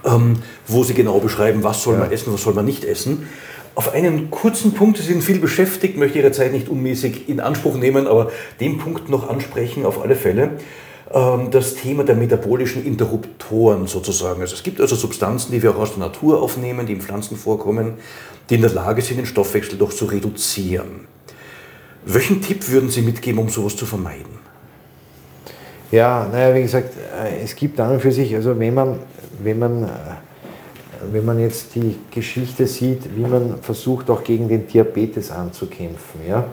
ähm, 0.06 0.42
wo 0.68 0.84
sie 0.84 0.94
genau 0.94 1.20
beschreiben, 1.20 1.64
was 1.64 1.84
soll 1.84 1.96
ja. 1.96 2.02
man 2.02 2.12
essen, 2.12 2.34
was 2.34 2.44
soll 2.44 2.54
man 2.54 2.66
nicht 2.66 2.86
essen. 2.86 3.28
Auf 3.76 3.94
einen 3.94 4.30
kurzen 4.30 4.74
Punkt, 4.74 4.98
Sie 4.98 5.04
sind 5.04 5.24
viel 5.24 5.40
beschäftigt, 5.40 5.98
möchte 5.98 6.20
Ihre 6.20 6.32
Zeit 6.32 6.52
nicht 6.52 6.68
unmäßig 6.68 7.30
in 7.30 7.40
Anspruch 7.40 7.76
nehmen, 7.76 8.08
aber 8.08 8.32
den 8.60 8.78
Punkt 8.78 9.10
noch 9.10 9.30
ansprechen 9.30 9.86
auf 9.86 10.02
alle 10.02 10.16
Fälle. 10.16 10.52
Ähm, 11.12 11.50
das 11.50 11.76
Thema 11.76 12.04
der 12.04 12.16
metabolischen 12.16 12.86
Interruptoren 12.86 13.88
sozusagen. 13.88 14.42
Also 14.42 14.56
es 14.56 14.64
gibt 14.64 14.80
also 14.80 14.96
Substanzen, 14.96 15.52
die 15.52 15.62
wir 15.62 15.72
auch 15.72 15.80
aus 15.80 15.92
der 15.92 16.00
Natur 16.00 16.42
aufnehmen, 16.42 16.86
die 16.86 16.94
in 16.94 17.02
Pflanzen 17.02 17.36
vorkommen, 17.36 17.96
die 18.50 18.56
in 18.56 18.62
der 18.62 18.72
Lage 18.72 19.02
sind, 19.02 19.18
den 19.18 19.26
Stoffwechsel 19.26 19.78
doch 19.78 19.92
zu 19.92 20.06
reduzieren. 20.06 21.08
Welchen 22.06 22.42
Tipp 22.42 22.70
würden 22.70 22.90
Sie 22.90 23.02
mitgeben, 23.02 23.40
um 23.40 23.50
sowas 23.50 23.76
zu 23.76 23.86
vermeiden? 23.86 24.40
Ja, 25.92 26.28
naja, 26.32 26.56
wie 26.56 26.62
gesagt, 26.62 26.94
äh, 26.96 27.44
es 27.44 27.56
gibt 27.56 27.80
an 27.80 27.94
und 27.94 28.02
für 28.02 28.12
sich, 28.12 28.34
also 28.36 28.58
wenn 28.58 28.74
man, 28.76 29.00
wenn 29.42 29.58
man, 29.58 29.84
äh, 29.84 29.88
wenn 31.12 31.26
man 31.26 31.40
jetzt 31.40 31.74
die 31.74 31.98
Geschichte 32.12 32.68
sieht, 32.68 33.16
wie 33.16 33.22
man 33.22 33.60
versucht 33.64 34.10
auch 34.12 34.24
gegen 34.24 34.48
den 34.48 34.68
Diabetes 34.68 35.32
anzukämpfen. 35.32 36.22
Ja? 36.28 36.46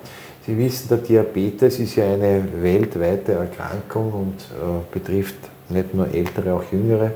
Sie 0.46 0.56
wissen, 0.56 0.88
der 0.88 0.98
Diabetes 0.98 1.80
ist 1.80 1.96
ja 1.96 2.04
eine 2.04 2.44
weltweite 2.62 3.32
Erkrankung 3.32 4.12
und 4.12 4.34
äh, 4.52 4.92
betrifft 4.92 5.34
nicht 5.68 5.92
nur 5.92 6.06
ältere, 6.06 6.54
auch 6.54 6.62
jüngere. 6.70 7.10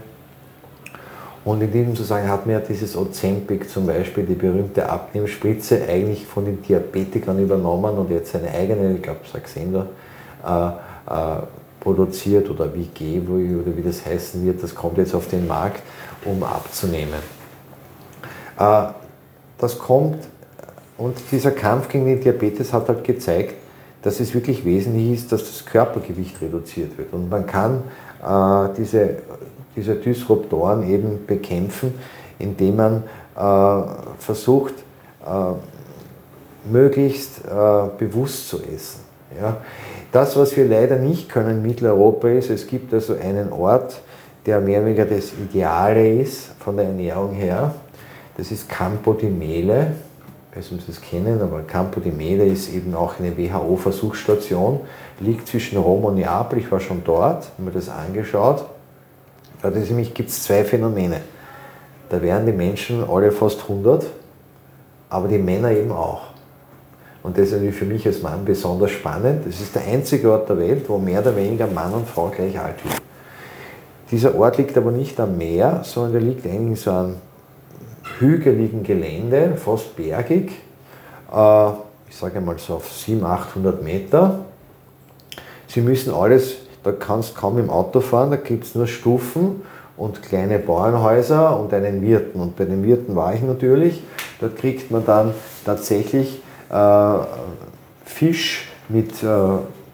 Und 1.44 1.62
in 1.62 1.70
diesem 1.70 1.94
Zusammenhang 1.94 2.32
hat 2.32 2.46
man 2.46 2.56
ja 2.56 2.60
dieses 2.60 2.96
Ozempic 2.96 3.68
zum 3.68 3.86
Beispiel, 3.86 4.24
die 4.24 4.34
berühmte 4.34 4.88
Abnehmspritze, 4.88 5.80
eigentlich 5.88 6.26
von 6.26 6.44
den 6.44 6.60
Diabetikern 6.60 7.40
übernommen 7.40 7.96
und 7.98 8.10
jetzt 8.10 8.32
seine 8.32 8.50
eigene, 8.50 8.94
ich 8.94 9.02
glaube 9.02 9.20
Saxenda, 9.32 9.86
äh, 10.44 10.66
äh, 11.14 11.42
produziert 11.78 12.50
oder 12.50 12.74
wie 12.74 12.90
Gevoy 12.92 13.54
oder 13.62 13.76
wie 13.76 13.82
das 13.82 14.04
heißen 14.04 14.44
wird, 14.44 14.60
das 14.60 14.74
kommt 14.74 14.98
jetzt 14.98 15.14
auf 15.14 15.28
den 15.28 15.46
Markt, 15.46 15.82
um 16.24 16.42
abzunehmen. 16.42 17.20
Äh, 18.58 18.86
das 19.56 19.78
kommt 19.78 20.18
und 21.00 21.16
dieser 21.32 21.50
Kampf 21.50 21.88
gegen 21.88 22.06
den 22.06 22.20
Diabetes 22.20 22.72
hat 22.72 22.88
halt 22.88 23.04
gezeigt, 23.04 23.54
dass 24.02 24.20
es 24.20 24.32
wirklich 24.32 24.64
wesentlich 24.64 25.12
ist, 25.12 25.32
dass 25.32 25.44
das 25.44 25.66
Körpergewicht 25.66 26.40
reduziert 26.40 26.96
wird. 26.96 27.12
Und 27.12 27.28
man 27.28 27.46
kann 27.46 27.82
äh, 28.22 28.74
diese 28.76 29.16
diese 29.76 29.94
Disruptoren 29.94 30.88
eben 30.88 31.26
bekämpfen, 31.26 31.94
indem 32.38 32.76
man 32.76 33.02
äh, 33.36 33.82
versucht, 34.18 34.74
äh, 35.24 36.70
möglichst 36.70 37.44
äh, 37.44 37.88
bewusst 37.98 38.48
zu 38.48 38.58
essen. 38.58 39.00
Ja. 39.40 39.58
Das, 40.12 40.36
was 40.36 40.56
wir 40.56 40.66
leider 40.66 40.96
nicht 40.96 41.28
können 41.28 41.50
in 41.50 41.62
Mitteleuropa 41.62 42.28
ist, 42.28 42.50
es 42.50 42.66
gibt 42.66 42.92
also 42.92 43.14
einen 43.14 43.52
Ort, 43.52 44.00
der 44.44 44.60
mehr 44.60 44.80
oder 44.80 44.88
weniger 44.88 45.04
das 45.04 45.32
Ideale 45.32 46.20
ist 46.20 46.50
von 46.58 46.76
der 46.76 46.86
Ernährung 46.86 47.32
her. 47.32 47.74
Das 48.36 48.50
ist 48.50 48.68
Campo 48.68 49.12
di 49.12 49.26
Mele. 49.26 49.92
Weiß 50.54 50.72
nicht, 50.72 50.80
ob 50.80 50.86
Sie 50.86 50.92
das 50.92 51.00
kennen, 51.00 51.40
aber 51.40 51.62
Campo 51.62 52.00
di 52.00 52.10
Mele 52.10 52.44
ist 52.44 52.72
eben 52.72 52.94
auch 52.94 53.20
eine 53.20 53.36
WHO-Versuchsstation, 53.36 54.80
liegt 55.20 55.46
zwischen 55.46 55.78
Rom 55.78 56.04
und 56.04 56.16
Neapel. 56.16 56.58
Ich 56.58 56.70
war 56.72 56.80
schon 56.80 57.02
dort, 57.04 57.44
habe 57.44 57.62
mir 57.62 57.70
das 57.70 57.88
angeschaut. 57.88 58.64
Da 59.62 59.70
gibt 59.70 60.30
es 60.30 60.42
zwei 60.42 60.64
Phänomene. 60.64 61.20
Da 62.08 62.20
werden 62.20 62.46
die 62.46 62.52
Menschen 62.52 63.08
alle 63.08 63.30
fast 63.30 63.62
100, 63.62 64.06
aber 65.08 65.28
die 65.28 65.38
Männer 65.38 65.70
eben 65.70 65.92
auch. 65.92 66.22
Und 67.22 67.36
das 67.36 67.48
ist 67.48 67.52
natürlich 67.52 67.76
für 67.76 67.84
mich 67.84 68.06
als 68.06 68.22
Mann 68.22 68.44
besonders 68.44 68.90
spannend. 68.90 69.46
Das 69.46 69.60
ist 69.60 69.74
der 69.74 69.82
einzige 69.84 70.32
Ort 70.32 70.48
der 70.48 70.58
Welt, 70.58 70.88
wo 70.88 70.98
mehr 70.98 71.20
oder 71.20 71.36
weniger 71.36 71.66
Mann 71.66 71.92
und 71.92 72.08
Frau 72.08 72.28
gleich 72.28 72.58
alt 72.58 72.82
wird. 72.82 73.00
Dieser 74.10 74.34
Ort 74.34 74.58
liegt 74.58 74.76
aber 74.76 74.90
nicht 74.90 75.20
am 75.20 75.38
Meer, 75.38 75.82
sondern 75.84 76.12
der 76.12 76.22
liegt 76.22 76.44
eigentlich 76.46 76.80
so 76.80 76.90
einem 76.90 77.16
hügeligen 78.18 78.82
Gelände, 78.82 79.56
fast 79.56 79.96
bergig. 79.96 80.52
Äh, 81.32 81.70
ich 82.08 82.16
sage 82.16 82.40
mal 82.40 82.58
so 82.58 82.74
auf 82.74 82.92
700, 82.92 83.30
800 83.30 83.82
Meter. 83.82 84.40
Sie 85.68 85.80
müssen 85.80 86.12
alles 86.12 86.56
da 86.82 86.92
kannst 86.92 87.36
du 87.36 87.40
kaum 87.40 87.58
im 87.58 87.68
Auto 87.68 88.00
fahren, 88.00 88.30
da 88.30 88.36
gibt 88.36 88.64
es 88.64 88.74
nur 88.74 88.86
Stufen 88.86 89.62
und 89.96 90.22
kleine 90.22 90.58
Bauernhäuser 90.58 91.58
und 91.60 91.74
einen 91.74 92.00
Wirten. 92.00 92.40
Und 92.40 92.56
bei 92.56 92.64
den 92.64 92.82
Wirten 92.82 93.14
war 93.14 93.34
ich 93.34 93.42
natürlich. 93.42 94.02
Dort 94.40 94.56
kriegt 94.56 94.90
man 94.90 95.04
dann 95.04 95.34
tatsächlich 95.64 96.40
äh, 96.70 97.14
Fisch 98.06 98.68
mit 98.88 99.22
äh, 99.22 99.26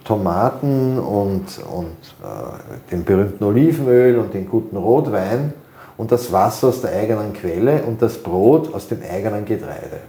Tomaten 0.05 1.01
und, 1.01 1.45
und 1.73 1.97
äh, 2.23 2.93
dem 2.93 3.03
berühmten 3.03 3.43
Olivenöl 3.43 4.19
und 4.19 4.33
den 4.33 4.49
guten 4.49 4.77
Rotwein 4.77 5.53
und 5.97 6.13
das 6.13 6.33
Wasser 6.33 6.69
aus 6.69 6.81
der 6.83 6.93
eigenen 6.93 7.33
Quelle 7.33 7.83
und 7.83 8.01
das 8.03 8.19
Brot 8.19 8.73
aus 8.75 8.89
dem 8.89 9.01
eigenen 9.03 9.45
Getreide. 9.45 10.01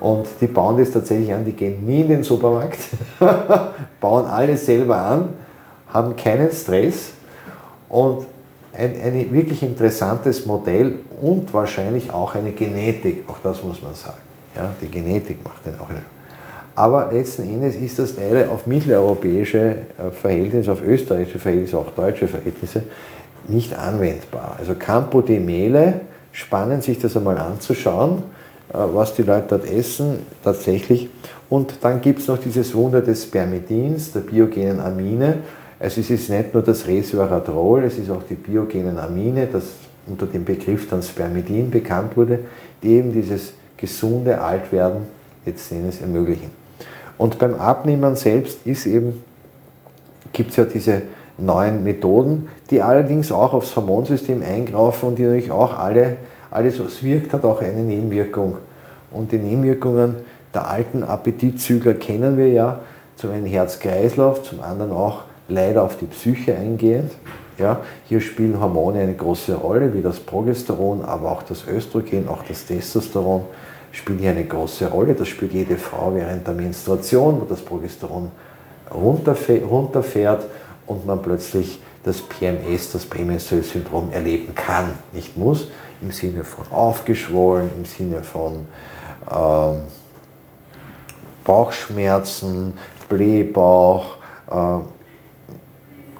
Und 0.00 0.26
die 0.40 0.48
bauen 0.48 0.78
das 0.78 0.90
tatsächlich 0.90 1.32
an, 1.32 1.44
die 1.44 1.52
gehen 1.52 1.86
nie 1.86 2.00
in 2.00 2.08
den 2.08 2.22
Supermarkt, 2.24 2.80
bauen 4.00 4.26
alles 4.26 4.66
selber 4.66 4.96
an 4.96 5.28
haben 5.96 6.14
keinen 6.16 6.50
Stress 6.52 7.12
und 7.88 8.26
ein, 8.76 8.94
ein 9.02 9.32
wirklich 9.32 9.62
interessantes 9.62 10.44
Modell 10.44 10.96
und 11.22 11.52
wahrscheinlich 11.54 12.12
auch 12.12 12.34
eine 12.34 12.52
Genetik, 12.52 13.24
auch 13.28 13.38
das 13.42 13.62
muss 13.62 13.80
man 13.82 13.94
sagen. 13.94 14.18
Ja, 14.54 14.74
die 14.80 14.88
Genetik 14.88 15.42
macht 15.42 15.64
den 15.64 15.78
auch. 15.80 15.88
Aber 16.74 17.10
letzten 17.10 17.44
Endes 17.44 17.74
ist 17.74 17.98
das 17.98 18.14
leider 18.16 18.50
auf 18.50 18.66
mitteleuropäische 18.66 19.58
äh, 19.58 20.10
Verhältnisse, 20.10 20.72
auf 20.72 20.82
österreichische 20.82 21.38
Verhältnisse, 21.38 21.78
auch 21.78 21.90
deutsche 21.92 22.28
Verhältnisse 22.28 22.82
nicht 23.48 23.76
anwendbar. 23.76 24.56
Also 24.58 24.74
Campo 24.74 25.20
de 25.22 25.38
Mele, 25.38 26.00
spannend 26.32 26.82
sich 26.82 26.98
das 26.98 27.16
einmal 27.16 27.38
anzuschauen, 27.38 28.22
äh, 28.72 28.78
was 28.78 29.14
die 29.14 29.22
Leute 29.22 29.46
dort 29.50 29.70
essen, 29.70 30.20
tatsächlich. 30.42 31.08
Und 31.48 31.74
dann 31.82 32.00
gibt 32.00 32.20
es 32.20 32.28
noch 32.28 32.38
dieses 32.38 32.74
Wunder 32.74 33.00
des 33.00 33.24
Spermidins, 33.24 34.12
der 34.12 34.20
biogenen 34.20 34.80
Amine, 34.80 35.38
also 35.78 36.00
es 36.00 36.08
ist 36.08 36.30
nicht 36.30 36.54
nur 36.54 36.62
das 36.62 36.86
Resveratrol, 36.86 37.84
es 37.84 37.98
ist 37.98 38.10
auch 38.10 38.22
die 38.22 38.34
biogenen 38.34 38.98
Amine, 38.98 39.46
das 39.46 39.64
unter 40.06 40.26
dem 40.26 40.44
Begriff 40.44 40.88
dann 40.88 41.02
Spermidin 41.02 41.70
bekannt 41.70 42.16
wurde, 42.16 42.40
die 42.82 42.92
eben 42.92 43.12
dieses 43.12 43.52
gesunde 43.76 44.40
Altwerden 44.40 45.02
letztendlich 45.44 46.00
ermöglichen. 46.00 46.50
Und 47.18 47.38
beim 47.38 47.54
Abnehmen 47.54 48.16
selbst 48.16 48.58
ist 48.64 48.86
eben, 48.86 49.22
gibt 50.32 50.50
es 50.50 50.56
ja 50.56 50.64
diese 50.64 51.02
neuen 51.38 51.84
Methoden, 51.84 52.48
die 52.70 52.82
allerdings 52.82 53.30
auch 53.30 53.52
aufs 53.52 53.76
Hormonsystem 53.76 54.42
eingreifen 54.42 55.08
und 55.08 55.18
die 55.18 55.22
natürlich 55.22 55.50
auch 55.50 55.78
alle, 55.78 56.16
alles 56.50 56.82
was 56.82 57.02
wirkt, 57.02 57.32
hat 57.32 57.44
auch 57.44 57.60
eine 57.60 57.82
Nebenwirkung. 57.82 58.56
Und 59.10 59.32
die 59.32 59.38
Nebenwirkungen 59.38 60.16
der 60.54 60.68
alten 60.68 61.02
Appetitzügler 61.02 61.94
kennen 61.94 62.36
wir 62.36 62.48
ja, 62.48 62.80
zum 63.16 63.32
einen 63.32 63.46
Herz-Kreislauf, 63.46 64.42
zum 64.42 64.60
anderen 64.60 64.92
auch 64.92 65.22
leider 65.48 65.82
auf 65.82 65.96
die 65.96 66.06
Psyche 66.06 66.56
eingehend. 66.56 67.12
Ja, 67.58 67.80
hier 68.04 68.20
spielen 68.20 68.60
Hormone 68.60 69.00
eine 69.00 69.14
große 69.14 69.54
Rolle, 69.54 69.94
wie 69.94 70.02
das 70.02 70.20
Progesteron, 70.20 71.02
aber 71.02 71.32
auch 71.32 71.42
das 71.42 71.66
Östrogen, 71.66 72.28
auch 72.28 72.42
das 72.46 72.66
Testosteron 72.66 73.42
spielen 73.92 74.18
hier 74.18 74.30
eine 74.30 74.44
große 74.44 74.88
Rolle. 74.88 75.14
Das 75.14 75.28
spielt 75.28 75.52
jede 75.52 75.76
Frau 75.76 76.14
während 76.14 76.46
der 76.46 76.52
Menstruation, 76.52 77.40
wo 77.40 77.46
das 77.46 77.62
Progesteron 77.62 78.30
runterfährt 78.94 80.42
und 80.86 81.06
man 81.06 81.22
plötzlich 81.22 81.80
das 82.04 82.20
PMS, 82.20 82.92
das 82.92 83.04
Prämenstruelle 83.04 83.64
Syndrom 83.64 84.12
erleben 84.12 84.54
kann, 84.54 84.92
nicht 85.12 85.36
muss, 85.36 85.68
im 86.00 86.12
Sinne 86.12 86.44
von 86.44 86.66
aufgeschwollen, 86.70 87.70
im 87.76 87.84
Sinne 87.84 88.22
von 88.22 88.66
ähm, 89.30 89.82
Bauchschmerzen, 91.44 92.74
Blähbauch, 93.08 94.16
äh, 94.50 94.78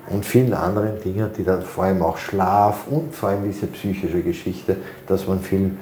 und 0.09 0.25
vielen 0.25 0.55
anderen 0.55 1.01
Dingen, 1.01 1.31
die 1.37 1.45
dann 1.45 1.63
vor 1.63 1.85
allem 1.85 2.03
auch 2.03 2.17
Schlaf 2.17 2.87
und 2.89 3.15
vor 3.15 3.31
allem 3.31 3.45
diese 3.45 3.67
psychische 3.67 4.23
Geschichte, 4.23 4.77
dass 5.07 5.27
man 5.27 5.41
viel, 5.41 5.77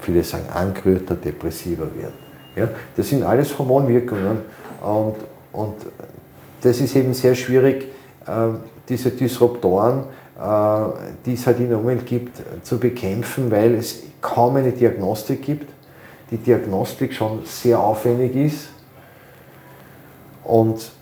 viele 0.00 0.22
sagen, 0.24 0.44
angerührter, 0.52 1.14
depressiver 1.14 1.88
wird. 1.96 2.12
Ja, 2.54 2.68
das 2.96 3.08
sind 3.08 3.22
alles 3.22 3.58
Hormonwirkungen 3.58 4.40
und, 4.82 5.16
und 5.52 5.74
das 6.60 6.80
ist 6.80 6.94
eben 6.94 7.14
sehr 7.14 7.34
schwierig, 7.34 7.88
diese 8.88 9.10
Disruptoren, 9.10 10.04
äh, 10.38 10.84
die 11.24 11.34
es 11.34 11.46
halt 11.46 11.60
in 11.60 11.68
der 11.68 11.78
Umwelt 11.78 12.06
gibt, 12.06 12.42
zu 12.62 12.78
bekämpfen, 12.78 13.50
weil 13.50 13.74
es 13.74 14.02
kaum 14.20 14.56
eine 14.56 14.72
Diagnostik 14.72 15.42
gibt, 15.42 15.70
die 16.30 16.36
Diagnostik 16.36 17.12
schon 17.12 17.44
sehr 17.44 17.78
aufwendig 17.80 18.34
ist 18.36 18.68
und 20.44 20.92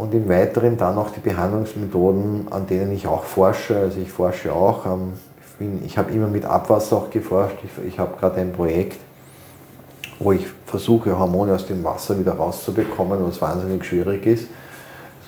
und 0.00 0.14
im 0.14 0.30
Weiteren 0.30 0.78
dann 0.78 0.96
auch 0.96 1.10
die 1.10 1.20
Behandlungsmethoden, 1.20 2.46
an 2.50 2.66
denen 2.66 2.90
ich 2.92 3.06
auch 3.06 3.24
forsche. 3.24 3.76
Also 3.76 4.00
ich 4.00 4.10
forsche 4.10 4.50
auch, 4.50 4.86
ich, 4.86 5.56
bin, 5.58 5.84
ich 5.84 5.98
habe 5.98 6.10
immer 6.12 6.28
mit 6.28 6.46
Abwasser 6.46 6.96
auch 6.96 7.10
geforscht. 7.10 7.56
Ich, 7.64 7.92
ich 7.92 7.98
habe 7.98 8.16
gerade 8.18 8.40
ein 8.40 8.50
Projekt, 8.50 8.98
wo 10.18 10.32
ich 10.32 10.46
versuche, 10.64 11.18
Hormone 11.18 11.54
aus 11.54 11.66
dem 11.66 11.84
Wasser 11.84 12.18
wieder 12.18 12.32
rauszubekommen, 12.32 13.22
was 13.26 13.42
wahnsinnig 13.42 13.84
schwierig 13.84 14.24
ist. 14.24 14.46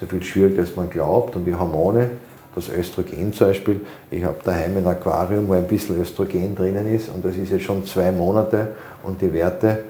So 0.02 0.08
viel 0.08 0.22
schwieriger, 0.24 0.62
als 0.62 0.74
man 0.74 0.90
glaubt. 0.90 1.36
Und 1.36 1.44
die 1.44 1.54
Hormone, 1.54 2.10
das 2.56 2.68
Östrogen 2.68 3.32
zum 3.32 3.46
Beispiel, 3.46 3.80
ich 4.10 4.24
habe 4.24 4.38
daheim 4.42 4.76
ein 4.76 4.86
Aquarium, 4.86 5.46
wo 5.46 5.52
ein 5.52 5.68
bisschen 5.68 6.00
Östrogen 6.00 6.56
drinnen 6.56 6.92
ist 6.92 7.08
und 7.08 7.24
das 7.24 7.36
ist 7.36 7.52
jetzt 7.52 7.64
schon 7.64 7.86
zwei 7.86 8.10
Monate 8.10 8.72
und 9.04 9.20
die 9.22 9.32
Werte 9.32 9.84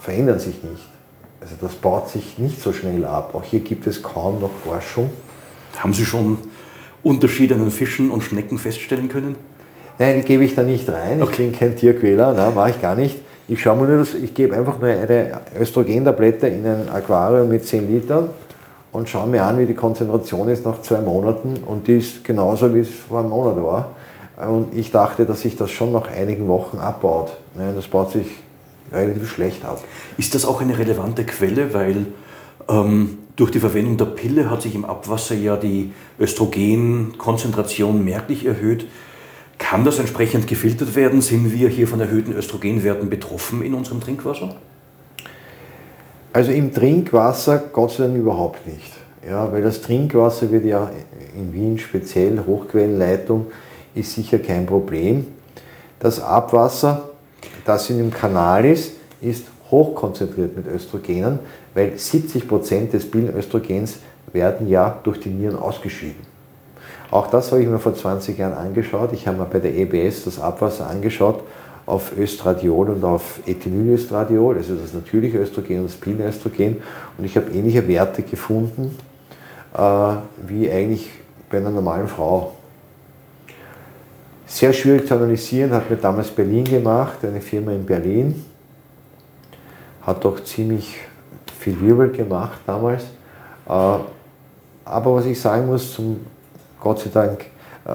verändern 0.00 0.40
sich 0.40 0.62
nicht. 0.64 0.84
Also 1.40 1.54
das 1.60 1.76
baut 1.76 2.10
sich 2.10 2.38
nicht 2.38 2.60
so 2.60 2.72
schnell 2.72 3.04
ab. 3.04 3.32
Auch 3.34 3.44
hier 3.44 3.60
gibt 3.60 3.86
es 3.86 4.02
kaum 4.02 4.40
noch 4.40 4.50
Forschung. 4.64 5.10
Haben 5.78 5.94
Sie 5.94 6.04
schon 6.04 6.38
Unterschiede 7.04 7.54
an 7.54 7.70
Fischen 7.70 8.10
und 8.10 8.22
Schnecken 8.22 8.58
feststellen 8.58 9.08
können? 9.08 9.36
Nein, 9.98 10.16
die 10.16 10.26
gebe 10.26 10.44
ich 10.44 10.56
da 10.56 10.64
nicht 10.64 10.88
rein. 10.88 11.22
Okay. 11.22 11.30
Ich 11.30 11.36
bin 11.38 11.52
kein 11.52 11.76
Tierquäler, 11.76 12.34
nein, 12.34 12.52
mache 12.54 12.70
ich 12.70 12.82
gar 12.82 12.96
nicht. 12.96 13.16
Ich 13.46 13.62
schaue 13.62 13.76
mir 13.76 13.86
nur 13.86 13.98
das, 13.98 14.14
ich 14.14 14.34
gebe 14.34 14.56
einfach 14.56 14.80
nur 14.80 14.90
eine 14.90 15.40
Östrogen-Tablette 15.58 16.48
in 16.48 16.66
ein 16.66 16.88
Aquarium 16.88 17.48
mit 17.48 17.64
10 17.64 17.88
Litern 17.88 18.30
und 18.92 19.08
schaue 19.08 19.28
mir 19.28 19.44
an, 19.44 19.58
wie 19.58 19.66
die 19.66 19.74
Konzentration 19.74 20.48
ist 20.48 20.64
nach 20.64 20.82
zwei 20.82 21.00
Monaten 21.00 21.58
und 21.64 21.86
die 21.86 21.98
ist 21.98 22.24
genauso, 22.24 22.74
wie 22.74 22.80
es 22.80 22.88
vor 22.90 23.20
einem 23.20 23.30
Monat 23.30 23.56
war. 23.56 23.90
Und 24.48 24.74
ich 24.74 24.90
dachte, 24.90 25.26
dass 25.26 25.42
sich 25.42 25.56
das 25.56 25.70
schon 25.70 25.92
nach 25.92 26.08
einigen 26.10 26.48
Wochen 26.48 26.78
abbaut. 26.78 27.36
Das 27.54 27.86
baut 27.88 28.12
sich 28.12 28.26
relativ 28.90 29.30
schlecht 29.30 29.64
ab. 29.64 29.82
Ist 30.16 30.34
das 30.34 30.44
auch 30.44 30.60
eine 30.60 30.78
relevante 30.78 31.24
Quelle, 31.24 31.74
weil 31.74 32.06
ähm, 32.68 33.18
durch 33.36 33.50
die 33.50 33.60
Verwendung 33.60 33.96
der 33.96 34.06
Pille 34.06 34.50
hat 34.50 34.62
sich 34.62 34.74
im 34.74 34.84
Abwasser 34.84 35.34
ja 35.34 35.56
die 35.56 35.92
Östrogenkonzentration 36.18 38.04
merklich 38.04 38.46
erhöht. 38.46 38.86
Kann 39.58 39.84
das 39.84 39.98
entsprechend 39.98 40.46
gefiltert 40.46 40.96
werden? 40.96 41.20
Sind 41.20 41.52
wir 41.52 41.68
hier 41.68 41.86
von 41.86 42.00
erhöhten 42.00 42.32
Östrogenwerten 42.32 43.10
betroffen 43.10 43.62
in 43.62 43.74
unserem 43.74 44.00
Trinkwasser? 44.00 44.56
Also 46.32 46.52
im 46.52 46.72
Trinkwasser 46.72 47.58
Gott 47.72 47.92
sei 47.92 48.04
Dank 48.04 48.16
überhaupt 48.16 48.66
nicht. 48.66 48.92
Ja, 49.28 49.50
weil 49.52 49.62
das 49.62 49.82
Trinkwasser 49.82 50.50
wird 50.50 50.64
ja 50.64 50.90
in 51.36 51.52
Wien 51.52 51.78
speziell, 51.78 52.42
Hochquellenleitung, 52.46 53.46
ist 53.94 54.14
sicher 54.14 54.38
kein 54.38 54.64
Problem. 54.64 55.26
Das 55.98 56.20
Abwasser, 56.20 57.10
das 57.64 57.90
in 57.90 57.98
dem 57.98 58.12
Kanal 58.12 58.64
ist, 58.64 58.92
ist 59.20 59.46
hochkonzentriert 59.70 60.56
mit 60.56 60.66
Östrogenen, 60.68 61.40
weil 61.74 61.92
70% 61.96 62.90
des 62.90 63.10
Bienenöstrogens 63.10 63.98
werden 64.32 64.68
ja 64.68 64.98
durch 65.02 65.20
die 65.20 65.30
Nieren 65.30 65.58
ausgeschieden. 65.58 66.30
Auch 67.10 67.26
das 67.26 67.50
habe 67.50 67.62
ich 67.62 67.68
mir 67.68 67.80
vor 67.80 67.94
20 67.94 68.38
Jahren 68.38 68.54
angeschaut. 68.54 69.12
Ich 69.12 69.26
habe 69.26 69.38
mir 69.38 69.46
bei 69.46 69.58
der 69.58 69.76
EBS 69.76 70.24
das 70.24 70.40
Abwasser 70.40 70.88
angeschaut 70.88 71.42
auf 71.90 72.16
Östradiol 72.16 72.90
und 72.90 73.04
auf 73.04 73.40
Ethinylestradiol, 73.46 74.56
also 74.56 74.76
das 74.76 74.94
natürliche 74.94 75.38
Östrogen 75.38 75.80
und 75.80 75.86
das 75.86 75.96
Bienenöstrogen. 75.96 76.76
Und 77.18 77.24
ich 77.24 77.36
habe 77.36 77.50
ähnliche 77.50 77.86
Werte 77.88 78.22
gefunden 78.22 78.96
äh, 79.74 80.12
wie 80.46 80.70
eigentlich 80.70 81.10
bei 81.50 81.58
einer 81.58 81.70
normalen 81.70 82.06
Frau. 82.06 82.54
Sehr 84.46 84.72
schwierig 84.72 85.06
zu 85.08 85.14
analysieren, 85.14 85.72
hat 85.72 85.90
mir 85.90 85.96
damals 85.96 86.30
Berlin 86.30 86.64
gemacht, 86.64 87.24
eine 87.24 87.40
Firma 87.40 87.72
in 87.72 87.84
Berlin. 87.84 88.44
Hat 90.02 90.24
doch 90.24 90.42
ziemlich 90.44 90.96
viel 91.58 91.80
Wirbel 91.80 92.10
gemacht 92.10 92.60
damals. 92.66 93.02
Äh, 93.68 93.72
aber 94.84 95.14
was 95.14 95.24
ich 95.26 95.40
sagen 95.40 95.66
muss, 95.66 95.92
zum 95.92 96.20
Gott 96.80 97.00
sei 97.00 97.10
Dank, 97.12 97.46
äh, 97.84 97.90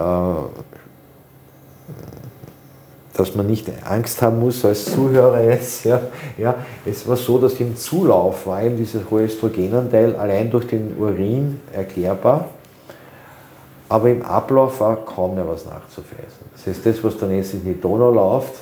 dass 3.16 3.34
man 3.36 3.48
nicht 3.48 3.68
Angst 3.86 4.22
haben 4.22 4.40
muss 4.40 4.64
als 4.66 4.86
Zuhörer 4.86 5.42
jetzt. 5.44 5.86
Ja, 5.86 6.02
ja, 6.38 6.56
es 6.86 7.08
war 7.08 7.16
so, 7.16 7.38
dass 7.38 7.60
im 7.60 7.76
Zulauf 7.76 8.46
war 8.46 8.62
eben 8.62 8.78
dieser 8.78 9.00
hohe 9.10 9.24
Östrogenanteil 9.24 10.16
allein 10.16 10.52
durch 10.52 10.68
den 10.68 10.96
Urin 10.98 11.62
erklärbar, 11.72 12.50
aber 13.88 14.10
im 14.10 14.22
Ablauf 14.22 14.80
war 14.82 14.98
kaum 14.98 15.36
mehr 15.36 15.48
was 15.48 15.66
nachzuweisen. 15.66 16.46
Das 16.54 16.68
heißt, 16.68 16.86
das, 16.86 17.04
was 17.04 17.18
dann 17.18 17.32
jetzt 17.32 17.54
in 17.54 17.64
die 17.64 17.80
Donau 17.80 18.12
läuft 18.12 18.54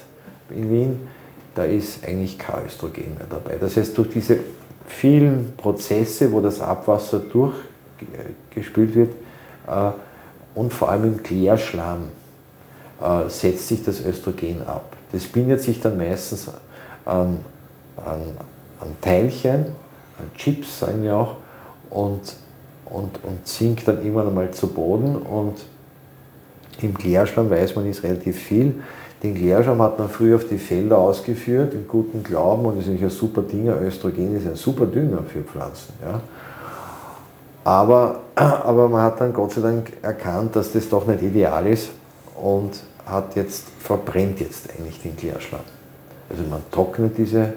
in 0.50 0.70
Wien, 0.70 1.08
da 1.56 1.64
ist 1.64 2.06
eigentlich 2.06 2.38
kein 2.38 2.66
Östrogen 2.66 3.16
mehr 3.16 3.28
dabei. 3.30 3.58
Das 3.60 3.78
heißt, 3.78 3.98
durch 3.98 4.10
diese 4.10 4.40
vielen 4.88 5.54
Prozesse, 5.58 6.32
wo 6.32 6.42
das 6.42 6.60
Abwasser 6.62 7.20
durchgespült 7.20 8.96
wird, 8.96 9.12
äh, 9.68 9.92
und 10.56 10.72
vor 10.72 10.90
allem 10.90 11.06
im 11.06 11.24
Klärschlamm 11.24 12.10
äh, 13.04 13.30
setzt 13.30 13.68
sich 13.68 13.84
das 13.84 14.00
Östrogen 14.06 14.66
ab. 14.66 14.96
Das 15.12 15.26
bindet 15.26 15.62
sich 15.62 15.82
dann 15.82 15.98
meistens 15.98 16.48
an, 17.06 17.40
an, 17.98 18.22
an 18.80 18.88
Teilchen, 19.02 19.66
an 20.18 20.32
Chips 20.36 20.80
sagen 20.80 21.04
wir 21.04 21.16
auch, 21.16 21.36
und, 21.90 22.22
und, 22.86 23.24
und 23.24 23.48
sinkt 23.48 23.88
dann 23.88 23.98
irgendwann 23.98 24.28
einmal 24.28 24.52
zu 24.52 24.68
Boden. 24.68 25.18
Und 25.18 25.58
im 26.82 26.98
Klärschlamm 26.98 27.50
weiß 27.50 27.76
man 27.76 27.86
ist 27.88 28.04
relativ 28.04 28.38
viel. 28.38 28.82
Den 29.22 29.36
Klärschlamm 29.36 29.82
hat 29.82 30.00
man 30.00 30.10
früher 30.10 30.38
auf 30.38 30.48
die 30.48 30.58
Felder 30.58 30.98
ausgeführt, 30.98 31.74
in 31.74 31.88
gutem 31.88 32.24
Glauben, 32.24 32.66
und 32.66 32.78
das 32.78 32.86
ist 32.86 32.92
natürlich 32.92 33.14
ein 33.14 33.18
super 33.18 33.42
Dünger. 33.42 33.82
Östrogen 33.82 34.36
ist 34.36 34.48
ein 34.48 34.56
super 34.56 34.86
Dünger 34.86 35.24
für 35.24 35.42
Pflanzen. 35.42 35.94
Ja. 36.02 36.22
Aber, 37.66 38.20
aber 38.36 38.90
man 38.90 39.02
hat 39.02 39.22
dann 39.22 39.34
Gott 39.34 39.52
sei 39.52 39.62
Dank 39.62 39.94
erkannt, 40.02 40.56
dass 40.56 40.74
das 40.74 40.90
doch 40.90 41.06
nicht 41.06 41.22
ideal 41.22 41.68
ist 41.68 41.90
und 42.36 42.72
hat 43.06 43.36
jetzt, 43.36 43.66
verbrennt 43.80 44.40
jetzt 44.40 44.70
eigentlich 44.70 45.02
den 45.02 45.16
Klärschlamm. 45.16 45.62
Also 46.30 46.44
man 46.44 46.62
trocknet 46.72 47.18
diese, 47.18 47.54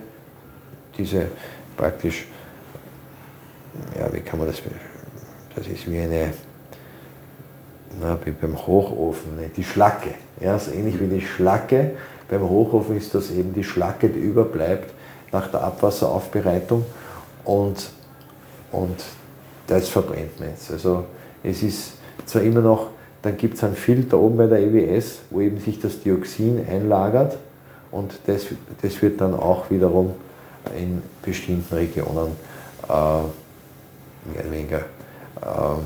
diese 0.96 1.28
praktisch, 1.76 2.26
ja, 3.98 4.12
wie 4.12 4.20
kann 4.20 4.38
man 4.38 4.48
das, 4.48 4.60
das 5.54 5.66
ist 5.66 5.90
wie 5.90 6.00
eine, 6.00 6.32
na, 8.00 8.18
wie 8.24 8.32
beim 8.32 8.56
Hochofen, 8.66 9.36
ne, 9.36 9.50
die 9.56 9.64
Schlacke. 9.64 10.14
Ja, 10.40 10.58
so 10.58 10.72
ähnlich 10.72 11.00
wie 11.00 11.06
die 11.06 11.20
Schlacke. 11.20 11.92
Beim 12.28 12.42
Hochofen 12.42 12.96
ist 12.96 13.14
das 13.14 13.30
eben 13.30 13.54
die 13.54 13.64
Schlacke, 13.64 14.08
die 14.08 14.18
überbleibt 14.18 14.92
nach 15.32 15.48
der 15.48 15.62
Abwasseraufbereitung 15.62 16.84
und, 17.44 17.90
und 18.72 19.02
das 19.66 19.88
verbrennt 19.88 20.38
man 20.38 20.50
jetzt. 20.50 20.70
Also 20.70 21.04
es 21.42 21.62
ist 21.62 21.92
zwar 22.26 22.42
immer 22.42 22.60
noch, 22.60 22.88
dann 23.26 23.36
gibt 23.36 23.56
es 23.56 23.64
einen 23.64 23.74
Filter 23.74 24.18
oben 24.18 24.36
bei 24.36 24.46
der 24.46 24.60
EWS, 24.60 25.18
wo 25.30 25.40
eben 25.40 25.58
sich 25.58 25.80
das 25.80 26.00
Dioxin 26.00 26.64
einlagert 26.68 27.36
und 27.90 28.12
das, 28.26 28.46
das 28.82 29.02
wird 29.02 29.20
dann 29.20 29.34
auch 29.34 29.68
wiederum 29.68 30.14
in 30.78 31.02
bestimmten 31.22 31.74
Regionen 31.74 32.32
äh, 32.88 32.92
mehr 32.92 34.44
oder 34.44 34.52
weniger 34.52 34.78
äh, 34.78 35.80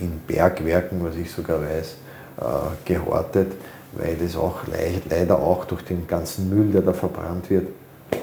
in 0.00 0.20
Bergwerken, 0.26 1.04
was 1.04 1.14
ich 1.14 1.30
sogar 1.30 1.60
weiß, 1.60 1.96
äh, 2.40 2.44
gehortet, 2.84 3.52
weil 3.92 4.16
das 4.16 4.34
auch 4.34 4.62
leider 5.08 5.38
auch 5.38 5.64
durch 5.64 5.82
den 5.82 6.08
ganzen 6.08 6.50
Müll, 6.50 6.72
der 6.72 6.82
da 6.82 6.92
verbrannt 6.92 7.50
wird, 7.50 7.68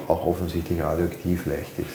auch 0.08 0.26
offensichtlich 0.26 0.82
radioaktiv 0.82 1.46
leicht 1.46 1.78
ist. 1.78 1.88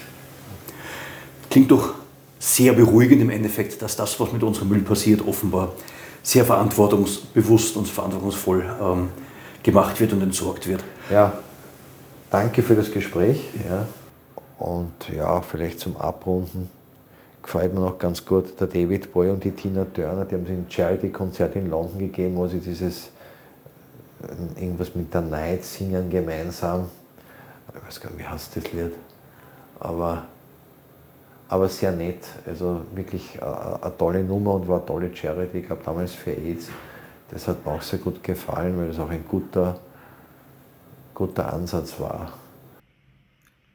Klingt 1.52 1.70
doch 1.70 2.01
sehr 2.42 2.74
beruhigend 2.74 3.22
im 3.22 3.30
Endeffekt, 3.30 3.84
dass 3.84 3.96
das, 3.96 4.20
was 4.20 4.34
mit 4.34 4.42
unserem 4.42 4.70
Müll 4.70 4.82
passiert, 4.82 5.26
offenbar 5.28 5.74
sehr 6.24 6.44
verantwortungsbewusst 6.44 7.78
und 7.78 7.88
verantwortungsvoll 7.88 8.66
ähm, 8.82 9.10
gemacht 9.62 10.00
wird 10.00 10.12
und 10.14 10.24
entsorgt 10.24 10.68
wird. 10.68 10.84
Ja, 11.12 11.34
danke 12.32 12.64
für 12.64 12.74
das 12.76 12.92
Gespräch. 12.92 13.44
Ja. 13.70 13.86
Und 14.58 14.92
ja, 15.16 15.40
vielleicht 15.42 15.80
zum 15.80 15.98
Abrunden 15.98 16.70
gefällt 17.44 17.76
mir 17.76 17.82
noch 17.82 18.00
ganz 18.00 18.26
gut 18.26 18.60
der 18.60 18.68
David 18.68 19.14
Boy 19.14 19.30
und 19.30 19.44
die 19.44 19.52
Tina 19.52 19.86
Turner, 19.86 20.26
die 20.26 20.34
haben 20.34 20.46
sich 20.46 20.56
ein 20.56 20.66
Charity-Konzert 20.68 21.56
in 21.56 21.70
London 21.70 22.00
gegeben, 22.00 22.36
wo 22.38 22.48
sie 22.48 22.60
dieses 22.60 23.10
äh, 24.24 24.64
irgendwas 24.64 24.96
mit 24.96 25.14
der 25.14 25.22
Night 25.22 25.64
singen 25.64 26.10
gemeinsam. 26.10 26.90
Ich 27.76 27.88
weiß 27.88 28.02
gar 28.02 28.10
nicht, 28.10 28.20
wie 28.20 28.28
heißt 28.28 28.56
das 28.56 28.72
Lied. 28.72 28.94
Aber 29.80 30.26
aber 31.52 31.68
sehr 31.68 31.92
nett. 31.92 32.24
Also 32.48 32.86
wirklich 32.96 33.36
äh, 33.36 33.42
eine 33.42 33.98
tolle 33.98 34.24
Nummer 34.24 34.54
und 34.54 34.68
war 34.70 34.78
eine 34.78 34.86
tolle 34.86 35.16
Charity, 35.16 35.60
ich 35.60 35.66
glaube 35.68 35.84
damals 35.84 36.14
für 36.14 36.32
AIDS. 36.32 36.70
Das 37.30 37.48
hat 37.48 37.66
mir 37.66 37.74
auch 37.74 37.82
sehr 37.82 38.00
gut 38.00 38.24
gefallen, 38.24 38.78
weil 38.78 38.90
es 38.90 39.00
auch 39.00 39.10
ein 39.10 39.26
guter, 39.28 39.80
guter 41.14 41.54
Ansatz 41.54 42.00
war. 42.00 42.34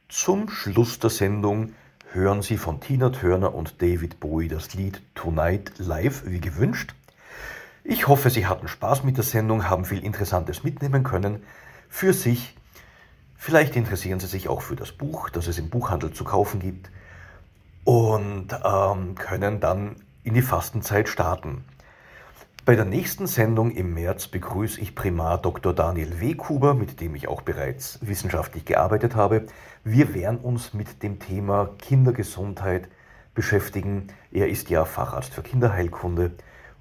Zum 0.08 0.48
Schluss 0.48 0.98
der 0.98 1.10
Sendung 1.10 1.74
hören 2.12 2.40
Sie 2.40 2.56
von 2.56 2.80
Tina 2.80 3.10
Turner 3.10 3.54
und 3.54 3.82
David 3.82 4.20
Bowie 4.20 4.48
das 4.48 4.72
Lied 4.72 5.02
Tonight 5.14 5.72
live 5.76 6.22
wie 6.24 6.40
gewünscht. 6.40 6.94
Ich 7.84 8.08
hoffe, 8.08 8.30
Sie 8.30 8.46
hatten 8.46 8.68
Spaß 8.68 9.04
mit 9.04 9.18
der 9.18 9.24
Sendung, 9.24 9.68
haben 9.68 9.84
viel 9.84 10.02
Interessantes 10.02 10.64
mitnehmen 10.64 11.04
können 11.04 11.42
für 11.90 12.14
sich. 12.14 12.56
Vielleicht 13.36 13.76
interessieren 13.76 14.18
Sie 14.18 14.28
sich 14.28 14.48
auch 14.48 14.62
für 14.62 14.76
das 14.76 14.92
Buch, 14.92 15.28
das 15.28 15.46
es 15.46 15.58
im 15.58 15.68
Buchhandel 15.68 16.12
zu 16.12 16.24
kaufen 16.24 16.58
gibt 16.60 16.88
und 17.86 18.48
ähm, 18.64 19.14
können 19.14 19.60
dann 19.60 19.94
in 20.24 20.34
die 20.34 20.42
Fastenzeit 20.42 21.08
starten. 21.08 21.64
Bei 22.64 22.74
der 22.74 22.84
nächsten 22.84 23.28
Sendung 23.28 23.70
im 23.70 23.94
März 23.94 24.26
begrüße 24.26 24.80
ich 24.80 24.96
Primar 24.96 25.38
Dr. 25.38 25.72
Daniel 25.72 26.20
Weghuber, 26.20 26.74
mit 26.74 27.00
dem 27.00 27.14
ich 27.14 27.28
auch 27.28 27.42
bereits 27.42 28.00
wissenschaftlich 28.02 28.64
gearbeitet 28.64 29.14
habe. 29.14 29.46
Wir 29.84 30.14
werden 30.14 30.38
uns 30.38 30.74
mit 30.74 31.04
dem 31.04 31.20
Thema 31.20 31.70
Kindergesundheit 31.78 32.88
beschäftigen. 33.34 34.08
Er 34.32 34.48
ist 34.48 34.68
ja 34.68 34.84
Facharzt 34.84 35.32
für 35.32 35.42
Kinderheilkunde 35.42 36.32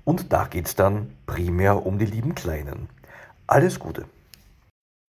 und 0.06 0.34
da 0.34 0.45
geht 0.45 0.66
es 0.66 0.76
dann 0.76 1.16
primär 1.28 1.86
um 1.86 1.99
die 1.99 2.06
lieben 2.06 2.34
Kleinen. 2.34 2.89
Alles 3.45 3.78
Gute. 3.78 4.06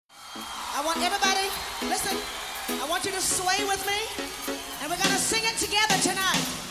I 0.08 0.86
want 0.86 1.06
everybody, 1.06 1.50
listen, 1.82 2.16
I 2.70 2.90
want 2.90 3.04
you 3.04 3.12
to 3.12 3.20
sway 3.20 3.68
with 3.68 3.86
me. 3.86 4.41
We're 4.92 4.98
going 4.98 5.10
to 5.10 5.18
sing 5.20 5.42
it 5.46 5.58
together 5.58 5.96
tonight. 6.04 6.71